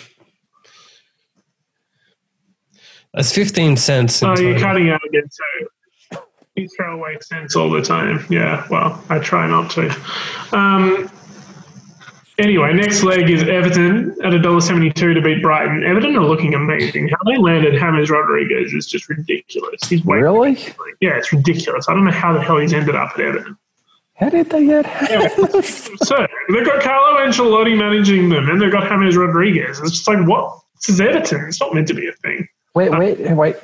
That's 3.15 3.33
15 3.33 3.77
cents. 3.77 4.23
Oh, 4.23 4.37
you're 4.39 4.59
cutting 4.59 4.91
out 4.91 5.01
again 5.07 5.23
too. 5.23 6.19
You 6.57 6.69
throw 6.77 6.95
away 6.97 7.17
cents 7.21 7.57
all 7.57 7.71
the 7.71 7.83
time. 7.83 8.25
Yeah, 8.31 8.67
well, 8.71 9.03
I 9.09 9.19
try 9.19 9.47
not 9.49 9.71
to. 9.73 9.91
Um, 10.53 11.11
anyway, 12.39 12.73
next 12.75 13.03
leg 13.03 13.29
is 13.29 13.43
Everton 13.43 14.17
at 14.23 14.33
$1.72 14.33 14.95
to 14.95 15.21
beat 15.21 15.43
Brighton. 15.43 15.83
Everton 15.85 16.15
are 16.17 16.25
looking 16.25 16.55
amazing. 16.55 17.09
How 17.09 17.17
they 17.27 17.37
landed 17.39 17.75
James 17.81 18.09
Rodriguez 18.11 18.73
is 18.73 18.87
just 18.87 19.09
ridiculous. 19.09 19.89
He's 19.89 20.05
Really? 20.05 20.53
yeah, 21.01 21.17
it's 21.17 21.33
ridiculous. 21.33 21.89
I 21.89 21.95
don't 21.95 22.05
know 22.05 22.13
how 22.13 22.33
the 22.33 22.41
hell 22.41 22.59
he's 22.59 22.73
ended 22.73 22.95
up 22.95 23.13
at 23.15 23.21
Everton. 23.21 23.57
How 24.15 24.29
did 24.29 24.49
they 24.51 24.65
get? 24.67 24.85
So 26.05 26.27
they've 26.51 26.65
got 26.65 26.83
Carlo 26.83 27.19
Ancelotti 27.19 27.77
managing 27.77 28.29
them, 28.29 28.49
and 28.49 28.61
they've 28.61 28.71
got 28.71 28.89
James 28.89 29.17
Rodriguez. 29.17 29.81
It's 29.81 29.91
just 29.91 30.07
like 30.09 30.25
what? 30.29 30.61
This 30.77 30.89
is 30.91 31.01
Everton. 31.01 31.47
It's 31.49 31.61
not 31.61 31.75
meant 31.75 31.89
to 31.89 31.95
be 31.95 32.07
a 32.07 32.13
thing. 32.13 32.47
Wait, 32.75 32.91
wait, 32.91 33.31
wait. 33.37 33.57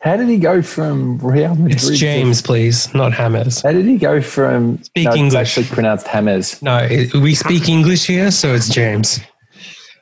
How 0.00 0.16
did 0.16 0.28
he 0.28 0.36
go 0.38 0.60
from 0.60 1.18
Real 1.18 1.54
Madrid? 1.54 1.72
It's 1.72 1.86
to- 1.88 1.94
James, 1.94 2.42
please, 2.42 2.92
not 2.94 3.12
Hammers. 3.12 3.62
How 3.62 3.70
did 3.72 3.84
he 3.86 3.96
go 3.96 4.20
from? 4.20 4.82
Speak 4.82 5.04
no, 5.04 5.10
it's 5.10 5.18
English. 5.18 5.58
actually 5.58 5.66
pronounced 5.74 6.06
Hammers. 6.08 6.60
No, 6.62 6.78
it, 6.78 7.14
we 7.14 7.34
speak 7.34 7.68
English 7.68 8.06
here, 8.06 8.30
so 8.32 8.52
it's 8.54 8.68
James. 8.68 9.20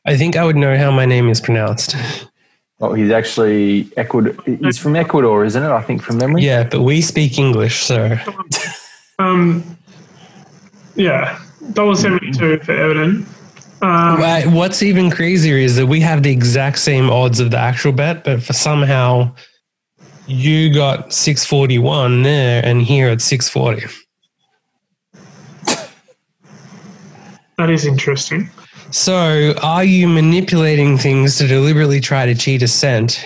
I 0.07 0.17
think 0.17 0.37
I 0.37 0.45
would 0.45 0.57
know 0.57 0.77
how 0.79 0.91
my 0.91 1.05
name 1.05 1.29
is 1.29 1.41
pronounced. 1.43 1.95
Oh, 2.81 2.95
he's 2.95 3.11
actually 3.11 3.91
Ecuador. 3.99 4.35
He's 4.47 4.79
from 4.79 4.97
Ecuador, 4.97 5.45
isn't 5.45 5.63
it? 5.63 5.69
I 5.69 5.83
think 5.83 6.01
from 6.01 6.17
memory. 6.17 6.43
Yeah, 6.43 6.63
but 6.65 6.83
we 6.83 7.03
speak 7.03 7.39
English, 7.39 7.83
so 7.83 8.17
Um, 9.19 9.77
yeah, 10.95 11.39
dollar 11.73 11.97
seventy 11.97 12.31
two 12.31 12.59
for 12.61 12.73
Everton. 12.73 13.27
Um, 13.81 14.55
what's 14.55 14.83
even 14.83 15.11
crazier 15.11 15.57
is 15.57 15.77
that 15.77 15.87
we 15.87 16.01
have 16.01 16.23
the 16.23 16.31
exact 16.31 16.79
same 16.79 17.11
odds 17.11 17.39
of 17.39 17.51
the 17.51 17.59
actual 17.59 17.93
bet, 17.93 18.25
but 18.25 18.43
for 18.43 18.53
somehow 18.53 19.35
you 20.27 20.73
got 20.75 21.13
641 21.13 22.23
there 22.23 22.65
and 22.65 22.83
here 22.83 23.09
at 23.09 23.21
640. 23.21 23.87
that 27.57 27.71
is 27.71 27.87
interesting. 27.87 28.51
So 28.91 29.55
are 29.63 29.85
you 29.85 30.09
manipulating 30.09 30.99
things 30.99 31.39
to 31.39 31.47
deliberately 31.47 32.01
try 32.01 32.27
to 32.27 32.35
cheat 32.35 32.63
a 32.63 32.69
cent 32.69 33.25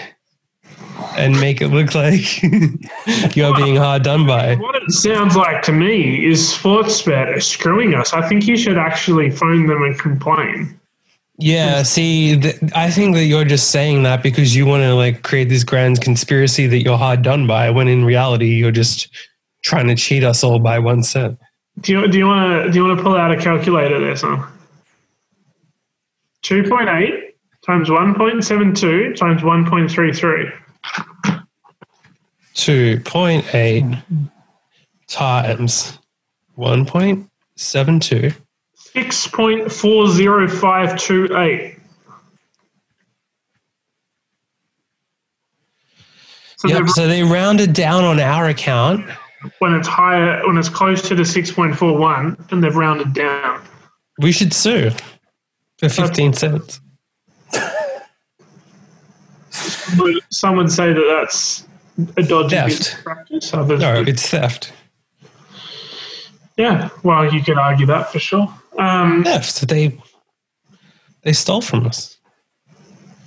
and 1.16 1.38
make 1.40 1.60
it 1.60 1.68
look 1.68 1.94
like 1.94 2.42
you're 3.36 3.56
being 3.56 3.76
hard 3.76 4.02
done 4.02 4.26
by? 4.26 4.56
What 4.56 4.76
it 4.76 4.90
sounds 4.90 5.36
like 5.36 5.62
to 5.62 5.72
me 5.72 6.26
is 6.26 6.40
Sportsbet 6.40 7.36
are 7.36 7.40
screwing 7.40 7.94
us. 7.94 8.12
I 8.12 8.26
think 8.28 8.46
you 8.46 8.56
should 8.56 8.78
actually 8.78 9.30
phone 9.30 9.66
them 9.66 9.82
and 9.82 9.98
complain. 9.98 10.78
Yeah, 11.38 11.82
see, 11.82 12.38
th- 12.38 12.58
I 12.74 12.90
think 12.90 13.16
that 13.16 13.24
you're 13.24 13.44
just 13.44 13.70
saying 13.70 14.02
that 14.04 14.22
because 14.22 14.54
you 14.54 14.66
want 14.66 14.82
to 14.82 14.94
like 14.94 15.22
create 15.22 15.48
this 15.48 15.64
grand 15.64 16.00
conspiracy 16.00 16.66
that 16.66 16.82
you're 16.82 16.98
hard 16.98 17.22
done 17.22 17.46
by, 17.46 17.70
when 17.70 17.88
in 17.88 18.04
reality 18.04 18.54
you're 18.54 18.70
just 18.70 19.08
trying 19.62 19.88
to 19.88 19.94
cheat 19.94 20.24
us 20.24 20.44
all 20.44 20.58
by 20.58 20.78
one 20.78 21.02
cent. 21.02 21.38
Do 21.80 21.92
you 21.92 22.08
do 22.08 22.18
you 22.18 22.26
want 22.26 22.66
to 22.66 22.70
do 22.70 22.78
you 22.78 22.84
want 22.84 22.98
to 22.98 23.02
pull 23.02 23.16
out 23.16 23.32
a 23.32 23.36
calculator 23.36 23.98
there, 23.98 24.14
son? 24.14 24.46
Two 26.42 26.68
point 26.68 26.88
eight 26.88 27.34
times 27.64 27.90
one 27.90 28.14
point 28.14 28.44
seven 28.44 28.74
two 28.74 29.14
times 29.14 29.42
one 29.42 29.68
point 29.68 29.90
three 29.90 30.12
three. 30.12 30.48
2.8 32.55 34.30
times 35.09 35.98
1.72 36.59 38.34
Six 38.74 39.26
point 39.28 39.72
four 39.72 40.07
zero 40.09 40.46
five 40.46 40.98
two 40.98 41.26
eight. 41.38 41.78
So 46.57 46.68
Yep, 46.68 46.88
so 46.90 47.09
they 47.09 47.22
rounded 47.22 47.72
down 47.72 48.05
on 48.05 48.20
our 48.20 48.48
account. 48.48 49.09
when 49.61 49.72
it's 49.72 49.88
higher, 49.88 50.46
when 50.46 50.59
it's 50.59 50.68
close 50.68 51.00
to 51.09 51.14
the 51.14 51.24
six 51.24 51.50
point 51.50 51.74
four 51.74 51.96
one, 51.96 52.36
and 52.50 52.62
they've 52.62 52.76
rounded 52.76 53.14
down. 53.14 53.62
We 54.18 54.30
should 54.30 54.53
sue 54.53 54.90
for 55.78 55.88
15 55.88 56.34
cents. 56.34 56.80
Some 60.30 60.57
would 60.57 60.70
say 60.70 60.92
that 60.92 61.05
that's 61.20 61.66
a 62.16 62.22
dodgy 62.22 62.57
Theft. 62.57 63.05
practice. 63.05 63.53
Others 63.55 63.80
No, 63.80 64.03
it's 64.07 64.28
theft. 64.28 64.72
yeah, 66.57 66.88
well, 67.03 67.32
you 67.32 67.43
could 67.43 67.59
argue 67.59 67.86
that 67.86 68.11
for 68.12 68.18
sure. 68.18 68.53
Um, 68.78 69.24
Theft. 69.24 69.68
They 69.68 69.97
they 71.22 71.32
stole 71.32 71.61
from 71.61 71.86
us. 71.86 72.16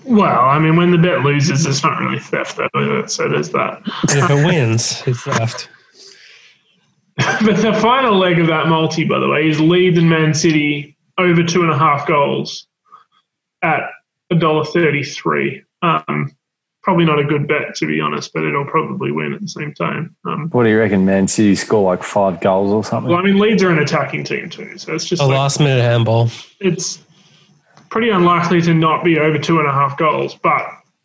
well, 0.04 0.40
I 0.42 0.60
mean, 0.60 0.76
when 0.76 0.92
the 0.92 0.98
bet 0.98 1.22
loses, 1.22 1.66
it's 1.66 1.84
not 1.84 2.00
really 2.00 2.20
theft, 2.20 2.58
though. 2.58 3.06
So 3.08 3.30
there's 3.30 3.50
that. 3.52 3.82
And 4.10 4.20
if 4.20 4.30
it 4.30 4.46
wins, 4.46 5.04
it's 5.06 5.22
theft. 5.24 5.70
But 7.18 7.58
the 7.62 7.74
final 7.82 8.18
leg 8.18 8.40
of 8.40 8.48
that 8.48 8.68
multi, 8.68 9.06
by 9.06 9.20
the 9.20 9.30
way, 9.30 9.48
is 9.48 9.60
Leeds 9.62 9.98
and 9.98 10.10
Man 10.10 10.34
City 10.34 10.98
over 11.18 11.44
two 11.44 11.62
and 11.64 11.72
a 11.72 11.78
half 11.78 12.06
goals 12.08 12.68
at 13.62 13.82
a 14.32 14.36
dollar 14.36 14.66
thirty-three. 14.66 15.64
Um, 15.82 16.36
probably 16.86 17.04
not 17.04 17.18
a 17.18 17.24
good 17.24 17.48
bet, 17.48 17.74
to 17.74 17.88
be 17.88 18.00
honest, 18.00 18.32
but 18.32 18.44
it'll 18.44 18.64
probably 18.64 19.12
win 19.12 19.34
at 19.34 19.42
the 19.42 19.48
same 19.48 19.74
time. 19.74 20.16
Um, 20.24 20.50
What 20.52 20.66
do 20.66 20.70
you 20.70 20.78
reckon, 20.78 21.04
Man 21.04 21.28
City 21.28 21.56
score 21.56 21.82
like 21.84 22.04
five 22.04 22.40
goals 22.42 22.72
or 22.72 22.84
something? 22.84 23.10
well, 23.12 23.20
I 23.20 23.24
mean, 23.24 23.40
Leeds 23.40 23.64
are 23.64 23.72
an 23.72 23.80
attacking 23.80 24.24
team 24.24 24.52
too, 24.52 24.78
so 24.78 24.94
it's 24.94 25.04
just 25.06 25.20
A 25.20 25.26
like, 25.26 25.36
last 25.36 25.60
minute 25.60 25.82
handball. 25.82 26.30
it's 26.60 27.00
pretty 27.90 28.12
unlikely 28.12 28.62
to 28.62 28.74
not 28.76 29.04
be 29.04 29.18
over 29.18 29.40
two 29.40 29.58
and 29.58 29.68
a 29.68 29.72
half 29.72 29.98
goals, 29.98 30.36
but 30.36 30.62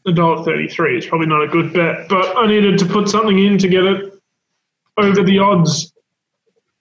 a 0.07 0.13
dollar 0.13 0.45
thirty-three 0.45 0.99
is 0.99 1.07
probably 1.07 1.27
not 1.29 1.43
a 1.43 1.49
good 1.49 1.73
bet. 1.73 2.09
But 2.11 2.37
I 2.37 2.47
needed 2.47 2.79
to 2.81 2.85
put 2.85 3.09
something 3.09 3.39
in 3.39 3.57
to 3.59 3.67
get 3.69 3.85
it 3.85 4.13
over 4.99 5.23
the 5.23 5.39
odds 5.39 5.95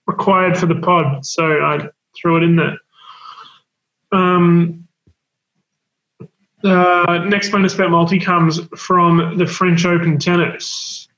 required 0.06 0.58
for 0.58 0.66
the 0.66 0.74
pod, 0.74 1.24
so 1.24 1.42
I 1.62 1.88
threw 2.20 2.36
it 2.36 2.42
in 2.42 2.56
there. 2.56 2.76
Um, 4.12 4.79
uh, 6.64 7.24
next 7.28 7.50
bonus 7.50 7.74
bet 7.74 7.90
multi 7.90 8.18
comes 8.18 8.60
from 8.76 9.36
the 9.38 9.46
French 9.46 9.84
Open 9.84 10.18
tennis. 10.18 11.08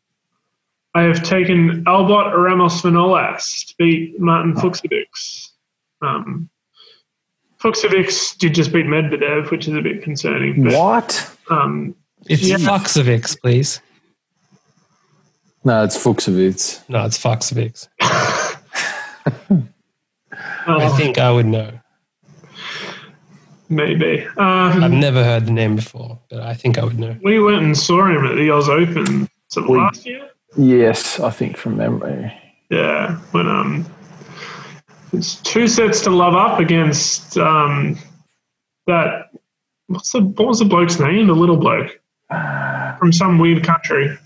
I 0.94 1.02
have 1.02 1.22
taken 1.22 1.84
Albert 1.86 2.36
Ramos 2.36 2.82
Vinolas 2.82 3.66
to 3.68 3.74
beat 3.78 4.20
Martin 4.20 4.54
Fucsovics. 4.54 5.48
Um, 6.02 6.50
Fucsovics 7.60 8.36
did 8.36 8.54
just 8.54 8.72
beat 8.72 8.86
Medvedev, 8.86 9.50
which 9.50 9.68
is 9.68 9.74
a 9.74 9.80
bit 9.80 10.02
concerning. 10.02 10.64
But, 10.64 10.74
What? 10.74 11.36
um, 11.48 11.94
It's 12.26 12.42
Yeah. 12.42 12.56
Foxovix, 12.58 13.40
please. 13.40 13.80
No, 15.64 15.82
it's 15.84 15.96
Fuxovic. 15.96 16.80
No, 16.88 17.04
it's 17.06 17.16
Foxovix. 17.18 17.88
I 20.66 20.88
think 20.96 21.18
I 21.18 21.30
would 21.30 21.46
know. 21.46 21.78
Maybe. 23.72 24.26
I've 24.38 24.82
Um, 24.82 25.00
never 25.00 25.24
heard 25.24 25.46
the 25.46 25.52
name 25.52 25.76
before, 25.76 26.18
but 26.30 26.40
I 26.40 26.54
think 26.54 26.78
I 26.78 26.84
would 26.84 26.98
know. 26.98 27.16
we 27.22 27.40
went 27.40 27.62
and 27.62 27.76
saw 27.76 28.06
him 28.06 28.24
at 28.26 28.36
the 28.36 28.50
Oz 28.50 28.68
Open 28.68 29.28
so 29.48 29.62
We- 29.68 29.78
last 29.78 30.06
year. 30.06 30.28
Yes, 30.56 31.18
I 31.18 31.30
think 31.30 31.56
from 31.56 31.78
memory. 31.78 32.30
Yeah, 32.70 33.16
when 33.32 33.46
um, 33.48 33.86
it's 35.12 35.36
two 35.36 35.66
sets 35.66 36.00
to 36.02 36.10
love 36.10 36.34
up 36.34 36.58
against 36.60 37.36
um, 37.38 37.98
that. 38.86 39.30
What's 39.88 40.12
the 40.12 40.20
what 40.20 40.48
was 40.48 40.58
the 40.58 40.64
bloke's 40.66 40.98
name? 41.00 41.26
The 41.26 41.34
little 41.34 41.56
bloke 41.56 41.98
from 42.98 43.12
some 43.12 43.38
weird 43.38 43.62
country. 43.64 44.16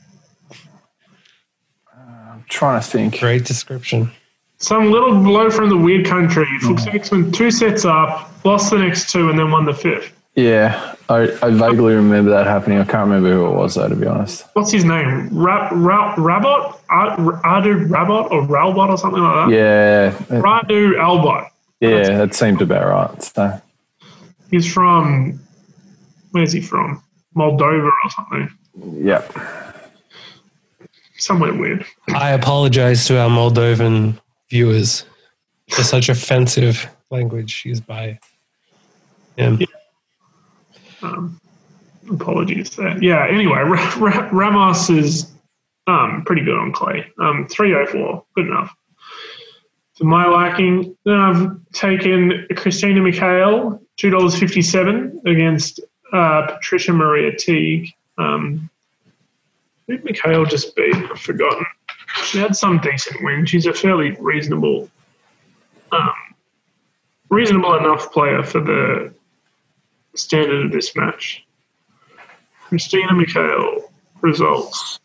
I'm 1.97 2.45
trying 2.49 2.81
to 2.81 2.87
think. 2.87 3.19
Great 3.19 3.45
description. 3.45 4.11
Some 4.59 4.91
little 4.91 5.15
blow 5.23 5.51
from 5.51 5.69
the 5.69 5.77
weird 5.77 6.07
country. 6.07 6.47
Fuchs 6.61 7.11
went 7.11 7.35
two 7.35 7.51
sets 7.51 7.85
up, 7.85 8.31
lost 8.45 8.71
the 8.71 8.79
next 8.79 9.11
two, 9.13 9.29
and 9.29 9.39
then 9.39 9.51
won 9.51 9.65
the 9.67 9.75
fifth. 9.75 10.13
Yeah, 10.35 10.95
I, 11.09 11.23
I 11.43 11.51
vaguely 11.51 11.95
remember 11.95 12.31
that 12.31 12.47
happening. 12.47 12.79
I 12.79 12.85
can't 12.85 13.09
remember 13.09 13.33
who 13.33 13.47
it 13.47 13.53
was, 13.55 13.75
though, 13.75 13.89
to 13.89 13.97
be 13.97 14.07
honest. 14.07 14.45
What's 14.53 14.71
his 14.71 14.85
name? 14.85 15.29
Ra- 15.31 15.71
Ra- 15.73 16.15
Rabot? 16.17 16.79
Ar- 16.91 17.17
Adu 17.43 17.89
Rabot 17.89 18.31
or 18.31 18.43
Ralbot 18.43 18.89
or 18.91 18.99
something 18.99 19.23
like 19.23 19.49
that? 19.49 19.55
Yeah, 19.55 20.09
it- 20.37 20.43
Radu 20.43 20.95
Albot. 20.97 21.49
yeah, 21.81 22.19
that 22.19 22.35
seemed 22.35 22.61
about 22.63 22.87
right. 22.87 23.23
So, 23.23 23.61
He's 24.51 24.71
from, 24.73 25.41
where's 26.33 26.53
he 26.53 26.61
from? 26.61 27.03
Moldova 27.35 27.91
or 28.05 28.11
something. 28.11 28.51
Yep. 29.05 29.33
Somewhere 31.19 31.55
weird. 31.55 31.85
I 32.15 32.31
apologize 32.33 33.07
to 33.07 33.19
our 33.19 33.29
Moldovan 33.31 34.19
viewers 34.51 35.05
for 35.71 35.83
such 35.83 36.09
offensive 36.09 36.89
language 37.11 37.63
used 37.65 37.87
by 37.87 38.19
him. 39.37 39.61
Um, 41.03 41.41
apologies 42.11 42.71
there. 42.77 43.03
Yeah, 43.03 43.27
anyway, 43.27 43.61
Ra- 43.61 43.95
Ra- 43.99 44.29
Ramos 44.33 44.91
is 44.91 45.33
um, 45.87 46.23
pretty 46.25 46.43
good 46.43 46.57
on 46.57 46.73
clay. 46.73 47.07
Um, 47.19 47.47
304, 47.49 48.25
good 48.35 48.47
enough. 48.47 48.75
For 49.95 50.05
my 50.05 50.27
liking, 50.27 50.97
then 51.05 51.15
I've 51.15 51.73
taken 51.73 52.47
Christina 52.55 53.01
Mikhail, 53.01 53.81
$2.57 53.99 55.25
against 55.25 55.81
uh, 56.13 56.47
Patricia 56.49 56.93
Maria 56.93 57.35
Teague. 57.35 57.93
Um, 58.19 58.69
who 59.87 59.99
Mikhail 59.99 60.45
just 60.45 60.75
beat? 60.77 60.95
I've 60.95 61.21
forgotten. 61.21 61.65
She 62.25 62.39
had 62.39 62.57
some 62.57 62.79
decent 62.79 63.23
win. 63.23 63.47
She's 63.47 63.67
a 63.67 63.73
fairly 63.73 64.13
reasonable, 64.19 64.89
um, 65.93 66.13
reasonable 67.29 67.77
enough 67.77 68.13
player 68.13 68.43
for 68.43 68.61
the 68.61 69.13
standard 70.15 70.67
of 70.67 70.73
this 70.73 70.95
match. 70.97 71.45
Christina 72.69 73.15
Mikhail 73.15 73.93
results. 74.21 74.99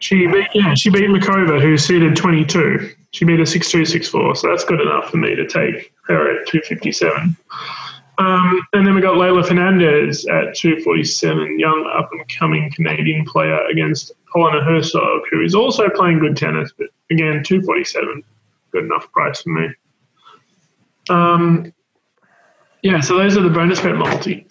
She 0.00 0.26
beat 0.26 0.48
yeah, 0.52 0.74
she 0.74 0.90
beat 0.90 1.08
Makova, 1.08 1.60
who 1.60 1.78
seeded 1.78 2.16
twenty 2.16 2.44
two. 2.44 2.92
She 3.12 3.24
beat 3.24 3.38
a 3.38 3.46
six 3.46 3.70
two 3.70 3.84
six 3.84 4.08
four, 4.08 4.34
so 4.34 4.48
that's 4.48 4.64
good 4.64 4.80
enough 4.80 5.10
for 5.10 5.16
me 5.18 5.36
to 5.36 5.46
take 5.46 5.92
her 6.06 6.40
at 6.40 6.48
two 6.48 6.60
fifty 6.62 6.90
seven. 6.90 7.36
Um, 8.22 8.66
and 8.72 8.86
then 8.86 8.94
we 8.94 9.00
got 9.00 9.16
Leylah 9.16 9.44
Fernandez 9.44 10.24
at 10.26 10.54
247, 10.54 11.58
young 11.58 11.92
up 11.96 12.12
and 12.12 12.20
coming 12.28 12.70
Canadian 12.70 13.24
player 13.24 13.58
against 13.66 14.12
Helena 14.32 14.60
Hercog, 14.60 15.22
who 15.30 15.42
is 15.42 15.56
also 15.56 15.88
playing 15.88 16.20
good 16.20 16.36
tennis, 16.36 16.70
but 16.76 16.86
again, 17.10 17.42
247, 17.42 18.22
good 18.70 18.84
enough 18.84 19.10
price 19.10 19.42
for 19.42 19.48
me. 19.48 19.70
Um, 21.10 21.74
yeah, 22.82 23.00
so 23.00 23.18
those 23.18 23.36
are 23.36 23.40
the 23.40 23.50
bonus 23.50 23.80
bet 23.80 23.96
multi. 23.96 24.46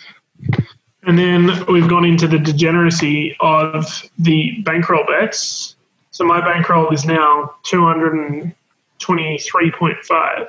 And 1.04 1.18
then 1.18 1.66
we've 1.68 1.88
gone 1.88 2.04
into 2.04 2.28
the 2.28 2.40
degeneracy 2.40 3.38
of 3.40 3.86
the 4.20 4.62
bankroll 4.66 5.06
bets. 5.06 5.78
So 6.12 6.26
my 6.26 6.42
bankroll 6.42 6.90
is 6.90 7.06
now 7.06 7.56
223.5. 7.64 10.48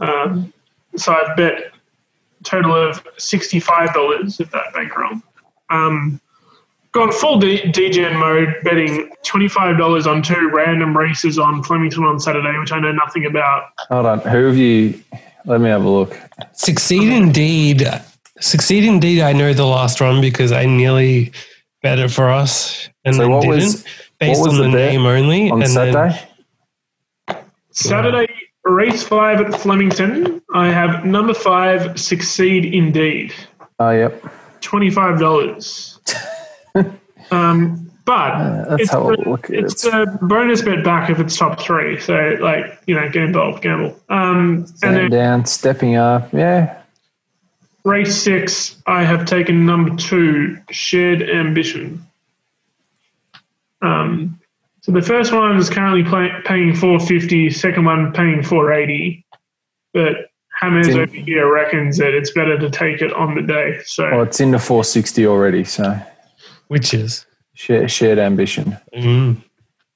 Um, 0.00 0.52
so 0.96 1.12
I've 1.14 1.36
bet 1.36 1.54
a 1.54 2.44
total 2.44 2.74
of 2.74 3.02
$65 3.16 4.40
of 4.40 4.50
that 4.50 4.72
bankroll. 4.74 5.20
Um, 5.70 6.20
gone 6.92 7.12
full 7.12 7.38
D- 7.38 7.62
DGen 7.62 8.18
mode, 8.18 8.56
betting 8.64 9.10
$25 9.24 10.06
on 10.06 10.22
two 10.22 10.50
random 10.52 10.96
races 10.96 11.38
on 11.38 11.62
Flemington 11.62 12.04
on 12.04 12.18
Saturday, 12.18 12.58
which 12.58 12.72
I 12.72 12.80
know 12.80 12.92
nothing 12.92 13.26
about. 13.26 13.64
Hold 13.88 14.06
on. 14.06 14.18
Who 14.20 14.46
have 14.46 14.56
you? 14.56 15.00
Let 15.46 15.60
me 15.60 15.68
have 15.70 15.84
a 15.84 15.88
look. 15.88 16.18
Succeed 16.52 17.12
indeed. 17.12 17.86
Succeed 18.40 18.84
indeed. 18.84 19.20
I 19.22 19.32
know 19.32 19.52
the 19.52 19.64
last 19.66 20.00
one 20.00 20.20
because 20.20 20.50
I 20.52 20.66
nearly 20.66 21.32
bet 21.82 21.98
it 21.98 22.10
for 22.10 22.28
us 22.28 22.88
and 23.04 23.14
So 23.14 23.22
then 23.22 23.30
what 23.30 23.42
didn't, 23.42 23.54
was- 23.56 23.84
based 24.18 24.40
what 24.40 24.50
was 24.50 24.60
on 24.60 24.70
the 24.70 24.76
the 24.76 24.84
name 24.86 25.06
only. 25.06 25.50
On 25.50 25.62
and 25.62 25.70
then- 25.76 26.14
Saturday? 27.72 28.34
Race 28.64 29.02
five 29.02 29.40
at 29.40 29.58
Flemington. 29.60 30.42
I 30.54 30.68
have 30.68 31.04
number 31.04 31.34
five, 31.34 31.98
Succeed 31.98 32.66
Indeed. 32.66 33.32
Oh, 33.78 33.90
yep. 33.90 34.22
twenty-five 34.60 35.18
dollars. 35.18 35.98
um, 37.30 37.90
but 38.04 38.68
let's 38.70 38.82
it's, 38.82 38.92
a 38.92 39.00
look 39.00 39.44
at 39.50 39.56
it's 39.56 39.84
it. 39.84 39.94
a 39.94 40.06
bonus 40.22 40.62
bet 40.62 40.84
back 40.84 41.10
if 41.10 41.20
it's 41.20 41.36
top 41.38 41.60
three. 41.60 42.00
So, 42.00 42.36
like 42.40 42.82
you 42.86 42.94
know, 42.94 43.08
get 43.08 43.22
involved, 43.22 43.62
gamble. 43.62 43.98
Um, 44.08 44.66
and 44.82 44.96
then 44.96 45.10
down, 45.10 45.44
stepping 45.46 45.96
up. 45.96 46.32
Yeah. 46.32 46.82
race 47.84 48.20
six, 48.20 48.76
I 48.86 49.04
have 49.04 49.26
taken 49.26 49.64
number 49.64 49.94
two, 49.96 50.58
Shared 50.70 51.22
Ambition. 51.22 52.04
Um, 53.80 54.39
so 54.90 54.98
the 55.00 55.06
first 55.06 55.32
one 55.32 55.56
is 55.56 55.70
currently 55.70 56.02
play, 56.04 56.30
paying 56.44 56.74
four 56.74 56.98
fifty. 56.98 57.50
Second 57.50 57.84
one 57.84 58.12
paying 58.12 58.42
four 58.42 58.72
eighty. 58.72 59.24
But 59.92 60.30
Hammers 60.60 60.88
in- 60.88 60.98
over 61.00 61.12
here 61.12 61.52
reckons 61.52 61.96
that 61.98 62.12
it's 62.14 62.32
better 62.32 62.58
to 62.58 62.68
take 62.70 63.00
it 63.00 63.12
on 63.12 63.34
the 63.34 63.42
day. 63.42 63.80
So. 63.84 64.10
Well, 64.10 64.22
it's 64.22 64.40
into 64.40 64.58
460 64.58 65.26
already. 65.26 65.64
So 65.64 65.98
which 66.68 66.92
is 66.94 67.24
shared, 67.54 67.90
shared 67.90 68.18
ambition. 68.18 68.76
mm, 68.94 69.42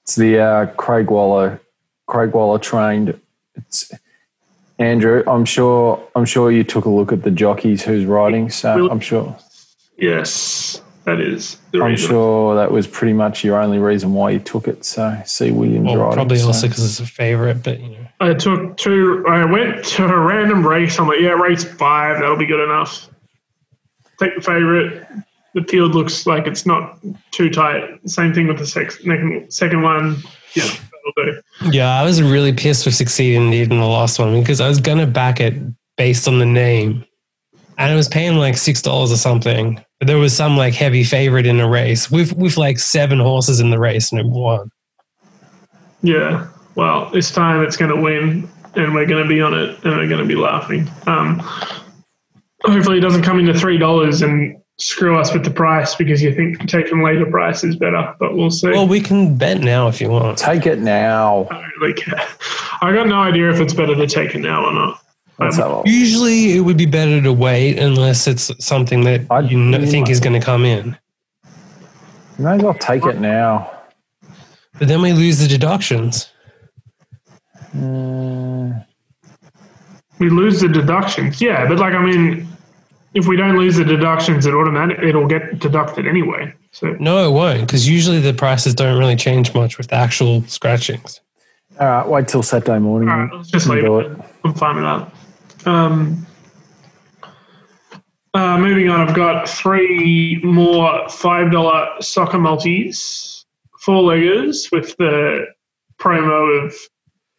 It's 0.02 0.14
the 0.16 0.38
uh, 0.38 0.66
Craig 0.76 1.10
Waller, 1.10 1.60
Craig 2.06 2.32
Waller 2.32 2.58
trained. 2.58 3.20
It's 3.56 3.92
Andrew. 4.78 5.22
I'm 5.26 5.44
sure. 5.44 6.02
I'm 6.14 6.24
sure 6.24 6.50
you 6.50 6.64
took 6.64 6.84
a 6.84 6.90
look 6.90 7.12
at 7.12 7.22
the 7.22 7.30
jockeys 7.30 7.82
who's 7.82 8.04
riding. 8.04 8.48
So 8.50 8.90
I'm 8.90 9.00
sure. 9.00 9.36
Yes, 9.96 10.80
that 11.04 11.20
is 11.20 11.58
the 11.70 11.82
I'm 11.82 11.90
reason. 11.92 12.08
sure 12.08 12.54
that 12.56 12.72
was 12.72 12.86
pretty 12.86 13.12
much 13.12 13.44
your 13.44 13.60
only 13.60 13.78
reason 13.78 14.14
why 14.14 14.30
you 14.30 14.38
took 14.38 14.66
it. 14.66 14.84
So 14.84 15.20
see 15.26 15.50
Williams 15.50 15.86
well, 15.86 15.96
riding. 15.98 16.14
probably 16.14 16.38
so. 16.38 16.46
also 16.48 16.68
because 16.68 16.84
it's 16.84 17.00
a 17.00 17.06
favorite, 17.06 17.62
but 17.62 17.80
you 17.80 17.90
know. 17.90 18.06
I 18.20 18.34
took 18.34 18.76
two. 18.76 19.24
I 19.28 19.44
went 19.44 19.84
to 19.84 20.06
a 20.06 20.18
random 20.18 20.66
race. 20.66 20.98
I'm 20.98 21.08
like, 21.08 21.20
yeah, 21.20 21.30
race 21.30 21.64
five. 21.64 22.20
That'll 22.20 22.36
be 22.36 22.46
good 22.46 22.64
enough. 22.64 23.08
Take 24.18 24.36
the 24.36 24.40
favorite. 24.40 25.06
The 25.54 25.62
field 25.64 25.94
looks 25.94 26.26
like 26.26 26.46
it's 26.46 26.66
not 26.66 26.98
too 27.30 27.50
tight. 27.50 28.00
Same 28.08 28.32
thing 28.32 28.48
with 28.48 28.58
the 28.58 28.66
sex, 28.66 28.96
second, 28.96 29.52
second 29.52 29.82
one. 29.82 30.16
Yeah, 30.54 30.64
that'll 30.64 31.32
do. 31.32 31.40
Yeah, 31.70 32.00
I 32.00 32.02
was 32.02 32.22
really 32.22 32.52
pissed 32.52 32.86
with 32.86 32.94
succeeding 32.94 33.44
indeed 33.44 33.70
in 33.70 33.78
the 33.78 33.86
last 33.86 34.18
one 34.18 34.40
because 34.40 34.60
I 34.60 34.68
was 34.68 34.80
gonna 34.80 35.06
back 35.06 35.40
it 35.40 35.54
based 35.96 36.26
on 36.26 36.38
the 36.38 36.46
name, 36.46 37.04
and 37.78 37.92
it 37.92 37.96
was 37.96 38.08
paying 38.08 38.36
like 38.36 38.56
six 38.56 38.80
dollars 38.80 39.12
or 39.12 39.16
something. 39.16 39.84
But 40.04 40.08
there 40.08 40.18
was 40.18 40.36
some 40.36 40.54
like 40.54 40.74
heavy 40.74 41.02
favorite 41.02 41.46
in 41.46 41.56
the 41.56 41.66
race 41.66 42.10
with 42.10 42.34
with 42.34 42.58
like 42.58 42.78
seven 42.78 43.18
horses 43.18 43.58
in 43.58 43.70
the 43.70 43.78
race 43.78 44.12
and 44.12 44.20
it 44.20 44.26
won. 44.26 44.70
Yeah. 46.02 46.46
Well, 46.74 47.08
this 47.08 47.30
time 47.30 47.62
it's 47.62 47.78
going 47.78 47.90
to 47.90 47.98
win, 47.98 48.46
and 48.74 48.94
we're 48.94 49.06
going 49.06 49.22
to 49.22 49.28
be 49.28 49.40
on 49.40 49.54
it, 49.54 49.82
and 49.82 49.96
we're 49.96 50.06
going 50.06 50.20
to 50.20 50.26
be 50.26 50.34
laughing. 50.34 50.90
Um, 51.06 51.38
hopefully, 52.64 52.98
it 52.98 53.00
doesn't 53.00 53.22
come 53.22 53.38
into 53.38 53.58
three 53.58 53.78
dollars 53.78 54.20
and 54.20 54.60
screw 54.76 55.18
us 55.18 55.32
with 55.32 55.42
the 55.42 55.50
price 55.50 55.94
because 55.94 56.22
you 56.22 56.34
think 56.34 56.68
taking 56.68 57.02
later 57.02 57.24
price 57.24 57.64
is 57.64 57.74
better. 57.74 58.14
But 58.20 58.36
we'll 58.36 58.50
see. 58.50 58.72
Well, 58.72 58.86
we 58.86 59.00
can 59.00 59.38
bet 59.38 59.62
now 59.62 59.88
if 59.88 60.02
you 60.02 60.10
want. 60.10 60.36
Take 60.36 60.66
it 60.66 60.80
now. 60.80 61.46
I 61.50 61.62
don't 61.62 61.72
really 61.80 61.94
care. 61.94 62.28
I 62.82 62.92
got 62.92 63.06
no 63.06 63.20
idea 63.20 63.50
if 63.50 63.58
it's 63.58 63.72
better 63.72 63.94
to 63.94 64.06
take 64.06 64.34
it 64.34 64.40
now 64.40 64.66
or 64.66 64.72
not. 64.74 65.03
Let's 65.38 65.56
have 65.56 65.70
a 65.70 65.76
look. 65.78 65.86
Usually, 65.86 66.52
it 66.56 66.60
would 66.60 66.76
be 66.76 66.86
better 66.86 67.20
to 67.22 67.32
wait 67.32 67.78
unless 67.78 68.26
it's 68.26 68.50
something 68.64 69.02
that 69.04 69.22
I'd- 69.30 69.48
you 69.48 69.70
kn- 69.70 69.80
you 69.82 69.86
think 69.88 70.08
is 70.08 70.20
going 70.20 70.38
to 70.38 70.44
come 70.44 70.64
in. 70.64 70.96
You 72.38 72.44
may 72.44 72.56
as 72.56 72.62
well 72.62 72.74
take 72.74 73.04
it 73.04 73.20
now. 73.20 73.70
But 74.78 74.88
then 74.88 75.02
we 75.02 75.12
lose 75.12 75.38
the 75.38 75.48
deductions. 75.48 76.30
Uh, 77.76 78.70
We 80.20 80.30
lose 80.30 80.60
the 80.60 80.68
deductions, 80.68 81.40
yeah, 81.40 81.66
but 81.66 81.78
like 81.78 81.92
I 81.94 82.02
mean, 82.04 82.46
if 83.14 83.26
we 83.26 83.36
don't 83.36 83.56
lose 83.58 83.76
the 83.76 83.84
deductions, 83.84 84.46
it 84.46 84.54
automatic 84.54 84.98
it'll 85.02 85.26
get 85.26 85.58
deducted 85.58 86.06
anyway. 86.06 86.52
So 86.70 86.96
No, 87.00 87.28
it 87.28 87.32
won't, 87.32 87.60
because 87.62 87.88
usually 87.88 88.20
the 88.20 88.32
prices 88.32 88.74
don't 88.74 88.96
really 88.98 89.16
change 89.16 89.52
much 89.54 89.76
with 89.76 89.88
the 89.88 89.96
actual 89.96 90.42
scratchings. 90.46 91.20
all 91.80 91.86
right, 91.86 92.08
wait 92.08 92.28
till 92.28 92.42
Saturday 92.44 92.78
morning. 92.78 93.08
all 93.08 93.18
right, 93.18 93.32
let's 93.34 93.50
just 93.50 93.68
leave 93.68 93.82
do 93.84 93.98
it. 94.00 94.16
I'm 94.44 94.54
fine 94.54 94.76
with 94.76 94.84
that. 94.84 95.12
Um, 95.66 96.26
uh, 98.34 98.58
moving 98.58 98.88
on, 98.88 99.06
I've 99.06 99.14
got 99.14 99.48
three 99.48 100.40
more 100.42 101.08
five 101.08 101.52
dollar 101.52 101.88
soccer 102.00 102.38
multis, 102.38 103.46
four 103.80 104.02
leggers 104.02 104.70
with 104.72 104.96
the 104.96 105.46
promo 105.98 106.64
of 106.64 106.74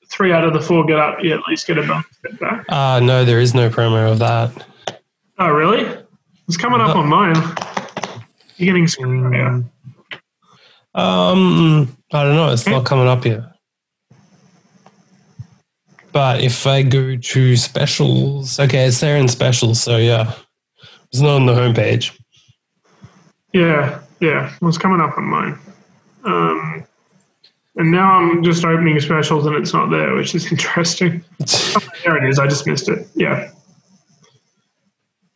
three 0.09 0.31
out 0.31 0.43
of 0.43 0.53
the 0.53 0.61
four 0.61 0.85
get 0.85 0.97
up. 0.97 1.17
You 1.21 1.33
at 1.33 1.41
least 1.47 1.67
get 1.67 1.77
a 1.77 1.81
bonus 1.81 2.05
back. 2.39 2.65
Uh, 2.69 2.99
no, 3.01 3.25
there 3.25 3.39
is 3.39 3.53
no 3.53 3.69
promo 3.69 4.11
of 4.11 4.19
that. 4.19 4.65
Oh, 5.37 5.49
really? 5.49 5.85
It's 6.47 6.57
coming 6.57 6.79
up 6.79 6.95
on 6.95 7.07
mine. 7.09 7.35
You're 8.55 8.67
getting 8.67 8.87
screwed 8.87 9.33
here. 9.33 9.63
Um, 10.93 11.97
I 12.13 12.23
don't 12.23 12.35
know. 12.35 12.51
It's 12.53 12.65
not 12.67 12.85
coming 12.85 13.07
up 13.07 13.25
yet. 13.25 13.41
But 16.15 16.39
if 16.39 16.65
I 16.65 16.81
go 16.81 17.17
to 17.17 17.57
specials, 17.57 18.57
okay, 18.57 18.85
it's 18.85 19.01
there 19.01 19.17
in 19.17 19.27
specials. 19.27 19.83
So 19.83 19.97
yeah, 19.97 20.31
it's 21.11 21.19
not 21.19 21.31
on 21.31 21.45
the 21.45 21.51
homepage. 21.51 22.17
Yeah, 23.51 23.99
yeah. 24.21 24.55
It 24.55 24.61
was 24.61 24.77
coming 24.77 25.01
up 25.01 25.17
on 25.17 25.25
mine. 25.25 25.59
Um, 26.23 26.85
and 27.75 27.91
now 27.91 28.13
I'm 28.13 28.41
just 28.45 28.63
opening 28.63 28.97
specials 29.01 29.45
and 29.45 29.57
it's 29.57 29.73
not 29.73 29.89
there, 29.89 30.15
which 30.15 30.33
is 30.35 30.49
interesting. 30.53 31.21
There 32.05 32.15
it 32.23 32.29
is. 32.29 32.39
I 32.39 32.47
just 32.47 32.65
missed 32.65 32.87
it. 32.87 33.09
Yeah. 33.15 33.51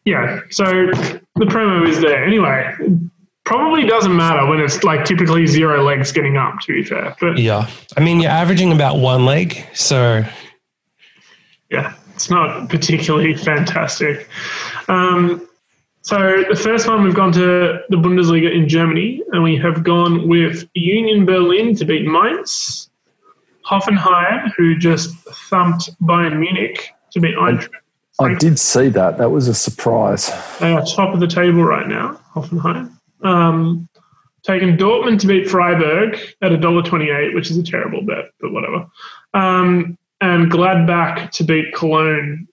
Yeah. 0.06 0.40
So 0.50 0.64
the 0.64 1.46
promo 1.46 1.86
is 1.90 2.00
there. 2.00 2.24
Anyway, 2.24 2.74
probably 3.44 3.86
doesn't 3.86 4.16
matter 4.16 4.48
when 4.48 4.62
it's 4.62 4.82
like 4.86 5.04
typically 5.04 5.46
zero 5.46 5.84
legs 5.84 6.14
getting 6.14 6.38
up, 6.38 6.62
to 6.62 6.74
be 6.74 6.86
fair. 6.86 7.18
But 7.20 7.38
Yeah, 7.38 7.70
I 7.98 8.00
mean 8.00 8.22
you're 8.22 8.32
averaging 8.32 8.72
about 8.72 9.00
one 9.00 9.26
leg, 9.26 9.68
so 9.74 10.24
yeah, 11.70 11.94
it's 12.16 12.30
not 12.30 12.70
particularly 12.70 13.36
fantastic. 13.36 14.28
Um, 14.88 15.48
so 16.02 16.44
the 16.50 16.56
first 16.56 16.88
one 16.88 17.04
we've 17.04 17.16
gone 17.16 17.32
to 17.34 17.80
the 17.90 17.98
Bundesliga 17.98 18.54
in 18.54 18.68
Germany, 18.68 19.22
and 19.32 19.44
we 19.44 19.58
have 19.58 19.84
gone 19.84 20.28
with 20.28 20.68
Union 20.74 21.26
Berlin 21.26 21.76
to 21.76 21.86
beat 21.86 22.08
Mainz, 22.08 22.90
Hoffenheim, 23.66 24.52
who 24.58 24.78
just 24.78 25.16
thumped 25.50 25.92
Bayern 26.02 26.40
Munich 26.40 26.90
to 27.12 27.20
beat 27.20 27.36
Eintracht. 27.36 27.70
I 28.20 28.34
did 28.34 28.60
see 28.60 28.90
that. 28.90 29.18
That 29.18 29.30
was 29.30 29.48
a 29.48 29.54
surprise. 29.54 30.30
They 30.60 30.74
are 30.74 30.86
top 30.86 31.14
of 31.14 31.20
the 31.20 31.28
table 31.28 31.64
right 31.64 31.88
now, 31.88 32.20
Hoffenheim. 32.34 32.92
Um, 33.22 33.88
taking 34.44 34.78
Dortmund 34.78 35.20
to 35.20 35.28
beat 35.28 35.50
Freiburg 35.50 36.16
at 36.42 36.52
$1.28, 36.52 37.34
which 37.34 37.52
is 37.52 37.58
a 37.58 37.64
terrible 37.64 38.02
bet, 38.02 38.26
but 38.42 38.52
whatever. 38.52 38.88
Um, 39.34 39.98
and 40.22 40.52
Gladbach 40.52 41.32
to 41.32 41.44
beat 41.44 41.74
Cologne. 41.74 42.48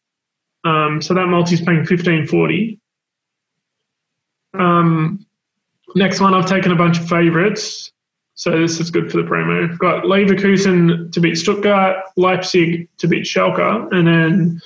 Um, 0.65 1.01
so 1.01 1.15
that 1.15 1.27
multi's 1.27 1.61
paying 1.61 1.79
1540. 1.79 2.81
Um, 4.55 5.27
next 5.95 6.21
one, 6.21 6.35
I've 6.35 6.47
taken 6.47 6.73
a 6.73 6.77
bunch 6.77 6.99
of 6.99 7.09
favourites. 7.09 7.93
So 8.35 8.51
this 8.51 8.81
is 8.81 8.91
good 8.91 9.11
for 9.11 9.17
the 9.17 9.29
promo. 9.29 9.71
I've 9.71 9.79
got 9.79 10.05
Leverkusen 10.05 11.11
to 11.13 11.21
beat 11.21 11.37
Stuttgart, 11.37 12.05
Leipzig 12.17 12.89
to 12.99 13.09
beat 13.09 13.25
Schalke, 13.25 13.93
and 13.93 14.07
then 14.07 14.61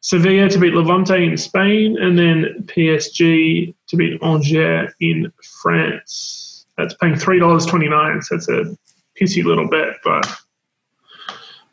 Sevilla 0.00 0.50
to 0.50 0.58
beat 0.58 0.74
Levante 0.74 1.24
in 1.24 1.38
Spain, 1.38 1.96
and 1.98 2.18
then 2.18 2.64
PSG 2.66 3.74
to 3.86 3.96
beat 3.96 4.22
Angers 4.22 4.92
in 5.00 5.32
France. 5.62 6.66
That's 6.76 6.92
paying 6.94 7.16
three 7.16 7.38
dollars 7.38 7.64
twenty 7.64 7.88
nine. 7.88 8.20
So 8.20 8.36
it's 8.36 8.48
a 8.50 8.76
pissy 9.18 9.42
little 9.42 9.68
bet, 9.68 9.96
but 10.04 10.26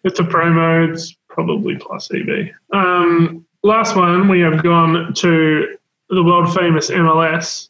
with 0.04 0.20
a 0.20 0.24
promo, 0.24 0.91
it's 0.91 1.16
probably 1.30 1.78
plus 1.78 2.10
EV. 2.12 2.49
Um, 2.74 3.45
last 3.64 3.95
one, 3.95 4.28
we 4.28 4.41
have 4.41 4.64
gone 4.64 5.14
to 5.16 5.78
the 6.10 6.24
world 6.24 6.54
famous 6.54 6.89
MLS, 6.89 7.70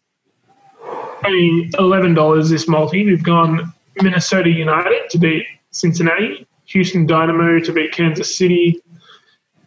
paying 1.22 1.72
eleven 1.78 2.14
dollars 2.14 2.50
this 2.50 2.68
multi. 2.68 3.06
We've 3.06 3.24
gone 3.24 3.74
Minnesota 4.02 4.50
United 4.50 5.10
to 5.12 5.18
beat 5.18 5.46
Cincinnati, 5.72 6.48
Houston 6.66 7.06
Dynamo 7.06 7.60
to 7.60 7.72
beat 7.72 7.92
Kansas 7.92 8.36
City, 8.36 8.82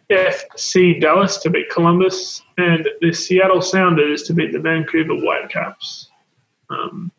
FC 0.09 0.99
Dallas 0.99 1.37
to 1.37 1.49
beat 1.49 1.69
Columbus, 1.69 2.41
and 2.57 2.87
the 3.01 3.13
Seattle 3.13 3.61
Sounders 3.61 4.23
to 4.23 4.33
beat 4.33 4.51
the 4.51 4.59
Vancouver 4.59 5.13
Whitecaps. 5.13 6.09
Um, 6.69 7.11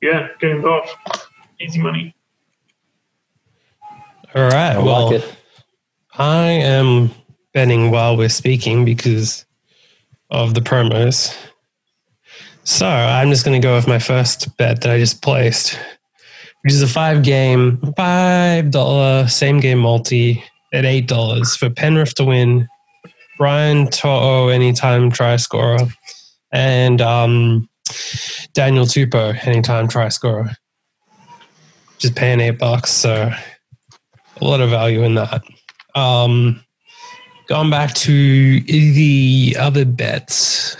yeah, 0.00 0.28
get 0.40 0.50
involved. 0.50 0.90
Easy 1.60 1.80
money. 1.80 2.14
All 4.34 4.42
right. 4.42 4.76
I 4.76 4.78
well, 4.78 5.12
like. 5.12 5.24
I 6.14 6.46
am 6.46 7.10
betting 7.52 7.90
while 7.90 8.16
we're 8.16 8.28
speaking 8.28 8.84
because 8.84 9.44
of 10.30 10.54
the 10.54 10.60
promos. 10.60 11.36
So 12.64 12.86
I'm 12.86 13.30
just 13.30 13.44
going 13.44 13.60
to 13.60 13.66
go 13.66 13.74
with 13.74 13.88
my 13.88 13.98
first 13.98 14.56
bet 14.56 14.80
that 14.82 14.92
I 14.92 14.98
just 14.98 15.20
placed, 15.20 15.78
which 16.62 16.72
is 16.72 16.82
a 16.82 16.86
five 16.86 17.22
game, 17.22 17.78
$5 17.78 19.30
same 19.30 19.60
game 19.60 19.78
multi 19.78 20.42
at 20.72 20.84
$8 20.84 21.58
for 21.58 21.70
Penrith 21.70 22.14
to 22.14 22.24
win, 22.24 22.68
Brian 23.36 23.88
To'o 23.88 24.48
anytime 24.48 25.10
try 25.10 25.36
scorer, 25.36 25.88
and 26.52 27.00
um, 27.00 27.68
Daniel 28.54 28.86
Tupou 28.86 29.46
anytime 29.46 29.88
try 29.88 30.08
scorer. 30.08 30.52
Just 31.98 32.14
paying 32.14 32.40
eight 32.40 32.58
bucks. 32.58 32.90
So 32.90 33.32
a 34.42 34.48
lot 34.48 34.60
of 34.60 34.70
value 34.70 35.02
in 35.02 35.14
that. 35.14 35.42
Um, 35.94 36.62
going 37.46 37.70
back 37.70 37.94
to 37.94 38.60
the 38.60 39.56
other 39.58 39.84
bets. 39.84 40.34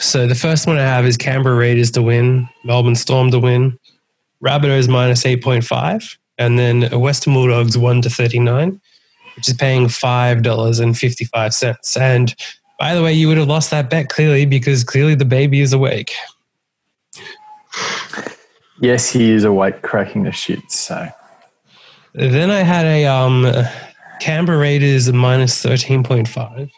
So 0.05 0.27
the 0.27 0.35
first 0.35 0.67
one 0.67 0.79
I 0.79 0.83
have 0.83 1.07
is 1.07 1.17
Canberra 1.17 1.57
Raiders 1.57 1.91
to 1.93 2.03
win, 2.03 2.49
Melbourne 2.65 2.97
Storm 2.97 3.31
to 3.31 3.39
win, 3.39 3.79
Rabbitohs 4.45 4.89
minus 4.89 5.23
8.5, 5.25 6.17
and 6.39 6.59
then 6.59 6.83
Western 6.99 7.35
Bulldogs 7.35 7.79
1 7.79 8.03
to 8.03 8.11
39, 8.11 8.81
which 9.37 9.49
is 9.49 9.55
paying 9.55 9.87
$5.55. 9.87 12.01
And 12.01 12.35
by 12.79 12.95
the 12.95 13.03
way, 13.03 13.13
you 13.13 13.29
would 13.29 13.39
have 13.39 13.49
lost 13.49 13.71
that 13.71 13.91
bet 13.91 14.09
clearly 14.09 14.45
because 14.45 14.83
clearly 14.83 15.15
the 15.15 15.25
baby 15.25 15.61
is 15.61 15.73
awake. 15.73 16.13
Yes, 18.81 19.09
he 19.09 19.31
is 19.31 19.45
awake 19.45 19.83
cracking 19.83 20.25
the 20.25 20.31
shits. 20.31 20.73
So 20.73 21.09
Then 22.15 22.51
I 22.51 22.61
had 22.61 22.85
a 22.85 23.07
um, 23.07 23.47
Canberra 24.21 24.59
Raiders 24.59 25.11
minus 25.13 25.63
13.5, 25.65 26.71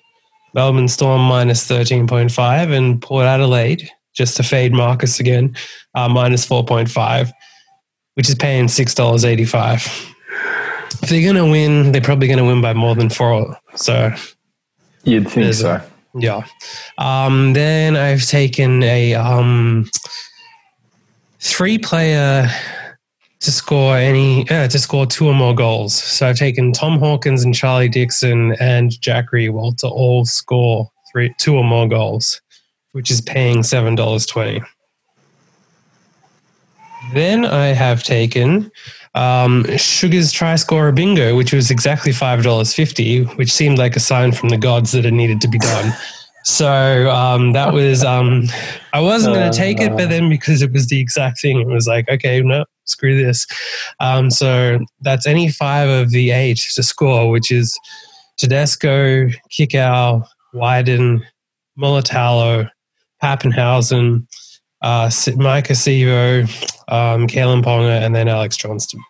Melbourne 0.55 0.89
Storm 0.89 1.23
minus 1.23 1.67
13.5, 1.69 2.77
and 2.77 3.03
Port 3.03 3.27
Adelaide, 3.27 3.91
just 4.13 4.37
to 4.37 4.43
fade 4.45 4.73
Marcus 4.73 5.19
again, 5.19 5.57
uh, 5.95 6.09
minus 6.09 6.47
4.5, 6.47 7.33
which 8.15 8.29
is 8.29 8.37
paying 8.37 8.67
$6.85. 8.67 10.11
If 11.03 11.09
they're 11.09 11.23
going 11.23 11.45
to 11.45 11.51
win, 11.51 11.91
they're 11.91 12.01
probably 12.01 12.29
going 12.29 12.39
to 12.39 12.45
win 12.45 12.63
by 12.63 12.73
more 12.73 12.95
than 12.95 13.11
four. 13.11 13.59
So, 13.75 14.15
you'd 15.03 15.29
think 15.29 15.53
so. 15.55 15.83
yeah. 16.15 16.45
Um, 16.97 17.53
then 17.55 17.97
I've 17.97 18.25
taken 18.25 18.85
a 18.85 19.15
um, 19.15 19.91
three 21.41 21.79
player 21.79 22.49
to 23.45 23.53
score 23.53 23.97
any 23.97 24.49
uh, 24.49 24.67
to 24.69 24.79
score 24.79 25.07
two 25.07 25.29
or 25.29 25.35
more 25.35 25.55
goals. 25.55 25.95
So 25.95 26.29
I've 26.29 26.39
taken 26.39 26.73
Tom 26.73 26.99
Hawkins 26.99 27.45
and 27.45 27.55
Charlie 27.55 27.91
Dixon 27.91 28.57
and 28.59 28.99
Jack 29.01 29.27
Riewoldt 29.33 29.79
to 29.79 29.89
all 29.89 30.25
score 30.25 30.91
three 31.13 31.35
two 31.39 31.55
or 31.57 31.65
more 31.65 31.87
goals, 31.87 32.41
which 32.93 33.11
is 33.11 33.21
paying 33.21 33.63
seven 33.63 33.95
dollars 33.95 34.25
twenty. 34.25 34.63
Then 37.13 37.45
I 37.45 37.67
have 37.67 38.03
taken 38.03 38.73
um, 39.15 39.65
Sugar's 39.77 40.33
try 40.33 40.57
scorer 40.57 40.91
bingo, 40.91 41.37
which 41.37 41.53
was 41.53 41.71
exactly 41.71 42.13
five 42.13 42.43
dollars 42.43 42.73
fifty, 42.73 43.25
which 43.25 43.53
seemed 43.53 43.77
like 43.77 43.95
a 43.95 44.01
sign 44.01 44.33
from 44.33 44.49
the 44.49 44.59
gods 44.59 44.93
that 44.93 45.05
it 45.05 45.13
needed 45.13 45.43
to 45.43 45.49
be 45.49 45.59
done. 45.59 45.93
So 46.45 47.11
um, 47.11 47.53
that 47.53 47.75
was 47.75 48.03
um, 48.05 48.45
I 48.95 49.01
wasn't 49.01 49.35
going 49.35 49.53
to 49.53 49.57
take 49.57 49.81
it, 49.81 49.91
but 49.91 50.09
then 50.09 50.31
because 50.31 50.63
it 50.63 50.73
was 50.73 50.89
the 50.89 50.99
exact 50.99 51.43
thing, 51.43 51.61
it 51.61 51.67
was 51.67 51.87
like 51.87 52.09
okay, 52.09 52.41
no, 52.41 52.65
screw 52.85 53.23
this. 53.23 53.47
Um, 54.01 54.31
so 54.31 54.79
that's 55.01 55.27
any 55.27 55.51
five 55.51 55.89
of 55.89 56.11
the 56.11 56.31
eight 56.31 56.59
to 56.75 56.83
score, 56.83 57.31
which 57.31 57.51
is 57.51 57.79
Tedesco, 58.37 59.29
Kikau, 59.51 60.27
Wighton, 60.53 61.25
Mulitalo, 61.79 62.71
Papenhuyzen, 63.23 64.27
uh, 64.83 65.07
Maika 65.07 65.73
Sivo, 65.73 66.43
um, 66.89 67.27
Kalyn 67.27 67.63
Ponga, 67.63 68.03
and 68.05 68.15
then 68.15 68.29
Alex 68.29 68.57
Johnston. 68.57 69.01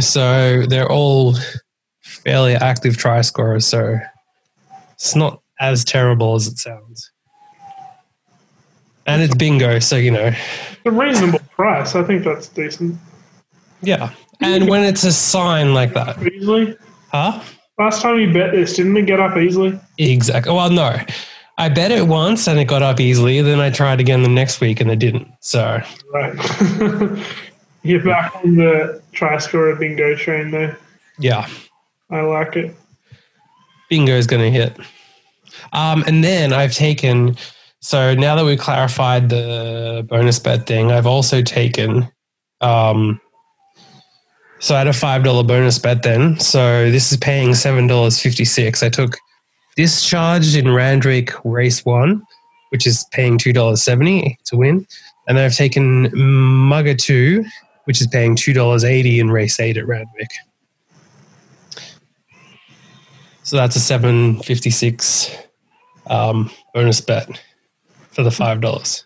So 0.00 0.64
they're 0.66 0.90
all 0.90 1.36
fairly 2.02 2.54
active 2.54 2.96
try 2.96 3.20
scorers. 3.20 3.66
So 3.66 3.98
it's 4.94 5.14
not 5.14 5.40
as 5.60 5.84
terrible 5.84 6.34
as 6.34 6.46
it 6.46 6.58
sounds. 6.58 7.10
And 9.06 9.22
it's 9.22 9.34
bingo, 9.34 9.78
so 9.78 9.96
you 9.96 10.10
know, 10.10 10.26
It's 10.26 10.80
a 10.84 10.90
reasonable 10.90 11.38
price. 11.54 11.94
I 11.94 12.02
think 12.02 12.24
that's 12.24 12.48
decent. 12.48 12.96
yeah. 13.82 14.10
And 14.40 14.68
when 14.68 14.84
it's 14.84 15.02
a 15.04 15.12
sign 15.12 15.72
like 15.72 15.94
that, 15.94 16.22
Easily. 16.26 16.76
huh? 17.10 17.40
Last 17.78 18.02
time 18.02 18.18
you 18.20 18.32
bet 18.32 18.52
this, 18.52 18.74
didn't 18.74 18.96
it 18.96 19.06
get 19.06 19.18
up 19.20 19.36
easily? 19.36 19.78
Exactly. 19.98 20.52
Well, 20.52 20.68
no. 20.70 20.96
I 21.58 21.70
bet 21.70 21.90
it 21.90 22.06
once 22.06 22.46
and 22.46 22.58
it 22.58 22.66
got 22.66 22.82
up 22.82 23.00
easily. 23.00 23.40
Then 23.40 23.60
I 23.60 23.70
tried 23.70 23.98
again 24.00 24.22
the 24.22 24.28
next 24.28 24.60
week 24.60 24.80
and 24.80 24.90
it 24.90 24.98
didn't. 24.98 25.28
So 25.40 25.80
Right. 26.12 26.34
You're 27.82 28.04
back 28.04 28.34
on 28.44 28.56
the 28.56 29.00
try 29.12 29.38
scorer 29.38 29.74
bingo 29.76 30.14
train 30.16 30.50
there. 30.50 30.76
yeah, 31.18 31.48
I 32.10 32.20
like 32.22 32.56
it. 32.56 32.74
bingo 33.88 34.12
is 34.12 34.26
going 34.26 34.42
to 34.42 34.50
hit. 34.50 34.76
Um, 35.72 36.02
and 36.06 36.22
then 36.24 36.52
I've 36.52 36.72
taken. 36.74 37.36
So 37.86 38.14
now 38.14 38.34
that 38.34 38.44
we've 38.44 38.58
clarified 38.58 39.28
the 39.28 40.04
bonus 40.08 40.40
bet 40.40 40.66
thing, 40.66 40.90
I've 40.90 41.06
also 41.06 41.40
taken. 41.40 42.10
Um, 42.60 43.20
so 44.58 44.74
I 44.74 44.78
had 44.78 44.88
a 44.88 44.92
five 44.92 45.22
dollar 45.22 45.44
bonus 45.44 45.78
bet 45.78 46.02
then. 46.02 46.36
So 46.40 46.90
this 46.90 47.12
is 47.12 47.18
paying 47.18 47.54
seven 47.54 47.86
dollars 47.86 48.20
fifty 48.20 48.44
six. 48.44 48.82
I 48.82 48.88
took 48.88 49.16
discharged 49.76 50.56
in 50.56 50.74
Randwick 50.74 51.32
race 51.44 51.84
one, 51.84 52.24
which 52.70 52.88
is 52.88 53.06
paying 53.12 53.38
two 53.38 53.52
dollars 53.52 53.84
seventy 53.84 54.36
to 54.46 54.56
win, 54.56 54.84
and 55.28 55.38
then 55.38 55.44
I've 55.44 55.54
taken 55.54 56.10
Mugger 56.12 56.96
two, 56.96 57.44
which 57.84 58.00
is 58.00 58.08
paying 58.08 58.34
two 58.34 58.52
dollars 58.52 58.82
eighty 58.82 59.20
in 59.20 59.30
race 59.30 59.60
eight 59.60 59.76
at 59.76 59.86
Randwick. 59.86 60.30
So 63.44 63.54
that's 63.54 63.76
a 63.76 63.80
seven 63.80 64.42
fifty 64.42 64.70
six 64.70 65.30
um, 66.08 66.50
bonus 66.74 67.00
bet 67.00 67.40
for 68.16 68.22
the 68.22 68.30
five 68.30 68.62
dollars. 68.62 69.04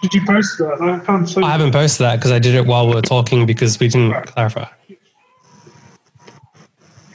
Did 0.00 0.14
you 0.14 0.24
post 0.24 0.56
that? 0.58 0.80
I 0.80 1.04
can't 1.04 1.28
see. 1.28 1.42
I 1.42 1.50
haven't 1.50 1.72
posted 1.72 2.04
that 2.04 2.16
because 2.16 2.30
I 2.30 2.38
did 2.38 2.54
it 2.54 2.64
while 2.66 2.86
we 2.86 2.94
were 2.94 3.02
talking 3.02 3.44
because 3.46 3.80
we 3.80 3.88
didn't 3.88 4.12
Right. 4.12 4.26
clarify. 4.26 4.66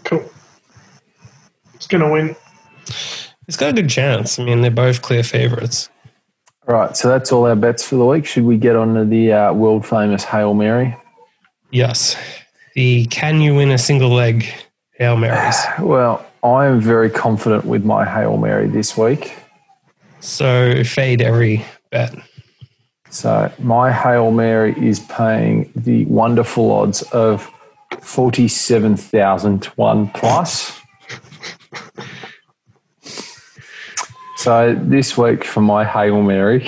Cool. 0.03 0.23
It's 1.75 1.87
gonna 1.87 2.11
win. 2.11 2.35
It's 3.47 3.55
got 3.55 3.69
a 3.69 3.73
good 3.73 3.89
chance. 3.89 4.37
I 4.37 4.43
mean, 4.43 4.61
they're 4.61 4.69
both 4.69 5.01
clear 5.01 5.23
favorites. 5.23 5.89
All 6.67 6.75
right, 6.75 6.95
so 6.95 7.07
that's 7.09 7.31
all 7.31 7.45
our 7.45 7.55
bets 7.55 7.83
for 7.87 7.95
the 7.95 8.05
week. 8.05 8.25
Should 8.25 8.43
we 8.43 8.57
get 8.57 8.75
on 8.75 8.95
to 8.95 9.05
the 9.05 9.31
uh, 9.33 9.53
world 9.53 9.85
famous 9.85 10.23
Hail 10.25 10.53
Mary? 10.53 10.95
Yes. 11.71 12.17
The 12.75 13.05
can 13.05 13.39
you 13.41 13.55
win 13.55 13.71
a 13.71 13.77
single 13.77 14.09
leg 14.09 14.45
Hail 14.97 15.15
Marys? 15.15 15.55
Well, 15.79 16.25
I 16.43 16.65
am 16.65 16.81
very 16.81 17.09
confident 17.09 17.63
with 17.63 17.85
my 17.85 18.03
Hail 18.03 18.35
Mary 18.37 18.67
this 18.67 18.97
week. 18.97 19.37
So 20.19 20.83
fade 20.83 21.21
every 21.21 21.65
bet. 21.89 22.15
So 23.09 23.49
my 23.59 23.93
Hail 23.93 24.31
Mary 24.31 24.75
is 24.77 24.99
paying 25.01 25.71
the 25.73 26.03
wonderful 26.05 26.71
odds 26.71 27.01
of 27.13 27.49
47,000 28.01 29.63
to 29.63 29.69
1 29.71 30.09
plus. 30.09 30.77
So 34.35 34.77
this 34.83 35.17
week 35.17 35.45
for 35.45 35.61
my 35.61 35.85
Hail 35.85 36.21
Mary, 36.21 36.67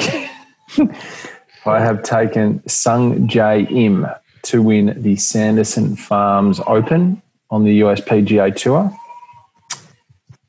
I 1.65 1.79
have 1.81 2.03
taken 2.03 2.59
Sungjae 2.59 3.69
Im 3.69 4.07
to 4.43 4.61
win 4.61 4.93
the 5.01 5.17
Sanderson 5.17 5.97
Farms 5.97 6.61
Open 6.67 7.21
on 7.49 7.65
the 7.65 7.81
USPGA 7.81 8.55
Tour. 8.55 8.97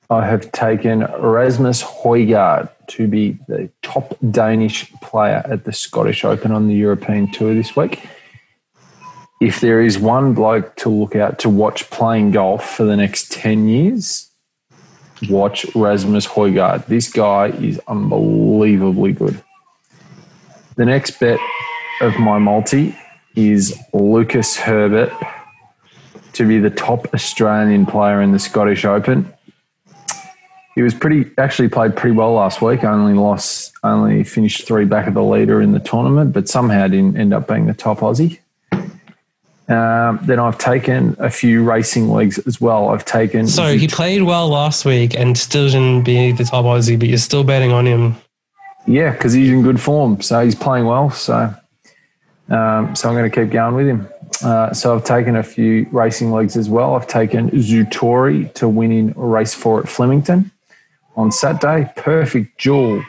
I 0.09 0.25
have 0.25 0.53
taken 0.53 1.01
Rasmus 1.19 1.83
Højgaard 1.83 2.69
to 2.89 3.09
be 3.09 3.39
the 3.49 3.69
top 3.83 4.17
Danish 4.31 4.93
player 5.03 5.43
at 5.45 5.65
the 5.65 5.73
Scottish 5.73 6.25
Open 6.25 6.53
on 6.53 6.69
the 6.69 6.75
European 6.75 7.31
Tour 7.33 7.55
this 7.55 7.75
week. 7.75 8.07
If 9.41 9.61
there 9.61 9.81
is 9.81 9.99
one 9.99 10.33
bloke 10.33 10.77
to 10.77 10.89
look 10.89 11.17
out 11.17 11.41
to 11.41 11.49
watch 11.49 11.91
playing 11.91 12.31
golf 12.31 12.77
for 12.77 12.85
the 12.85 12.97
next 12.97 13.33
10 13.33 13.69
years, 13.69 14.31
watch 15.29 15.67
Rasmus 15.75 16.27
Højgaard. 16.27 16.87
This 16.87 17.13
guy 17.13 17.49
is 17.49 17.81
unbelievably 17.89 19.13
good. 19.13 19.43
The 20.77 20.85
next 20.85 21.19
bet 21.19 21.41
of 22.01 22.17
my 22.19 22.39
multi 22.39 22.97
is 23.35 23.77
Lucas 23.93 24.57
Herbert 24.57 25.13
to 26.35 26.47
be 26.47 26.59
the 26.59 26.71
top 26.71 27.13
Australian 27.13 27.87
player 27.87 28.21
in 28.23 28.33
the 28.33 28.39
Scottish 28.39 28.85
Open. 28.85 29.33
He 30.77 30.83
was 30.83 30.93
pretty 30.93 31.31
actually 31.39 31.71
played 31.71 31.97
pretty 31.97 32.15
well 32.15 32.35
last 32.35 32.61
week. 32.61 32.85
Only 32.85 33.15
lost, 33.15 33.73
only 33.83 34.23
finished 34.25 34.67
three 34.67 34.85
back 34.85 35.07
of 35.07 35.15
the 35.15 35.25
leader 35.25 35.63
in 35.63 35.73
the 35.73 35.81
tournament, 35.81 36.35
but 36.35 36.51
somehow 36.51 36.87
didn't 36.87 37.17
end 37.17 37.33
up 37.33 37.49
being 37.49 37.65
the 37.65 37.73
top 37.73 38.01
Aussie. 38.01 38.41
Um, 39.69 40.21
then 40.25 40.39
I've 40.39 40.59
taken 40.59 41.17
a 41.19 41.31
few 41.31 41.65
racing 41.65 42.11
legs 42.11 42.39
as 42.41 42.61
well. 42.61 42.91
I've 42.91 43.07
taken 43.07 43.49
So 43.49 43.77
he 43.77 43.89
played 43.89 44.25
well 44.25 44.49
last 44.49 44.85
week 44.85 45.19
and 45.19 45.37
still 45.37 45.67
didn't 45.67 46.05
be 46.05 46.33
the 46.33 46.45
top 46.45 46.67
Aussie, 46.67 46.99
but 46.99 47.09
you're 47.09 47.17
still 47.17 47.43
betting 47.43 47.73
on 47.73 47.87
him. 47.87 48.15
Yeah, 48.87 49.13
because 49.13 49.33
he's 49.33 49.49
in 49.49 49.63
good 49.63 49.81
form. 49.81 50.21
So 50.21 50.45
he's 50.45 50.55
playing 50.55 50.85
well. 50.85 51.09
So, 51.09 51.55
um, 52.51 52.95
so 52.95 53.09
I'm 53.09 53.15
going 53.15 53.29
to 53.29 53.35
keep 53.35 53.51
going 53.51 53.75
with 53.75 53.87
him. 53.87 54.09
Uh, 54.45 54.75
so 54.75 54.95
I've 54.95 55.05
taken 55.05 55.37
a 55.37 55.43
few 55.43 55.89
racing 55.91 56.33
legs 56.33 56.55
as 56.55 56.69
well. 56.69 56.95
I've 56.95 57.09
taken 57.09 57.51
Zutori 57.53 58.53
to 58.55 58.69
win 58.69 58.93
in 58.93 59.15
race 59.17 59.55
four 59.55 59.81
at 59.81 59.89
Flemington 59.89 60.53
on 61.17 61.33
Saturday. 61.33 61.91
Perfect 61.97 62.59
jewel 62.59 63.03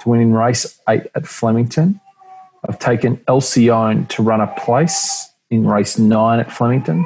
to 0.00 0.08
win 0.08 0.20
in 0.20 0.32
race 0.32 0.80
eight 0.88 1.06
at 1.14 1.26
Flemington. 1.26 2.00
I've 2.68 2.78
taken 2.78 3.16
Alcyone 3.28 4.08
to 4.08 4.22
run 4.22 4.40
a 4.40 4.46
place 4.46 5.30
in 5.50 5.66
race 5.66 5.98
nine 5.98 6.40
at 6.40 6.52
Flemington. 6.52 7.04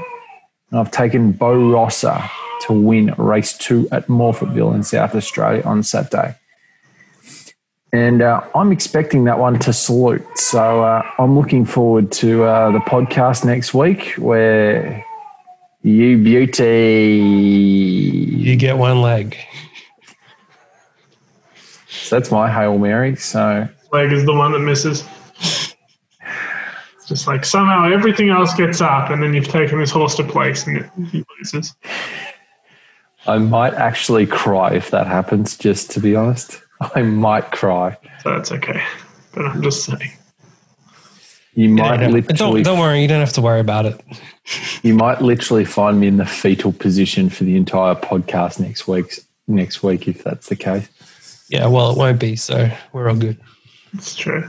And 0.71 0.81
I've 0.81 0.91
taken 0.91 1.33
Bo 1.33 1.71
Rossa 1.73 2.31
to 2.63 2.73
win 2.73 3.15
race 3.17 3.57
two 3.57 3.89
at 3.91 4.07
Morphettville 4.09 4.75
in 4.75 4.83
South 4.83 5.15
Australia 5.15 5.63
on 5.65 5.83
Saturday. 5.83 6.35
And 7.93 8.21
uh, 8.21 8.43
I'm 8.55 8.71
expecting 8.71 9.25
that 9.25 9.39
one 9.39 9.59
to 9.61 9.73
salute. 9.73 10.23
So 10.37 10.83
uh, 10.83 11.03
I'm 11.19 11.39
looking 11.39 11.65
forward 11.65 12.13
to 12.13 12.45
uh, 12.45 12.71
the 12.71 12.81
podcast 12.81 13.47
next 13.47 13.73
week 13.73 14.13
where 14.19 15.03
you 15.83 16.19
beauty. 16.19 17.17
You 18.37 18.57
get 18.57 18.77
one 18.77 19.01
leg. 19.01 19.39
So 22.09 22.19
that's 22.19 22.31
my 22.31 22.51
Hail 22.51 22.79
Mary. 22.79 23.17
So 23.17 23.69
Leg 23.93 24.13
is 24.13 24.25
the 24.25 24.33
one 24.33 24.53
that 24.53 24.61
misses. 24.61 25.05
It's 25.39 25.75
just 27.07 27.27
like 27.27 27.45
somehow 27.45 27.85
everything 27.85 28.31
else 28.31 28.55
gets 28.55 28.81
up, 28.81 29.11
and 29.11 29.23
then 29.23 29.35
you've 29.35 29.49
taken 29.49 29.79
this 29.79 29.91
horse 29.91 30.15
to 30.15 30.25
place, 30.25 30.67
and 30.67 30.79
it, 30.79 30.91
he 31.11 31.23
loses. 31.39 31.77
I 33.27 33.37
might 33.37 33.75
actually 33.75 34.25
cry 34.25 34.73
if 34.73 34.91
that 34.91 35.07
happens, 35.07 35.55
just 35.59 35.91
to 35.91 36.01
be 36.01 36.17
honest. 36.17 36.63
I 36.95 37.03
might 37.03 37.53
cry. 37.53 37.99
So 38.23 38.31
that's 38.31 38.53
okay. 38.53 38.83
But 39.35 39.45
I'm 39.45 39.61
just 39.61 39.85
saying. 39.85 40.11
You 41.53 41.69
might 41.69 41.99
don't, 41.99 42.13
literally 42.13 42.63
don't, 42.63 42.77
don't 42.77 42.79
worry, 42.79 43.03
you 43.03 43.09
don't 43.09 43.21
have 43.21 43.35
to 43.35 43.43
worry 43.43 43.61
about 43.61 43.85
it. 43.85 44.01
you 44.83 44.95
might 44.95 45.21
literally 45.21 45.67
find 45.67 46.01
me 46.01 46.07
in 46.07 46.17
the 46.17 46.25
fetal 46.25 46.73
position 46.73 47.29
for 47.29 47.45
the 47.45 47.57
entire 47.57 47.97
podcast 47.97 48.61
next 48.61 48.89
week's 48.89 49.21
next 49.47 49.83
week 49.83 50.09
if 50.09 50.25
that's 50.25 50.49
the 50.49 50.57
case. 50.57 50.89
Yeah, 51.49 51.67
well, 51.67 51.91
it 51.91 51.99
won't 51.99 52.21
be, 52.21 52.37
so 52.37 52.71
we're 52.93 53.09
all 53.09 53.17
good. 53.17 53.39
It's 53.95 54.15
true. 54.15 54.49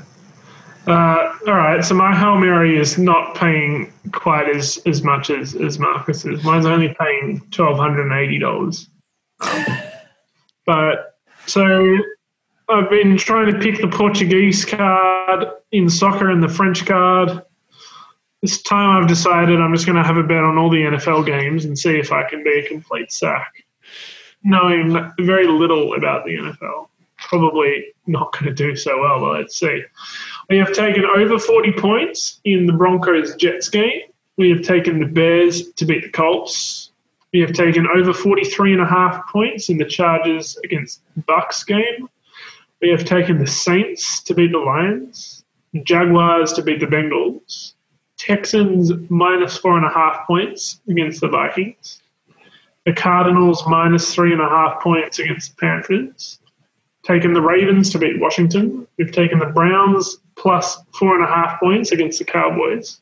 Uh, 0.87 1.35
all 1.47 1.53
right, 1.53 1.83
so 1.83 1.93
my 1.93 2.15
Hail 2.15 2.37
Mary 2.37 2.77
is 2.77 2.97
not 2.97 3.35
paying 3.35 3.93
quite 4.11 4.49
as, 4.49 4.79
as 4.85 5.03
much 5.03 5.29
as, 5.29 5.55
as 5.55 5.77
Marcus's. 5.77 6.43
Mine's 6.43 6.65
only 6.65 6.95
paying 6.99 7.41
$1,280. 7.51 8.87
but 10.65 11.17
so 11.45 11.97
I've 12.69 12.89
been 12.89 13.17
trying 13.17 13.51
to 13.51 13.59
pick 13.59 13.81
the 13.81 13.87
Portuguese 13.87 14.65
card 14.65 15.45
in 15.71 15.89
soccer 15.89 16.29
and 16.29 16.43
the 16.43 16.49
French 16.49 16.85
card. 16.85 17.41
This 18.41 18.61
time 18.61 19.01
I've 19.01 19.07
decided 19.07 19.59
I'm 19.59 19.73
just 19.73 19.85
going 19.85 19.97
to 19.97 20.03
have 20.03 20.17
a 20.17 20.23
bet 20.23 20.43
on 20.43 20.57
all 20.57 20.69
the 20.69 20.81
NFL 20.81 21.25
games 21.25 21.65
and 21.65 21.77
see 21.77 21.97
if 21.97 22.11
I 22.11 22.29
can 22.29 22.43
be 22.43 22.59
a 22.59 22.67
complete 22.67 23.11
sack. 23.11 23.65
Knowing 24.43 25.11
very 25.19 25.47
little 25.47 25.95
about 25.95 26.25
the 26.25 26.35
NFL. 26.35 26.88
Probably 27.29 27.93
not 28.07 28.33
going 28.33 28.45
to 28.45 28.53
do 28.53 28.75
so 28.75 28.99
well, 28.99 29.19
but 29.19 29.39
let's 29.39 29.59
see. 29.59 29.83
We 30.49 30.57
have 30.57 30.73
taken 30.73 31.05
over 31.05 31.37
40 31.37 31.73
points 31.73 32.41
in 32.43 32.65
the 32.65 32.73
Broncos 32.73 33.35
Jets 33.35 33.69
game. 33.69 34.01
We 34.37 34.49
have 34.49 34.63
taken 34.63 34.99
the 34.99 35.05
Bears 35.05 35.71
to 35.73 35.85
beat 35.85 36.01
the 36.01 36.09
Colts. 36.09 36.89
We 37.31 37.39
have 37.41 37.53
taken 37.53 37.87
over 37.87 38.13
43 38.13 38.73
and 38.73 38.81
a 38.81 38.87
half 38.87 39.27
points 39.31 39.69
in 39.69 39.77
the 39.77 39.85
Chargers 39.85 40.57
against 40.63 41.01
Bucks 41.27 41.63
game. 41.63 42.09
We 42.81 42.89
have 42.89 43.05
taken 43.05 43.37
the 43.37 43.45
Saints 43.45 44.23
to 44.23 44.33
beat 44.33 44.51
the 44.51 44.57
Lions, 44.57 45.43
Jaguars 45.83 46.53
to 46.53 46.63
beat 46.63 46.79
the 46.79 46.87
Bengals, 46.87 47.73
Texans 48.17 48.91
minus 49.09 49.57
four 49.57 49.77
and 49.77 49.85
a 49.85 49.89
half 49.89 50.25
points 50.25 50.81
against 50.89 51.21
the 51.21 51.27
Vikings, 51.27 52.01
the 52.85 52.93
Cardinals 52.93 53.63
minus 53.67 54.13
three 54.13 54.31
and 54.31 54.41
a 54.41 54.49
half 54.49 54.81
points 54.81 55.19
against 55.19 55.51
the 55.51 55.59
Panthers, 55.59 56.38
taken 57.09 57.33
the 57.33 57.41
Ravens 57.41 57.89
to 57.89 57.97
beat 57.97 58.19
Washington. 58.19 58.87
We've 58.97 59.11
taken 59.11 59.39
the 59.39 59.47
Browns 59.47 60.17
plus 60.35 60.77
four 60.93 61.15
and 61.15 61.23
a 61.23 61.27
half 61.27 61.59
points 61.59 61.91
against 61.91 62.19
the 62.19 62.25
Cowboys. 62.25 63.01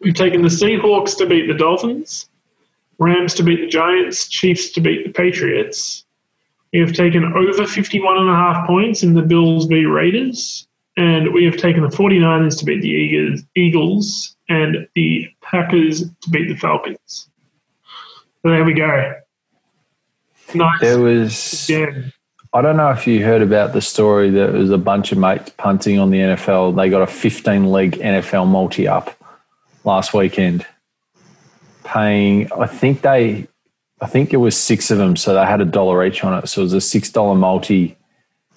We've 0.00 0.14
taken 0.14 0.42
the 0.42 0.48
Seahawks 0.48 1.16
to 1.16 1.26
beat 1.26 1.46
the 1.46 1.54
Dolphins, 1.54 2.28
Rams 2.98 3.32
to 3.34 3.42
beat 3.42 3.62
the 3.62 3.66
Giants, 3.66 4.28
Chiefs 4.28 4.70
to 4.72 4.80
beat 4.82 5.06
the 5.06 5.12
Patriots. 5.12 6.04
We 6.74 6.80
have 6.80 6.92
taken 6.92 7.24
over 7.24 7.66
51 7.66 8.18
and 8.18 8.28
a 8.28 8.34
half 8.34 8.66
points 8.66 9.02
in 9.02 9.14
the 9.14 9.22
Bills 9.22 9.64
v 9.66 9.86
Raiders, 9.86 10.68
and 10.98 11.32
we 11.32 11.46
have 11.46 11.56
taken 11.56 11.82
the 11.82 11.88
49ers 11.88 12.58
to 12.58 12.66
beat 12.66 12.82
the 12.82 12.88
Eagles, 12.88 13.42
Eagles 13.56 14.36
and 14.50 14.86
the 14.94 15.28
Packers 15.40 16.02
to 16.02 16.30
beat 16.30 16.48
the 16.48 16.56
Falcons. 16.56 17.30
So 18.42 18.50
there 18.50 18.64
we 18.64 18.74
go. 18.74 19.14
Nice. 20.54 20.80
There 20.80 20.98
was 21.00 21.70
Yeah. 21.70 22.10
I 22.54 22.62
don't 22.62 22.76
know 22.76 22.90
if 22.90 23.08
you 23.08 23.24
heard 23.24 23.42
about 23.42 23.72
the 23.72 23.80
story 23.80 24.30
that 24.30 24.52
was 24.52 24.70
a 24.70 24.78
bunch 24.78 25.10
of 25.10 25.18
mates 25.18 25.50
punting 25.56 25.98
on 25.98 26.10
the 26.10 26.18
NFL. 26.18 26.76
They 26.76 26.88
got 26.88 27.02
a 27.02 27.06
15 27.08 27.66
leg 27.66 27.96
NFL 27.96 28.46
multi 28.46 28.86
up 28.86 29.10
last 29.82 30.14
weekend, 30.14 30.64
paying, 31.82 32.52
I 32.52 32.68
think 32.68 33.02
they, 33.02 33.48
I 34.00 34.06
think 34.06 34.32
it 34.32 34.36
was 34.36 34.56
six 34.56 34.92
of 34.92 34.98
them. 34.98 35.16
So 35.16 35.34
they 35.34 35.44
had 35.44 35.60
a 35.60 35.64
dollar 35.64 36.06
each 36.06 36.22
on 36.22 36.38
it. 36.38 36.46
So 36.46 36.60
it 36.60 36.64
was 36.64 36.74
a 36.74 36.76
$6 36.76 37.36
multi. 37.36 37.96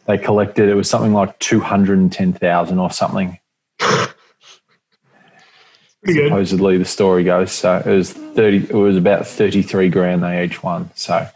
They 0.05 0.19
collected, 0.19 0.69
it 0.69 0.75
was 0.75 0.87
something 0.87 1.13
like 1.13 1.39
210,000 1.39 2.77
or 2.77 2.91
something. 2.91 3.39
Supposedly 6.05 6.77
the 6.77 6.85
story 6.85 7.23
goes. 7.23 7.51
So 7.51 7.81
it 7.83 7.89
was 7.89 8.13
thirty. 8.13 8.57
It 8.57 8.71
was 8.71 8.95
about 8.95 9.27
thirty 9.27 9.61
three 9.61 9.89
grand 9.89 10.23
they 10.23 10.45
each 10.45 10.63
won. 10.63 10.89
So 10.95 11.27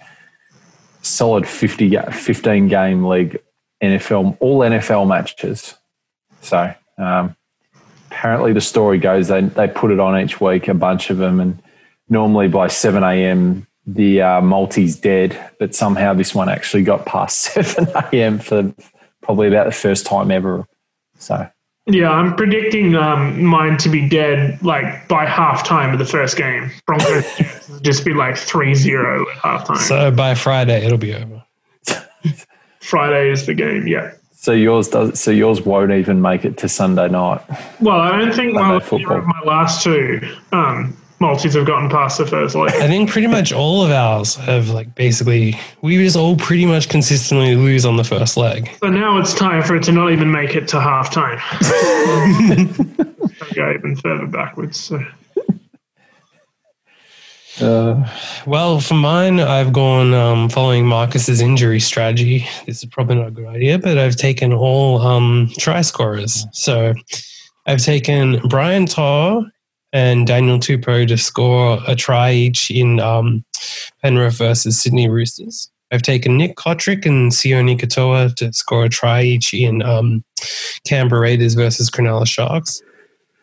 solid 1.01 1.47
50, 1.47 1.97
15 2.11 2.67
game 2.67 3.05
league 3.05 3.39
NFL, 3.81 4.37
all 4.39 4.59
NFL 4.59 5.07
matches. 5.07 5.75
So 6.41 6.73
um, 6.97 7.35
apparently 8.09 8.53
the 8.53 8.61
story 8.61 8.97
goes 8.97 9.27
they 9.27 9.41
they 9.41 9.67
put 9.67 9.91
it 9.91 9.99
on 9.99 10.19
each 10.19 10.39
week, 10.41 10.67
a 10.67 10.73
bunch 10.73 11.09
of 11.09 11.17
them, 11.17 11.39
and 11.39 11.61
normally 12.09 12.47
by 12.47 12.67
seven 12.67 13.03
a.m. 13.03 13.67
the 13.85 14.21
uh, 14.21 14.41
multi's 14.41 14.95
dead, 14.95 15.51
but 15.59 15.75
somehow 15.75 16.13
this 16.13 16.35
one 16.35 16.49
actually 16.49 16.83
got 16.83 17.05
past 17.05 17.37
seven 17.53 17.87
a.m. 18.11 18.39
for 18.39 18.73
probably 19.21 19.47
about 19.47 19.65
the 19.65 19.71
first 19.71 20.05
time 20.05 20.31
ever. 20.31 20.65
So. 21.17 21.49
Yeah, 21.87 22.11
I'm 22.11 22.35
predicting 22.35 22.95
um, 22.95 23.43
mine 23.43 23.77
to 23.77 23.89
be 23.89 24.07
dead 24.07 24.61
like 24.61 25.07
by 25.07 25.25
halftime 25.25 25.93
of 25.93 25.99
the 25.99 26.05
first 26.05 26.37
game. 26.37 26.69
Broncos 26.85 27.25
just 27.81 28.05
be 28.05 28.13
like 28.13 28.35
3-0 28.35 29.21
at 29.21 29.37
halftime. 29.37 29.77
So 29.77 30.11
by 30.11 30.35
Friday, 30.35 30.85
it'll 30.85 30.99
be 30.99 31.15
over. 31.15 31.43
Friday 32.81 33.31
is 33.31 33.45
the 33.45 33.55
game. 33.55 33.87
Yeah. 33.87 34.11
So 34.33 34.51
yours 34.51 34.89
does. 34.89 35.19
So 35.19 35.31
yours 35.31 35.61
won't 35.61 35.91
even 35.91 36.21
make 36.21 36.45
it 36.45 36.57
to 36.59 36.69
Sunday 36.69 37.09
night. 37.09 37.41
Well, 37.79 37.99
I 37.99 38.17
don't 38.17 38.33
think 38.33 38.53
my, 38.53 38.79
football. 38.79 39.21
my 39.21 39.41
last 39.45 39.83
two 39.83 40.19
um, 40.51 40.97
multis 41.21 41.53
have 41.53 41.65
gotten 41.65 41.89
past 41.89 42.17
the 42.17 42.25
first 42.25 42.55
leg. 42.55 42.71
I 42.73 42.87
think 42.87 43.09
pretty 43.09 43.27
much 43.27 43.53
all 43.53 43.83
of 43.83 43.91
ours 43.91 44.35
have 44.35 44.69
like 44.69 44.95
basically 44.95 45.57
we 45.81 45.95
just 45.97 46.17
all 46.17 46.35
pretty 46.35 46.65
much 46.65 46.89
consistently 46.89 47.55
lose 47.55 47.85
on 47.85 47.95
the 47.95 48.03
first 48.03 48.35
leg. 48.35 48.69
So 48.81 48.89
now 48.89 49.17
it's 49.19 49.33
time 49.33 49.63
for 49.63 49.75
it 49.75 49.83
to 49.83 49.91
not 49.91 50.11
even 50.11 50.31
make 50.31 50.55
it 50.55 50.67
to 50.69 50.81
half 50.81 51.11
halftime. 51.11 51.39
go 53.55 53.71
even 53.71 53.95
further 53.95 54.27
backwards. 54.27 54.79
So. 54.79 54.99
Uh, 57.59 58.09
Well, 58.47 58.79
for 58.79 58.95
mine, 58.95 59.39
I've 59.39 59.73
gone 59.73 60.13
um, 60.13 60.49
following 60.49 60.87
Marcus's 60.87 61.41
injury 61.41 61.79
strategy. 61.79 62.47
This 62.65 62.83
is 62.83 62.85
probably 62.85 63.15
not 63.15 63.27
a 63.27 63.31
good 63.31 63.47
idea, 63.47 63.77
but 63.77 63.97
I've 63.97 64.15
taken 64.15 64.53
all 64.53 65.01
um, 65.01 65.51
try 65.57 65.81
scorers. 65.81 66.45
So 66.53 66.93
I've 67.67 67.81
taken 67.81 68.39
Brian 68.47 68.85
To'o 68.85 69.45
and 69.93 70.25
Daniel 70.25 70.59
Tupou 70.59 71.07
to 71.07 71.17
score 71.17 71.79
a 71.87 71.95
try 71.95 72.31
each 72.31 72.71
in 72.71 72.99
um, 72.99 73.43
Penrith 74.01 74.37
versus 74.37 74.81
Sydney 74.81 75.09
Roosters. 75.09 75.69
I've 75.91 76.01
taken 76.01 76.37
Nick 76.37 76.55
Cotric 76.55 77.05
and 77.05 77.31
Sione 77.31 77.77
Katoa 77.77 78.33
to 78.35 78.53
score 78.53 78.85
a 78.85 78.89
try 78.89 79.23
each 79.23 79.53
in 79.53 79.81
um, 79.81 80.23
Canberra 80.87 81.21
Raiders 81.21 81.53
versus 81.53 81.89
Cronulla 81.89 82.25
Sharks. 82.25 82.81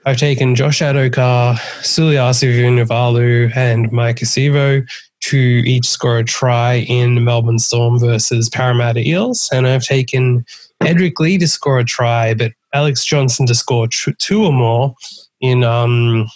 I've 0.06 0.16
taken 0.16 0.54
Josh 0.54 0.80
Addo-Carr, 0.80 1.56
Suliasi 1.82 2.54
Vunivalu, 2.54 3.54
and 3.54 3.90
Maika 3.90 4.24
Sivo 4.24 4.88
to 5.20 5.36
each 5.36 5.86
score 5.86 6.18
a 6.18 6.24
try 6.24 6.74
in 6.88 7.24
Melbourne 7.24 7.58
Storm 7.58 7.98
versus 7.98 8.48
Parramatta 8.48 9.00
Eels. 9.00 9.50
And 9.52 9.66
I've 9.66 9.84
taken 9.84 10.46
Edrick 10.82 11.18
Lee 11.18 11.36
to 11.36 11.48
score 11.48 11.78
a 11.78 11.84
try, 11.84 12.32
but 12.32 12.52
Alex 12.72 13.04
Johnston 13.04 13.46
to 13.46 13.54
score 13.54 13.88
two 13.88 14.44
or 14.44 14.52
more 14.52 14.94
in 15.40 15.64
um, 15.64 16.28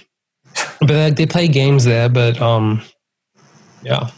But 0.80 0.88
they, 0.88 1.10
they 1.10 1.26
play 1.26 1.48
games 1.48 1.84
there. 1.84 2.08
But 2.08 2.40
um, 2.40 2.82
yeah, 3.82 4.10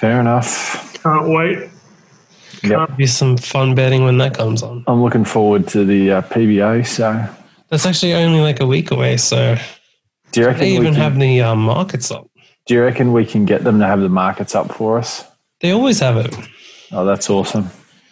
Fair 0.00 0.18
enough. 0.18 0.94
Can't 1.02 1.28
wait. 1.28 1.68
Yep. 2.62 2.96
be 2.96 3.06
some 3.06 3.36
fun 3.36 3.74
betting 3.74 4.04
when 4.04 4.18
that 4.18 4.34
comes 4.34 4.62
on. 4.62 4.84
I'm 4.86 5.02
looking 5.02 5.24
forward 5.24 5.66
to 5.68 5.84
the 5.84 6.12
uh, 6.12 6.22
PBA. 6.22 6.86
So, 6.86 7.26
That's 7.68 7.86
actually 7.86 8.14
only 8.14 8.40
like 8.40 8.60
a 8.60 8.66
week 8.66 8.90
away. 8.90 9.16
So 9.16 9.56
do 10.32 10.40
you 10.40 10.46
reckon 10.46 10.60
they 10.60 10.70
we 10.72 10.76
even 10.76 10.94
can, 10.94 11.02
have 11.02 11.18
the 11.18 11.40
um, 11.42 11.62
markets 11.62 12.10
up. 12.10 12.28
Do 12.66 12.74
you 12.74 12.82
reckon 12.82 13.12
we 13.12 13.24
can 13.24 13.44
get 13.46 13.64
them 13.64 13.78
to 13.80 13.86
have 13.86 14.00
the 14.00 14.08
markets 14.08 14.54
up 14.54 14.72
for 14.74 14.98
us? 14.98 15.24
They 15.60 15.70
always 15.72 16.00
have 16.00 16.16
it. 16.16 16.34
Oh, 16.92 17.04
that's 17.04 17.28
awesome. 17.30 17.70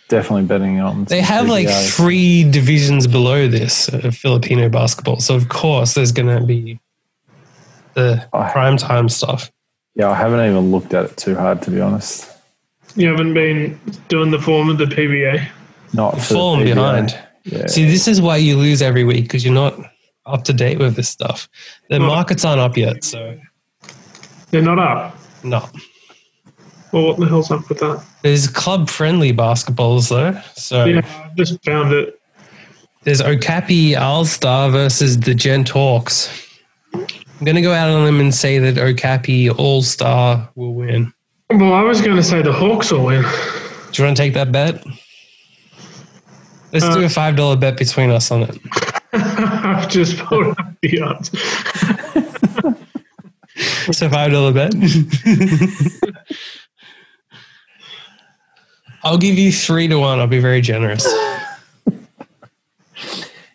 Definitely 0.09 0.45
betting 0.45 0.81
on. 0.81 1.05
They 1.05 1.21
have 1.21 1.49
like 1.49 1.69
three 1.69 2.51
divisions 2.51 3.07
below 3.07 3.47
this 3.49 3.89
uh, 3.91 4.11
Filipino 4.11 4.69
basketball. 4.69 5.21
So 5.21 5.35
of 5.35 5.49
course 5.49 5.95
there's 5.95 6.13
going 6.13 6.29
to 6.39 6.45
be 6.45 6.81
the 7.95 8.27
Oh. 8.33 8.49
prime 8.53 8.77
time 8.79 9.09
stuff. 9.09 9.51
Yeah, 9.95 10.11
I 10.11 10.15
haven't 10.15 10.41
even 10.49 10.71
looked 10.71 10.95
at 10.95 11.05
it 11.07 11.17
too 11.17 11.35
hard 11.35 11.61
to 11.63 11.71
be 11.71 11.81
honest. 11.81 12.31
You 12.99 13.09
haven't 13.09 13.33
been 13.33 13.79
doing 14.09 14.31
the 14.33 14.41
form 14.41 14.69
of 14.69 14.79
the 14.79 14.85
PBA. 14.87 15.47
Not 15.93 16.13
for 16.13 16.17
the 16.19 16.23
Falling 16.35 16.67
PBA. 16.67 16.75
behind. 16.75 17.19
Yeah. 17.45 17.67
See, 17.69 17.85
this 17.85 18.09
is 18.09 18.21
why 18.21 18.37
you 18.37 18.57
lose 18.57 18.83
every 18.83 19.05
week 19.05 19.23
because 19.23 19.45
you're 19.45 19.55
not 19.55 19.75
up 20.27 20.43
to 20.45 20.53
date 20.53 20.79
with 20.79 20.97
this 20.97 21.09
stuff. 21.09 21.49
The 21.89 21.99
Well- 22.01 22.09
markets 22.09 22.45
aren't 22.45 22.61
up 22.61 22.77
yet, 22.77 23.05
so 23.05 23.39
They're 24.51 24.63
not 24.63 24.79
up. 24.79 25.17
no. 25.45 25.65
Well, 26.93 27.05
what 27.07 27.21
the 27.21 27.27
hell's 27.27 27.51
up 27.51 27.69
with 27.69 27.79
that? 27.81 28.03
There's 28.23 28.49
club 28.49 28.89
friendly 28.91 29.33
basketballs 29.33 30.09
though. 30.09 30.41
So 30.57 30.85
Yeah, 30.87 31.03
I 31.07 31.31
just 31.37 31.63
found 31.65 31.93
it. 31.93 32.19
there's 33.05 33.21
Okapi 33.21 33.93
Aalstar 33.93 34.73
versus 34.73 35.21
the 35.21 35.35
Gent 35.35 35.69
Hawks. 35.69 36.29
I'm 36.95 37.45
gonna 37.47 37.63
go 37.63 37.73
out 37.73 37.91
on 37.91 38.05
them 38.05 38.19
and 38.21 38.35
say 38.35 38.59
that 38.59 38.77
Okapi 38.79 39.49
Aalstar 39.49 40.49
will 40.57 40.75
win. 40.75 41.13
Well, 41.51 41.73
I 41.73 41.83
was 41.83 42.01
going 42.01 42.17
to 42.17 42.23
say 42.23 42.43
the 42.43 42.53
Hawks 42.53 42.93
will 42.93 43.05
win. 43.05 43.23
Do 43.23 43.29
you 44.03 44.05
want 44.05 44.17
to 44.17 44.23
take 44.23 44.35
that 44.35 44.53
bet? 44.53 44.85
Let's 46.73 46.87
do 46.95 47.03
a 47.03 47.07
uh, 47.07 47.09
five 47.09 47.37
dollar 47.37 47.57
bet 47.57 47.79
between 47.79 48.11
us 48.11 48.31
on 48.31 48.43
it. 48.43 48.59
I've 49.13 49.89
just 49.89 50.19
pulled 50.19 50.59
up 50.59 50.75
the 50.83 51.01
odds. 51.01 51.31
It's 53.89 54.03
a 54.03 54.11
five 54.11 54.31
dollar 54.31 54.53
bet. 54.53 54.75
I'll 59.03 59.19
give 59.19 59.39
you 59.39 59.51
three 59.51 59.89
to 59.89 59.99
one. 59.99 60.21
I'll 60.21 60.27
be 60.27 60.41
very 60.41 60.61
generous. 60.61 61.07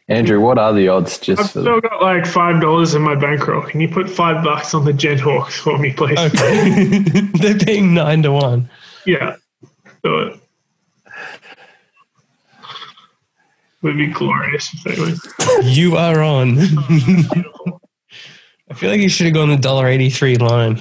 Andrew, 0.09 0.41
what 0.41 0.57
are 0.57 0.73
the 0.73 0.89
odds 0.89 1.17
Just 1.17 1.39
I've 1.39 1.45
just 1.45 1.51
still 1.51 1.79
got 1.79 2.01
like 2.01 2.25
five 2.25 2.59
dollars 2.59 2.93
in 2.93 3.01
my 3.01 3.15
bankroll. 3.15 3.61
Can 3.61 3.79
you 3.79 3.87
put 3.87 4.09
five 4.09 4.43
bucks 4.43 4.73
on 4.73 4.83
the 4.83 4.91
Gent 4.91 5.21
Hawks 5.21 5.57
for 5.57 5.77
me, 5.77 5.93
please? 5.93 6.19
Okay. 6.19 6.99
They're 7.39 7.57
paying 7.57 7.93
nine 7.93 8.21
to 8.23 8.33
one. 8.33 8.69
Yeah, 9.05 9.37
do 10.03 10.19
it. 10.19 10.39
Would 13.81 13.97
be 13.97 14.07
glorious 14.07 14.69
if 14.73 14.83
they 14.83 15.01
win. 15.01 15.15
You 15.63 15.95
are 15.97 16.21
on. 16.21 16.57
I 18.69 18.73
feel 18.75 18.91
like 18.91 19.01
you 19.01 19.09
should 19.09 19.25
have 19.25 19.35
gone 19.35 19.49
the 19.49 19.57
dollar 19.57 19.87
eighty 19.87 20.09
three 20.09 20.35
line. 20.35 20.79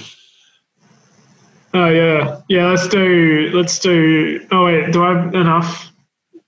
Oh 1.73 1.89
yeah, 1.89 2.41
yeah. 2.49 2.69
Let's 2.69 2.87
do. 2.87 3.49
Let's 3.53 3.79
do. 3.79 4.45
Oh 4.51 4.65
wait, 4.65 4.91
do 4.91 5.03
I 5.03 5.17
have 5.17 5.33
enough 5.33 5.91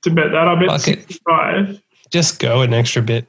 to 0.04 0.12
bet 0.12 0.32
that? 0.32 0.48
I 0.48 0.56
bet 0.56 0.68
Fuck 0.68 0.82
sixty-five. 0.82 1.82
Just 2.16 2.39
go 2.39 2.61
an 2.61 2.74
extra 2.74 3.01
bit. 3.01 3.28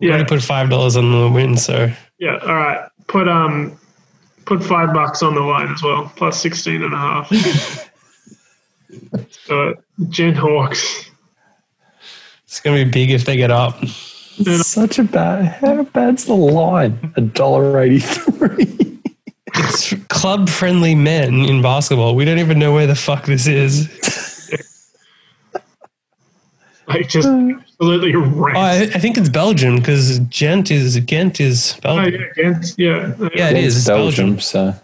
You 0.00 0.08
Yeah, 0.08 0.14
already 0.16 0.28
put 0.28 0.42
five 0.42 0.68
dollars 0.68 0.96
on 0.96 1.12
the 1.12 1.30
win, 1.30 1.56
so 1.56 1.88
yeah. 2.18 2.36
All 2.42 2.56
right. 2.56 2.88
Put 3.06 3.28
um, 3.28 3.78
put 4.44 4.60
five 4.60 4.92
bucks 4.92 5.22
on 5.22 5.36
the 5.36 5.40
line 5.40 5.70
as 5.70 5.80
well, 5.84 6.10
plus 6.16 6.42
sixteen 6.42 6.82
and 6.82 6.92
a 6.92 6.96
half. 6.96 7.28
so 9.46 9.74
Gent 10.08 10.36
Hawks. 10.36 11.08
it's 12.44 12.58
gonna 12.58 12.84
be 12.84 12.90
big 12.90 13.12
if 13.12 13.24
they 13.24 13.36
get 13.36 13.52
up. 13.52 13.86
such 13.86 14.98
a 14.98 15.04
bad? 15.04 15.44
How 15.60 15.84
bad's 15.84 16.24
the 16.24 16.34
line? 16.34 17.12
A 17.14 17.20
dollar 17.20 17.80
eighty 17.80 18.00
three. 18.00 19.00
It's 19.54 19.94
club 20.08 20.48
friendly 20.48 20.96
men 20.96 21.34
in 21.34 21.62
basketball. 21.62 22.16
We 22.16 22.24
don't 22.24 22.40
even 22.40 22.58
know 22.58 22.72
where 22.72 22.88
the 22.88 22.96
fuck 22.96 23.26
this 23.26 23.46
is. 23.46 23.88
Like 26.86 27.08
just 27.08 27.28
hmm. 27.28 27.52
absolutely 27.52 28.12
Oh. 28.14 28.58
I, 28.58 28.82
I 28.82 28.98
think 28.98 29.16
it's 29.16 29.28
Belgium 29.28 29.76
because 29.76 30.18
Gent 30.20 30.70
is 30.70 30.98
Ghent 31.00 31.40
is 31.40 31.74
Oh, 31.84 31.96
Belgium. 31.96 32.20
yeah, 32.20 32.26
against, 32.30 32.78
yeah. 32.78 33.14
Yeah, 33.34 33.50
it 33.50 33.56
is. 33.56 33.76
It's 33.78 33.86
Belgium. 33.86 34.38
So 34.40 34.74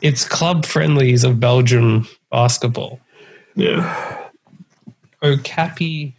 It's 0.00 0.24
club 0.26 0.64
friendlies 0.64 1.24
of 1.24 1.40
Belgium 1.40 2.06
basketball. 2.30 3.00
Yeah. 3.56 4.28
Oh, 5.22 5.32
Okapi. 5.32 6.14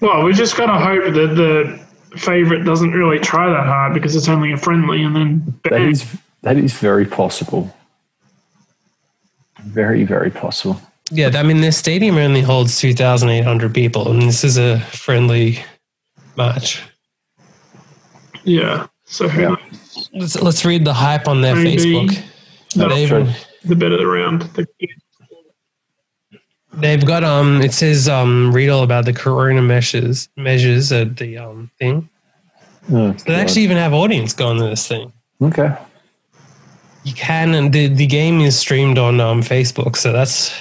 Well, 0.00 0.22
we're 0.22 0.32
just 0.32 0.56
got 0.56 0.66
to 0.66 0.78
hope 0.78 1.14
that 1.14 1.34
the 1.34 2.18
favourite 2.18 2.64
doesn't 2.64 2.92
really 2.92 3.18
try 3.18 3.48
that 3.48 3.66
hard 3.66 3.94
because 3.94 4.14
it's 4.14 4.28
only 4.28 4.52
a 4.52 4.56
friendly 4.56 5.02
and 5.02 5.16
then 5.16 5.60
that 5.64 5.70
bang. 5.70 5.90
is 5.90 6.16
that 6.42 6.56
is 6.56 6.72
very 6.74 7.04
possible. 7.04 7.74
Very, 9.64 10.04
very 10.04 10.30
possible. 10.30 10.80
Yeah, 11.10 11.30
I 11.34 11.42
mean, 11.42 11.60
this 11.60 11.76
stadium 11.78 12.16
only 12.18 12.42
holds 12.42 12.78
2,800 12.80 13.74
people, 13.74 14.10
and 14.10 14.22
this 14.22 14.44
is 14.44 14.58
a 14.58 14.78
friendly 14.80 15.58
match. 16.36 16.82
Yeah. 18.44 18.86
So 19.06 19.28
who 19.28 19.40
Yeah. 19.40 19.48
knows? 19.48 20.10
Let's, 20.12 20.42
let's 20.42 20.64
read 20.64 20.84
the 20.84 20.92
hype 20.92 21.26
on 21.28 21.40
their 21.40 21.56
Maybe. 21.56 21.76
Facebook. 22.08 22.22
That's 22.74 22.94
They've, 22.94 23.08
true. 23.08 23.26
the 23.64 23.74
better 23.76 23.96
the 23.96 24.06
round. 24.06 24.42
The, 24.42 24.66
they've 26.74 27.04
got 27.04 27.24
um. 27.24 27.62
It 27.62 27.72
says 27.72 28.08
um. 28.08 28.52
Read 28.52 28.68
all 28.68 28.82
about 28.82 29.06
the 29.06 29.12
corona 29.14 29.62
measures 29.62 30.28
measures 30.36 30.92
at 30.92 31.16
the 31.16 31.38
um 31.38 31.70
thing. 31.78 32.08
Oh, 32.92 33.12
They 33.12 33.34
actually 33.34 33.62
even 33.62 33.76
have 33.78 33.92
audience 33.94 34.32
going 34.34 34.58
to 34.58 34.64
this 34.64 34.86
thing. 34.86 35.12
okay. 35.42 35.74
You 37.04 37.14
can, 37.14 37.54
and 37.54 37.72
the 37.72 37.88
the 37.88 38.06
game 38.06 38.40
is 38.40 38.58
streamed 38.58 38.98
on 38.98 39.18
um 39.20 39.42
Facebook, 39.42 39.96
so 39.96 40.12
that's 40.12 40.52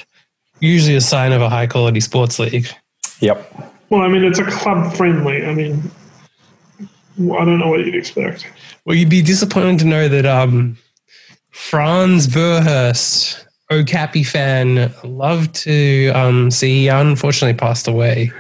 usually 0.60 0.96
a 0.96 1.02
sign 1.02 1.32
of 1.32 1.42
a 1.42 1.50
high 1.50 1.68
quality 1.68 2.00
sports 2.00 2.40
league. 2.40 2.68
Yep. 3.20 3.72
well, 3.90 4.02
I 4.02 4.08
mean, 4.08 4.24
it's 4.24 4.40
a 4.40 4.46
club 4.46 4.94
friendly. 4.94 5.46
I 5.46 5.54
mean, 5.54 5.92
I 6.80 7.46
don't 7.46 7.60
know 7.60 7.68
what 7.68 7.86
you'd 7.86 7.96
expect. 7.96 8.48
Well, 8.86 8.96
you'd 8.96 9.10
be 9.10 9.22
disappointed 9.22 9.80
to 9.80 9.86
know 9.86 10.08
that 10.08 10.26
um, 10.26 10.78
Franz 11.52 12.28
Verhurst, 12.28 13.44
Okapi 13.72 14.24
fan, 14.24 14.94
loved 15.04 15.56
to 15.56 16.10
um, 16.10 16.52
see. 16.52 16.82
He 16.82 16.88
unfortunately 16.88 17.58
passed 17.58 17.88
away, 17.88 18.32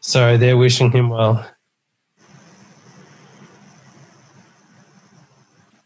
so 0.00 0.36
they're 0.36 0.56
wishing 0.56 0.90
him 0.92 1.10
well. 1.10 1.44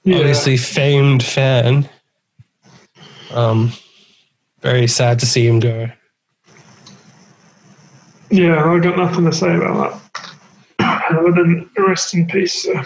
Yeah. 0.05 0.19
Obviously, 0.19 0.57
famed 0.57 1.23
fan. 1.23 1.89
Um, 3.33 3.73
very 4.63 4.87
sad 4.87 5.19
to 5.21 5.27
see 5.27 5.47
him 5.47 5.61
go. 5.61 5.91
Yeah, 8.31 8.65
I've 8.65 8.83
got 8.83 8.97
nothing 8.97 9.25
to 9.25 9.33
say 9.33 9.55
about 9.55 10.01
that. 10.79 11.05
Other 11.19 11.33
than 11.33 11.69
rest 11.77 12.15
in 12.15 12.27
peace. 12.27 12.63
So. 12.63 12.83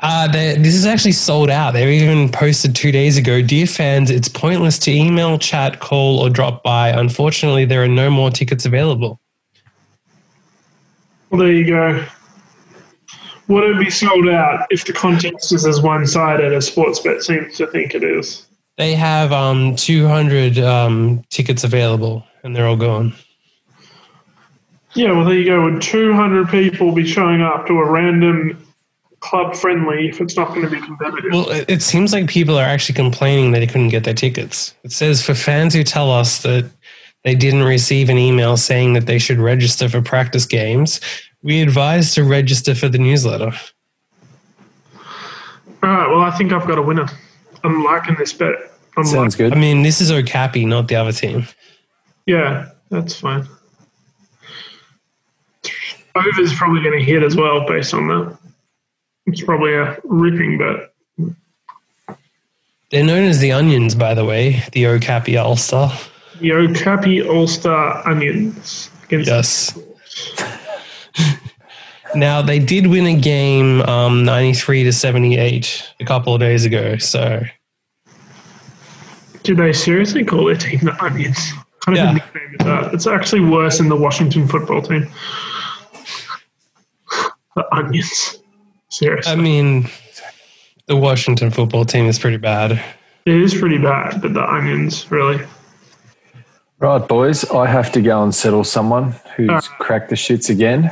Uh, 0.00 0.26
this 0.26 0.74
is 0.74 0.84
actually 0.84 1.12
sold 1.12 1.48
out. 1.48 1.72
They 1.72 1.96
even 1.96 2.28
posted 2.28 2.74
two 2.74 2.90
days 2.90 3.16
ago 3.16 3.40
Dear 3.40 3.68
fans, 3.68 4.10
it's 4.10 4.28
pointless 4.28 4.76
to 4.80 4.90
email, 4.90 5.38
chat, 5.38 5.78
call, 5.78 6.18
or 6.18 6.28
drop 6.28 6.64
by. 6.64 6.88
Unfortunately, 6.88 7.64
there 7.64 7.84
are 7.84 7.88
no 7.88 8.10
more 8.10 8.30
tickets 8.30 8.66
available. 8.66 9.20
Well, 11.30 11.40
there 11.40 11.52
you 11.52 11.66
go. 11.66 12.04
Would 13.46 13.64
it 13.64 13.78
be 13.78 13.90
sold 13.90 14.28
out 14.28 14.66
if 14.70 14.84
the 14.84 14.92
contest 14.92 15.52
is 15.52 15.64
as 15.66 15.80
one 15.80 16.06
sided 16.06 16.52
as 16.52 16.68
Sportsbet 16.68 17.22
seems 17.22 17.56
to 17.58 17.68
think 17.68 17.94
it 17.94 18.02
is? 18.02 18.46
They 18.78 18.94
have 18.94 19.32
um, 19.32 19.76
200 19.76 20.58
um, 20.58 21.22
tickets 21.28 21.64
available, 21.64 22.24
and 22.42 22.56
they're 22.56 22.66
all 22.66 22.76
gone. 22.76 23.14
Yeah, 24.94 25.12
well, 25.12 25.24
there 25.24 25.34
you 25.34 25.44
go. 25.44 25.62
Would 25.64 25.82
200 25.82 26.48
people 26.48 26.92
be 26.92 27.06
showing 27.06 27.40
up 27.40 27.66
to 27.66 27.74
a 27.74 27.90
random 27.90 28.62
club 29.20 29.54
friendly 29.54 30.08
if 30.08 30.20
it's 30.20 30.36
not 30.36 30.48
going 30.48 30.62
to 30.62 30.70
be 30.70 30.80
competitive? 30.80 31.32
Well, 31.32 31.50
it, 31.50 31.70
it 31.70 31.82
seems 31.82 32.12
like 32.12 32.28
people 32.28 32.58
are 32.58 32.64
actually 32.64 32.94
complaining 32.94 33.52
that 33.52 33.60
they 33.60 33.66
couldn't 33.66 33.88
get 33.88 34.04
their 34.04 34.14
tickets. 34.14 34.74
It 34.84 34.92
says 34.92 35.24
for 35.24 35.34
fans 35.34 35.74
who 35.74 35.82
tell 35.84 36.10
us 36.10 36.42
that 36.42 36.70
they 37.24 37.34
didn't 37.34 37.62
receive 37.62 38.08
an 38.08 38.18
email 38.18 38.56
saying 38.56 38.94
that 38.94 39.06
they 39.06 39.18
should 39.18 39.38
register 39.38 39.88
for 39.88 40.02
practice 40.02 40.44
games, 40.44 41.00
we 41.42 41.62
advise 41.62 42.14
to 42.14 42.24
register 42.24 42.74
for 42.74 42.88
the 42.88 42.98
newsletter. 42.98 43.52
All 45.82 45.88
right, 45.90 46.08
well, 46.08 46.20
I 46.20 46.30
think 46.36 46.52
I've 46.52 46.66
got 46.66 46.78
a 46.78 46.82
winner. 46.82 47.08
I'm 47.64 47.84
liking 47.84 48.16
this 48.18 48.32
bet. 48.32 48.54
I'm 48.96 49.04
Sounds 49.04 49.34
like, 49.34 49.38
good. 49.38 49.52
I 49.52 49.60
mean, 49.60 49.82
this 49.82 50.00
is 50.00 50.10
Okapi, 50.10 50.64
not 50.64 50.88
the 50.88 50.96
other 50.96 51.12
team. 51.12 51.46
yeah, 52.26 52.70
that's 52.90 53.18
fine. 53.18 53.46
Over's 56.14 56.52
probably 56.54 56.82
going 56.82 56.98
to 56.98 57.04
hit 57.04 57.22
as 57.22 57.36
well 57.36 57.66
based 57.66 57.94
on 57.94 58.06
that. 58.08 58.38
It's 59.26 59.42
probably 59.42 59.72
a 59.74 59.96
ripping 60.04 60.58
bet. 60.58 60.92
They're 62.90 63.04
known 63.04 63.24
as 63.24 63.38
the 63.38 63.52
Onions, 63.52 63.94
by 63.94 64.12
the 64.12 64.24
way, 64.24 64.62
the 64.72 64.86
Okapi 64.86 65.32
Aalstar. 65.32 65.90
The 66.40 66.52
Okapi 66.52 67.20
Aalstar 67.20 68.06
Onions. 68.06 68.90
Yes. 69.08 69.78
now, 72.14 72.42
they 72.42 72.58
did 72.58 72.86
win 72.86 73.06
a 73.06 73.16
game 73.18 73.80
um, 73.82 74.24
93 74.24 74.84
to 74.84 74.92
78 74.92 75.94
a 76.00 76.04
couple 76.04 76.34
of 76.34 76.40
days 76.40 76.64
ago. 76.64 76.96
So, 76.98 77.42
Did 79.42 79.56
they 79.56 79.72
seriously 79.72 80.24
call 80.24 80.44
their 80.46 80.56
team 80.56 80.80
the 80.80 80.96
Onions? 81.02 81.38
Kind 81.84 81.98
of 81.98 82.04
Yeah. 82.04 82.10
a 82.10 82.14
nickname 82.14 82.56
is 82.60 82.66
that? 82.66 82.94
It's 82.94 83.06
actually 83.06 83.40
worse 83.40 83.78
than 83.78 83.88
the 83.88 83.96
Washington 83.96 84.46
football 84.46 84.82
team. 84.82 85.08
the 87.56 87.74
Onions. 87.74 88.38
Seriously. 88.88 89.32
I 89.32 89.36
mean, 89.36 89.88
the 90.86 90.96
Washington 90.96 91.50
football 91.50 91.84
team 91.84 92.06
is 92.06 92.18
pretty 92.18 92.36
bad. 92.38 92.72
it 93.24 93.34
is 93.36 93.54
pretty 93.54 93.78
bad, 93.78 94.20
but 94.22 94.34
the 94.34 94.42
Onions, 94.42 95.10
really. 95.10 95.44
Right, 96.78 97.06
boys. 97.06 97.44
I 97.50 97.66
have 97.66 97.92
to 97.92 98.00
go 98.02 98.22
and 98.22 98.34
settle 98.34 98.64
someone 98.64 99.14
who's 99.36 99.48
Uh. 99.50 99.60
cracked 99.78 100.10
the 100.10 100.16
shits 100.16 100.50
again. 100.50 100.90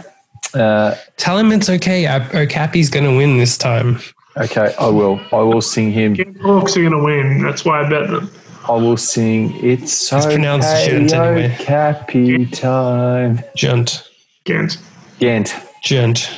Uh, 0.55 0.95
Tell 1.17 1.39
him 1.39 1.53
it's 1.53 1.69
okay. 1.71 2.07
Uh, 2.07 2.21
Okapi's 2.31 2.91
going 2.91 3.05
to 3.05 3.17
win 3.17 3.39
this 3.39 3.57
time. 3.57 4.01
okay, 4.37 4.75
I 4.79 4.89
will. 4.89 5.21
I 5.33 5.37
will 5.43 5.61
sing 5.61 5.93
him. 5.93 6.17
Hawks 6.43 6.77
are 6.77 6.81
going 6.81 6.93
to 6.93 7.03
win. 7.03 7.43
That's 7.43 7.65
why 7.65 7.85
I 7.85 7.89
bet 7.89 8.09
them. 8.11 8.31
I 8.69 8.73
will 8.73 8.97
sing. 8.97 9.53
It's 9.65 9.93
so 9.93 10.17
It's 10.19 10.27
pronounced 10.27 10.69
gent 10.87 11.13
anyway. 11.13 11.57
Cappy 11.59 12.47
time. 12.47 13.43
Gent. 13.57 14.09
Gent. 14.45 14.77
Gent. 15.19 15.55
Gent. 15.83 16.31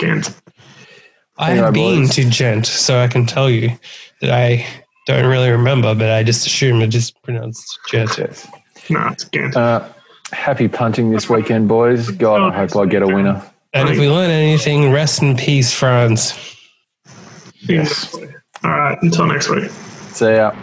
Gent. 0.00 0.34
I 1.38 1.50
Anyway, 1.52 1.64
have 1.64 1.74
been 1.74 2.00
boys. 2.06 2.14
to 2.16 2.24
Gent, 2.28 2.66
so 2.66 2.98
I 2.98 3.06
can 3.06 3.24
tell 3.26 3.48
you 3.48 3.70
that 4.20 4.30
I 4.32 4.66
don't 5.06 5.26
really 5.26 5.50
remember, 5.50 5.94
but 5.94 6.10
I 6.10 6.22
just 6.24 6.46
assume 6.46 6.82
it 6.82 6.88
just 6.88 7.20
pronounced 7.22 7.78
Gent. 7.88 8.18
Yes. 8.18 8.48
No, 8.90 9.06
it's 9.08 9.24
Gent. 9.24 9.56
Uh, 9.56 9.88
happy 10.32 10.68
punting 10.68 11.10
this 11.10 11.28
weekend, 11.28 11.68
boys. 11.68 12.10
God, 12.10 12.40
I 12.40 12.56
hope 12.56 12.76
I 12.76 12.86
get 12.86 13.02
a 13.02 13.06
winner. 13.06 13.42
And 13.72 13.88
if 13.88 13.98
we 13.98 14.08
learn 14.08 14.30
anything, 14.30 14.90
rest 14.92 15.22
in 15.22 15.36
peace, 15.36 15.72
France. 15.72 16.34
All 18.64 18.70
right. 18.70 18.98
Until 19.02 19.26
next 19.26 19.48
week. 19.48 19.70
See 19.70 20.34
ya. 20.34 20.54